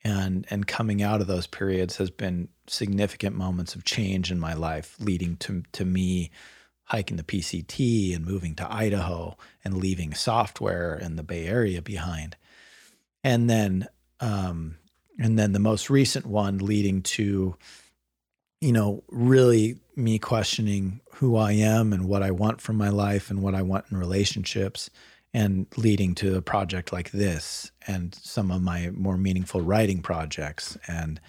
and 0.03 0.45
and 0.49 0.67
coming 0.67 1.01
out 1.01 1.19
of 1.19 1.27
those 1.27 1.47
periods 1.47 1.97
has 1.97 2.11
been 2.11 2.47
significant 2.67 3.35
moments 3.35 3.73
of 3.75 3.83
change 3.83 4.31
in 4.31 4.39
my 4.39 4.53
life, 4.53 4.95
leading 4.99 5.35
to 5.37 5.63
to 5.71 5.83
me 5.83 6.29
hiking 6.85 7.17
the 7.17 7.23
PCT 7.23 8.15
and 8.15 8.25
moving 8.25 8.53
to 8.55 8.71
Idaho 8.71 9.35
and 9.63 9.77
leaving 9.77 10.13
software 10.13 10.95
in 10.95 11.15
the 11.15 11.23
Bay 11.23 11.47
Area 11.47 11.81
behind, 11.81 12.35
and 13.23 13.49
then 13.49 13.87
um, 14.19 14.77
and 15.17 15.39
then 15.39 15.53
the 15.53 15.59
most 15.59 15.89
recent 15.89 16.27
one 16.27 16.59
leading 16.59 17.01
to 17.01 17.55
you 18.61 18.71
know 18.71 19.03
really 19.09 19.79
me 19.95 20.17
questioning 20.17 21.01
who 21.13 21.35
i 21.35 21.51
am 21.51 21.93
and 21.93 22.05
what 22.05 22.23
i 22.23 22.31
want 22.31 22.61
from 22.61 22.75
my 22.75 22.89
life 22.89 23.29
and 23.29 23.41
what 23.41 23.55
i 23.55 23.61
want 23.61 23.85
in 23.91 23.97
relationships 23.97 24.89
and 25.33 25.65
leading 25.77 26.13
to 26.13 26.35
a 26.35 26.41
project 26.41 26.93
like 26.93 27.11
this 27.11 27.71
and 27.87 28.13
some 28.15 28.51
of 28.51 28.61
my 28.61 28.89
more 28.91 29.17
meaningful 29.17 29.61
writing 29.61 30.01
projects 30.01 30.77
and 30.87 31.19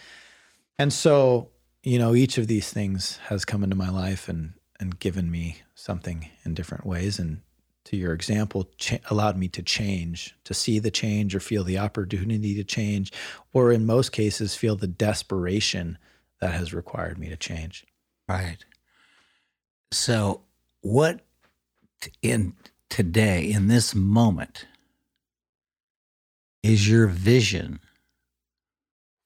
and 0.79 0.93
so 0.93 1.51
you 1.83 1.99
know 1.99 2.15
each 2.15 2.39
of 2.39 2.47
these 2.47 2.71
things 2.71 3.19
has 3.29 3.45
come 3.45 3.63
into 3.63 3.77
my 3.77 3.91
life 3.91 4.29
and 4.29 4.55
and 4.81 4.99
given 4.99 5.31
me 5.31 5.63
something 5.75 6.29
in 6.45 6.55
different 6.55 6.87
ways 6.87 7.19
and 7.19 7.41
to 7.85 7.97
your 7.97 8.13
example, 8.15 8.69
cha- 8.79 8.99
allowed 9.11 9.37
me 9.37 9.49
to 9.49 9.63
change, 9.63 10.35
to 10.45 10.55
see 10.55 10.79
the 10.79 10.91
change 10.91 11.35
or 11.35 11.41
feel 11.41 11.65
the 11.65 11.79
opportunity 11.79 12.55
to 12.55 12.65
change, 12.65 13.13
or 13.53 13.71
in 13.73 13.87
most 13.87 14.11
cases, 14.11 14.55
feel 14.55 14.77
the 14.77 14.87
desperation 14.87 15.99
that 16.41 16.55
has 16.55 16.75
required 16.75 17.19
me 17.19 17.29
to 17.29 17.37
change. 17.37 17.85
Right. 18.29 18.59
So, 19.93 20.43
what 20.81 21.21
in 22.23 22.55
today, 22.89 23.51
in 23.51 23.69
this 23.69 23.95
moment, 23.95 24.67
is 26.63 26.89
your 26.89 27.07
vision 27.07 27.81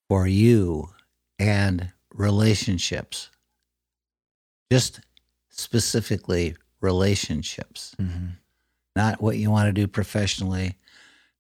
for 0.09 0.27
you 0.27 0.91
and 1.39 1.93
relationships? 2.13 3.31
Just 4.71 5.01
specifically 5.49 6.57
relationships. 6.81 7.95
Mm-hmm 8.01 8.29
not 8.99 9.23
what 9.23 9.37
you 9.37 9.49
want 9.49 9.69
to 9.69 9.73
do 9.73 9.87
professionally, 9.87 10.75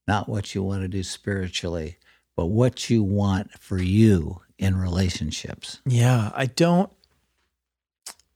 not 0.06 0.28
what 0.28 0.54
you 0.54 0.62
want 0.62 0.82
to 0.82 0.88
do 0.88 1.02
spiritually, 1.02 1.98
but 2.36 2.46
what 2.46 2.88
you 2.88 3.02
want 3.02 3.50
for 3.58 3.78
you 3.78 4.40
in 4.58 4.76
relationships. 4.76 5.80
Yeah, 5.84 6.30
I 6.36 6.46
don't 6.46 6.88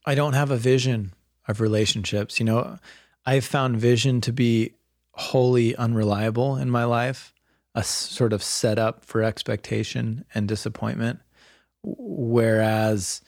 I 0.04 0.14
don't 0.14 0.32
have 0.34 0.50
a 0.50 0.56
vision 0.56 1.12
of 1.46 1.60
relationships. 1.60 2.38
You 2.40 2.46
know, 2.46 2.78
I've 3.24 3.44
found 3.44 3.76
vision 3.76 4.20
to 4.22 4.32
be 4.32 4.74
wholly 5.12 5.76
unreliable 5.76 6.56
in 6.56 6.70
my 6.70 6.84
life, 6.84 7.32
a 7.74 7.84
sort 7.84 8.32
of 8.32 8.42
setup 8.42 9.04
for 9.04 9.22
expectation 9.22 10.24
and 10.34 10.48
disappointment. 10.48 11.20
Whereas 11.82 13.22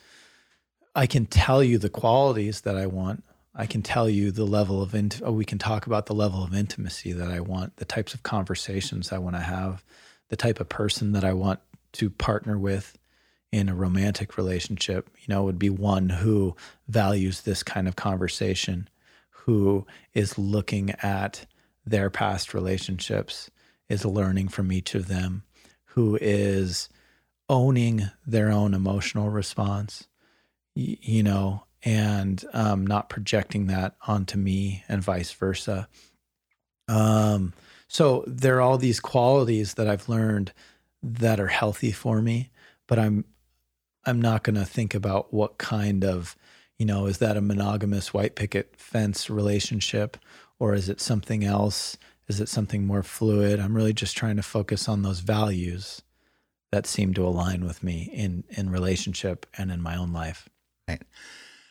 I 0.94 1.06
can 1.06 1.26
tell 1.26 1.62
you 1.62 1.78
the 1.78 1.90
qualities 1.90 2.62
that 2.62 2.76
I 2.76 2.86
want. 2.86 3.24
I 3.54 3.66
can 3.66 3.82
tell 3.82 4.08
you 4.08 4.32
the 4.32 4.44
level 4.44 4.82
of 4.82 4.94
int- 4.94 5.22
oh, 5.24 5.32
we 5.32 5.44
can 5.44 5.58
talk 5.58 5.86
about 5.86 6.06
the 6.06 6.14
level 6.14 6.42
of 6.42 6.54
intimacy 6.54 7.12
that 7.12 7.30
I 7.30 7.40
want, 7.40 7.76
the 7.76 7.84
types 7.84 8.14
of 8.14 8.24
conversations 8.24 9.12
I 9.12 9.18
want 9.18 9.36
to 9.36 9.42
have, 9.42 9.84
the 10.28 10.36
type 10.36 10.58
of 10.58 10.68
person 10.68 11.12
that 11.12 11.24
I 11.24 11.32
want 11.32 11.60
to 11.92 12.10
partner 12.10 12.58
with 12.58 12.98
in 13.54 13.68
a 13.68 13.74
romantic 13.74 14.36
relationship, 14.36 15.08
you 15.20 15.32
know, 15.32 15.44
would 15.44 15.60
be 15.60 15.70
one 15.70 16.08
who 16.08 16.56
values 16.88 17.42
this 17.42 17.62
kind 17.62 17.86
of 17.86 17.94
conversation, 17.94 18.88
who 19.30 19.86
is 20.12 20.36
looking 20.36 20.90
at 21.04 21.46
their 21.86 22.10
past 22.10 22.52
relationships, 22.52 23.52
is 23.88 24.04
learning 24.04 24.48
from 24.48 24.72
each 24.72 24.96
of 24.96 25.06
them, 25.06 25.44
who 25.84 26.18
is 26.20 26.88
owning 27.48 28.10
their 28.26 28.50
own 28.50 28.74
emotional 28.74 29.30
response, 29.30 30.08
you 30.74 31.22
know, 31.22 31.62
and 31.84 32.44
um, 32.52 32.84
not 32.84 33.08
projecting 33.08 33.68
that 33.68 33.94
onto 34.04 34.36
me 34.36 34.82
and 34.88 35.00
vice 35.00 35.30
versa. 35.30 35.86
Um, 36.88 37.52
so 37.86 38.24
there 38.26 38.56
are 38.56 38.62
all 38.62 38.78
these 38.78 38.98
qualities 38.98 39.74
that 39.74 39.86
I've 39.86 40.08
learned 40.08 40.52
that 41.04 41.38
are 41.38 41.46
healthy 41.46 41.92
for 41.92 42.20
me, 42.20 42.50
but 42.88 42.98
I'm 42.98 43.24
I'm 44.06 44.20
not 44.20 44.42
going 44.42 44.56
to 44.56 44.64
think 44.64 44.94
about 44.94 45.32
what 45.32 45.58
kind 45.58 46.04
of, 46.04 46.36
you 46.78 46.86
know, 46.86 47.06
is 47.06 47.18
that 47.18 47.36
a 47.36 47.40
monogamous 47.40 48.12
white 48.12 48.34
picket 48.34 48.76
fence 48.76 49.30
relationship 49.30 50.16
or 50.58 50.74
is 50.74 50.88
it 50.88 51.00
something 51.00 51.44
else? 51.44 51.96
Is 52.28 52.40
it 52.40 52.48
something 52.48 52.86
more 52.86 53.02
fluid? 53.02 53.60
I'm 53.60 53.76
really 53.76 53.92
just 53.92 54.16
trying 54.16 54.36
to 54.36 54.42
focus 54.42 54.88
on 54.88 55.02
those 55.02 55.20
values 55.20 56.02
that 56.72 56.86
seem 56.86 57.14
to 57.14 57.26
align 57.26 57.64
with 57.64 57.82
me 57.82 58.10
in 58.12 58.44
in 58.48 58.70
relationship 58.70 59.46
and 59.56 59.70
in 59.70 59.80
my 59.80 59.96
own 59.96 60.12
life. 60.12 60.48
Right 60.88 61.02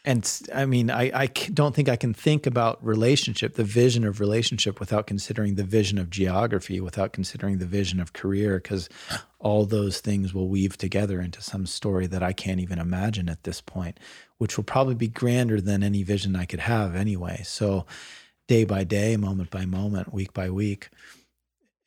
and 0.06 0.42
I 0.54 0.66
mean, 0.66 0.92
I, 0.92 1.12
I 1.14 1.26
don't 1.28 1.74
think 1.74 1.88
I 1.88 1.96
can 1.96 2.14
think 2.14 2.46
about 2.46 2.84
relationship, 2.86 3.54
the 3.54 3.64
vision 3.64 4.04
of 4.04 4.20
relationship, 4.20 4.82
without 4.82 5.08
considering 5.08 5.56
the 5.56 5.64
vision 5.64 5.98
of 5.98 6.10
geography, 6.10 6.82
without 6.82 7.14
considering 7.14 7.60
the 7.60 7.66
vision 7.66 8.02
of 8.02 8.12
career, 8.12 8.58
because 8.58 8.90
all 9.40 9.66
those 9.66 10.02
things 10.02 10.34
will 10.34 10.50
weave 10.50 10.78
together 10.78 11.22
into 11.22 11.42
some 11.42 11.66
story 11.66 12.06
that 12.08 12.22
I 12.22 12.34
can't 12.34 12.60
even 12.60 12.80
imagine 12.80 13.30
at 13.30 13.44
this 13.44 13.62
point, 13.62 13.98
which 14.40 14.58
will 14.58 14.66
probably 14.66 14.96
be 14.96 15.08
grander 15.08 15.62
than 15.62 15.84
any 15.84 16.04
vision 16.04 16.36
I 16.36 16.46
could 16.46 16.62
have 16.62 16.98
anyway. 16.98 17.42
So, 17.46 17.86
day 18.50 18.66
by 18.66 18.84
day, 18.84 19.16
moment 19.16 19.52
by 19.52 19.66
moment, 19.66 20.14
week 20.14 20.34
by 20.34 20.50
week, 20.50 20.90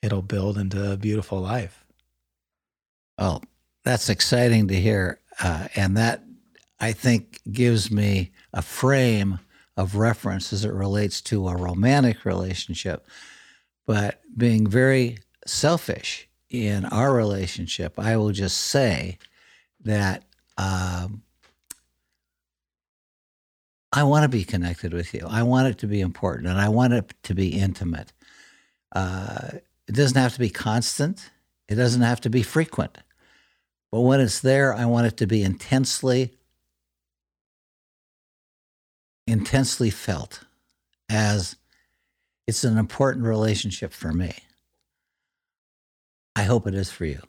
it'll 0.01 0.23
build 0.23 0.57
into 0.57 0.93
a 0.93 0.97
beautiful 0.97 1.41
life. 1.41 1.85
Well, 3.19 3.43
that's 3.85 4.09
exciting 4.09 4.69
to 4.69 4.81
hear. 4.81 5.21
Uh, 5.39 5.69
and 5.77 5.99
that 5.99 6.23
I 6.79 6.93
think 6.93 7.41
gives 7.51 7.91
me 7.91 8.33
a 8.53 8.63
frame 8.63 9.41
of 9.77 9.97
reference 9.97 10.53
as 10.53 10.65
it 10.65 10.73
relates 10.73 11.21
to 11.23 11.49
a 11.49 11.57
romantic 11.57 12.25
relationship. 12.25 13.07
But 13.87 14.21
being 14.37 14.67
very 14.67 15.19
selfish 15.47 16.29
in 16.51 16.85
our 16.87 17.15
relationship, 17.15 17.99
I 17.99 18.17
will 18.17 18.33
just 18.33 18.59
say 18.59 19.19
that 19.85 20.25
um, 20.59 21.23
I 23.93 24.03
want 24.03 24.25
to 24.25 24.29
be 24.29 24.45
connected 24.45 24.93
with 24.93 25.15
you. 25.15 25.27
I 25.29 25.43
want 25.43 25.69
it 25.69 25.79
to 25.79 25.87
be 25.87 26.01
important 26.01 26.49
and 26.49 26.61
I 26.61 26.69
want 26.69 26.93
it 26.93 27.15
to 27.25 27.35
be 27.35 27.49
intimate. 27.49 28.13
Uh, 28.93 29.51
it 29.89 29.95
doesn't 29.95 30.21
have 30.21 30.35
to 30.35 30.41
be 30.41 30.51
constant, 30.51 31.31
it 31.69 31.77
doesn't 31.77 32.03
have 32.03 32.21
to 32.23 32.31
be 32.31 32.43
frequent. 32.43 32.99
But 33.93 34.01
when 34.01 34.21
it's 34.21 34.41
there, 34.41 34.75
I 34.75 34.85
want 34.87 35.07
it 35.07 35.17
to 35.19 35.27
be 35.27 35.43
intensely, 35.43 36.33
intensely 39.27 39.91
felt 39.91 40.45
as 41.09 41.57
it's 42.47 42.65
an 42.65 42.79
important 42.79 43.25
relationship 43.25 43.93
for 43.93 44.13
me. 44.13 44.35
I 46.35 46.45
hope 46.45 46.67
it 46.67 46.75
is 46.75 46.91
for 46.91 47.05
you. 47.05 47.23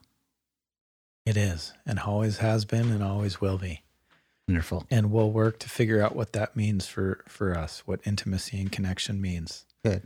It 1.26 1.38
is, 1.38 1.74
and 1.86 2.00
always 2.00 2.38
has 2.38 2.66
been, 2.66 2.92
and 2.92 3.04
always 3.04 3.42
will 3.42 3.58
be. 3.58 3.82
Wonderful. 4.48 4.86
And 4.90 5.12
we'll 5.12 5.32
work 5.32 5.60
to 5.60 5.70
figure 5.70 6.02
out 6.02 6.16
what 6.16 6.34
that 6.34 6.56
means 6.56 6.88
for 6.88 7.24
for 7.28 7.58
us, 7.58 7.84
what 7.86 8.00
intimacy 8.06 8.62
and 8.62 8.72
connection 8.72 9.20
means. 9.20 9.66
Good. 9.84 10.04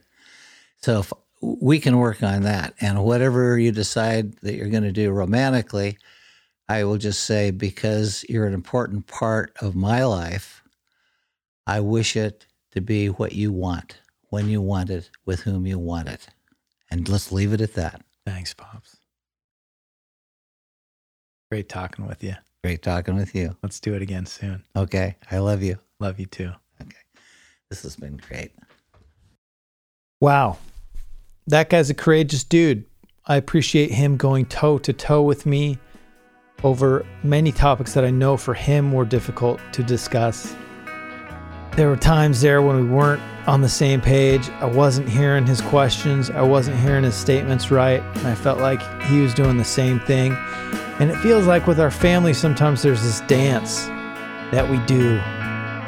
So 0.77 0.99
if 0.99 1.13
we 1.41 1.79
can 1.79 1.97
work 1.97 2.23
on 2.23 2.43
that, 2.43 2.73
and 2.81 3.03
whatever 3.03 3.57
you 3.57 3.71
decide 3.71 4.37
that 4.37 4.55
you're 4.55 4.69
going 4.69 4.83
to 4.83 4.91
do 4.91 5.11
romantically, 5.11 5.97
I 6.67 6.83
will 6.85 6.97
just 6.97 7.23
say 7.23 7.51
because 7.51 8.25
you're 8.29 8.47
an 8.47 8.53
important 8.53 9.05
part 9.07 9.55
of 9.61 9.75
my 9.75 10.05
life, 10.05 10.60
I 11.67 11.79
wish 11.79 12.15
it 12.15 12.45
to 12.71 12.81
be 12.81 13.07
what 13.07 13.33
you 13.33 13.51
want, 13.51 13.99
when 14.29 14.49
you 14.49 14.61
want 14.61 14.89
it, 14.89 15.09
with 15.25 15.41
whom 15.41 15.65
you 15.65 15.77
want 15.77 16.09
it. 16.09 16.27
And 16.89 17.07
let's 17.07 17.31
leave 17.31 17.53
it 17.53 17.61
at 17.61 17.73
that. 17.75 18.01
Thanks, 18.25 18.53
Pops. 18.53 18.97
Great 21.51 21.69
talking 21.69 22.07
with 22.07 22.23
you. 22.23 22.35
Great 22.63 22.81
talking 22.81 23.15
with 23.15 23.35
you. 23.35 23.55
Let's 23.63 23.79
do 23.79 23.93
it 23.95 24.01
again 24.01 24.25
soon. 24.25 24.63
Okay. 24.75 25.17
I 25.29 25.39
love 25.39 25.63
you. 25.63 25.79
Love 25.99 26.19
you 26.19 26.27
too. 26.27 26.51
Okay. 26.81 26.97
This 27.69 27.83
has 27.83 27.95
been 27.95 28.17
great. 28.17 28.51
Wow. 30.19 30.57
That 31.47 31.69
guy's 31.69 31.89
a 31.89 31.93
courageous 31.93 32.43
dude. 32.43 32.85
I 33.25 33.35
appreciate 33.35 33.91
him 33.91 34.15
going 34.17 34.45
toe 34.45 34.77
to 34.79 34.93
toe 34.93 35.23
with 35.23 35.45
me 35.45 35.79
over 36.63 37.05
many 37.23 37.51
topics 37.51 37.93
that 37.93 38.05
I 38.05 38.11
know 38.11 38.37
for 38.37 38.53
him 38.53 38.91
were 38.91 39.05
difficult 39.05 39.59
to 39.73 39.83
discuss. 39.83 40.55
There 41.77 41.87
were 41.87 41.95
times 41.95 42.41
there 42.41 42.61
when 42.61 42.75
we 42.75 42.83
weren't 42.83 43.21
on 43.47 43.61
the 43.61 43.69
same 43.69 44.01
page. 44.01 44.49
I 44.59 44.65
wasn't 44.65 45.07
hearing 45.07 45.45
his 45.47 45.61
questions, 45.61 46.29
I 46.29 46.41
wasn't 46.41 46.77
hearing 46.77 47.05
his 47.05 47.15
statements 47.15 47.71
right, 47.71 48.03
and 48.17 48.27
I 48.27 48.35
felt 48.35 48.59
like 48.59 48.81
he 49.03 49.21
was 49.21 49.33
doing 49.33 49.55
the 49.55 49.63
same 49.63 49.99
thing. 50.01 50.33
And 50.99 51.09
it 51.09 51.15
feels 51.17 51.47
like 51.47 51.67
with 51.67 51.79
our 51.79 51.89
family, 51.89 52.33
sometimes 52.33 52.81
there's 52.81 53.01
this 53.01 53.21
dance 53.21 53.85
that 54.51 54.69
we 54.69 54.79
do 54.85 55.17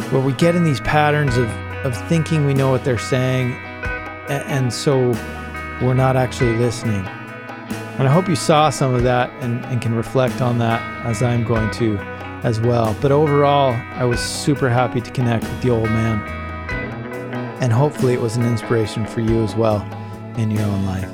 where 0.09 0.21
we 0.21 0.31
get 0.33 0.55
in 0.55 0.63
these 0.63 0.79
patterns 0.79 1.35
of, 1.35 1.49
of 1.85 1.95
thinking 2.07 2.45
we 2.45 2.53
know 2.53 2.71
what 2.71 2.85
they're 2.85 2.97
saying, 2.97 3.51
and, 4.29 4.43
and 4.49 4.73
so 4.73 5.11
we're 5.81 5.93
not 5.93 6.15
actually 6.15 6.55
listening. 6.55 7.05
And 7.99 8.07
I 8.07 8.11
hope 8.11 8.29
you 8.29 8.37
saw 8.37 8.69
some 8.69 8.95
of 8.95 9.03
that 9.03 9.29
and, 9.43 9.63
and 9.65 9.81
can 9.81 9.93
reflect 9.93 10.41
on 10.41 10.59
that 10.59 10.81
as 11.05 11.21
I'm 11.21 11.43
going 11.43 11.69
to 11.71 11.97
as 12.43 12.59
well. 12.59 12.95
But 13.01 13.11
overall, 13.11 13.73
I 13.95 14.03
was 14.03 14.19
super 14.19 14.69
happy 14.69 15.01
to 15.01 15.11
connect 15.11 15.43
with 15.45 15.61
the 15.61 15.69
old 15.69 15.89
man. 15.89 16.21
And 17.61 17.71
hopefully, 17.71 18.13
it 18.13 18.21
was 18.21 18.35
an 18.35 18.43
inspiration 18.43 19.05
for 19.05 19.21
you 19.21 19.43
as 19.43 19.55
well 19.55 19.81
in 20.37 20.51
your 20.51 20.63
own 20.63 20.85
life. 20.85 21.09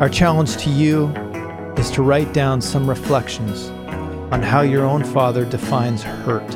Our 0.00 0.08
challenge 0.08 0.56
to 0.58 0.70
you 0.70 1.08
is 1.76 1.90
to 1.92 2.02
write 2.02 2.32
down 2.32 2.60
some 2.60 2.88
reflections 2.88 3.68
on 4.32 4.42
how 4.42 4.60
your 4.60 4.84
own 4.84 5.04
father 5.04 5.44
defines 5.44 6.02
hurt 6.02 6.54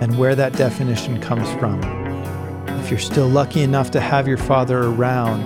and 0.00 0.18
where 0.18 0.34
that 0.34 0.52
definition 0.54 1.20
comes 1.20 1.48
from. 1.54 1.82
If 2.80 2.90
you're 2.90 2.98
still 2.98 3.28
lucky 3.28 3.62
enough 3.62 3.90
to 3.92 4.00
have 4.00 4.28
your 4.28 4.36
father 4.36 4.80
around, 4.80 5.44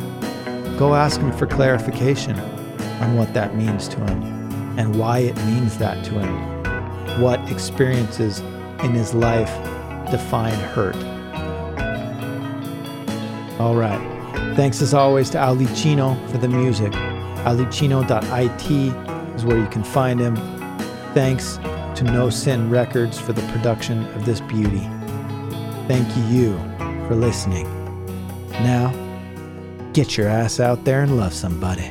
go 0.78 0.94
ask 0.94 1.20
him 1.20 1.32
for 1.32 1.47
clarification 1.47 2.38
on 3.01 3.16
what 3.16 3.32
that 3.34 3.55
means 3.55 3.88
to 3.88 3.97
him 3.98 4.22
and 4.78 4.98
why 4.98 5.20
it 5.20 5.36
means 5.44 5.78
that 5.78 6.05
to 6.06 6.14
him. 6.14 6.55
What 7.18 7.40
experiences 7.51 8.40
in 8.82 8.93
his 8.93 9.14
life 9.14 9.51
define 10.10 10.55
hurt. 10.55 10.97
All 13.60 13.74
right. 13.74 14.01
Thanks 14.55 14.82
as 14.82 14.94
always 14.94 15.30
to 15.30 15.43
Ali 15.43 15.66
Chino 15.74 16.14
for 16.28 16.38
the 16.38 16.48
music. 16.48 16.93
AliChino.it 16.93 19.36
is 19.36 19.44
where 19.44 19.59
you 19.59 19.66
can 19.68 19.84
find 19.84 20.20
him. 20.20 20.36
Thanks 21.14 21.59
to 21.97 22.05
No 22.05 22.28
Sin 22.28 22.70
Records 22.70 23.18
for 23.18 23.32
the 23.32 23.43
production 23.52 24.05
of 24.14 24.26
this 24.26 24.40
beauty. 24.43 24.86
Thank 25.88 26.09
you 26.30 26.59
for 27.06 27.14
listening. 27.14 27.66
Now, 28.51 28.93
get 29.93 30.16
your 30.16 30.28
ass 30.28 30.60
out 30.60 30.84
there 30.84 31.02
and 31.02 31.16
love 31.16 31.32
somebody. 31.32 31.90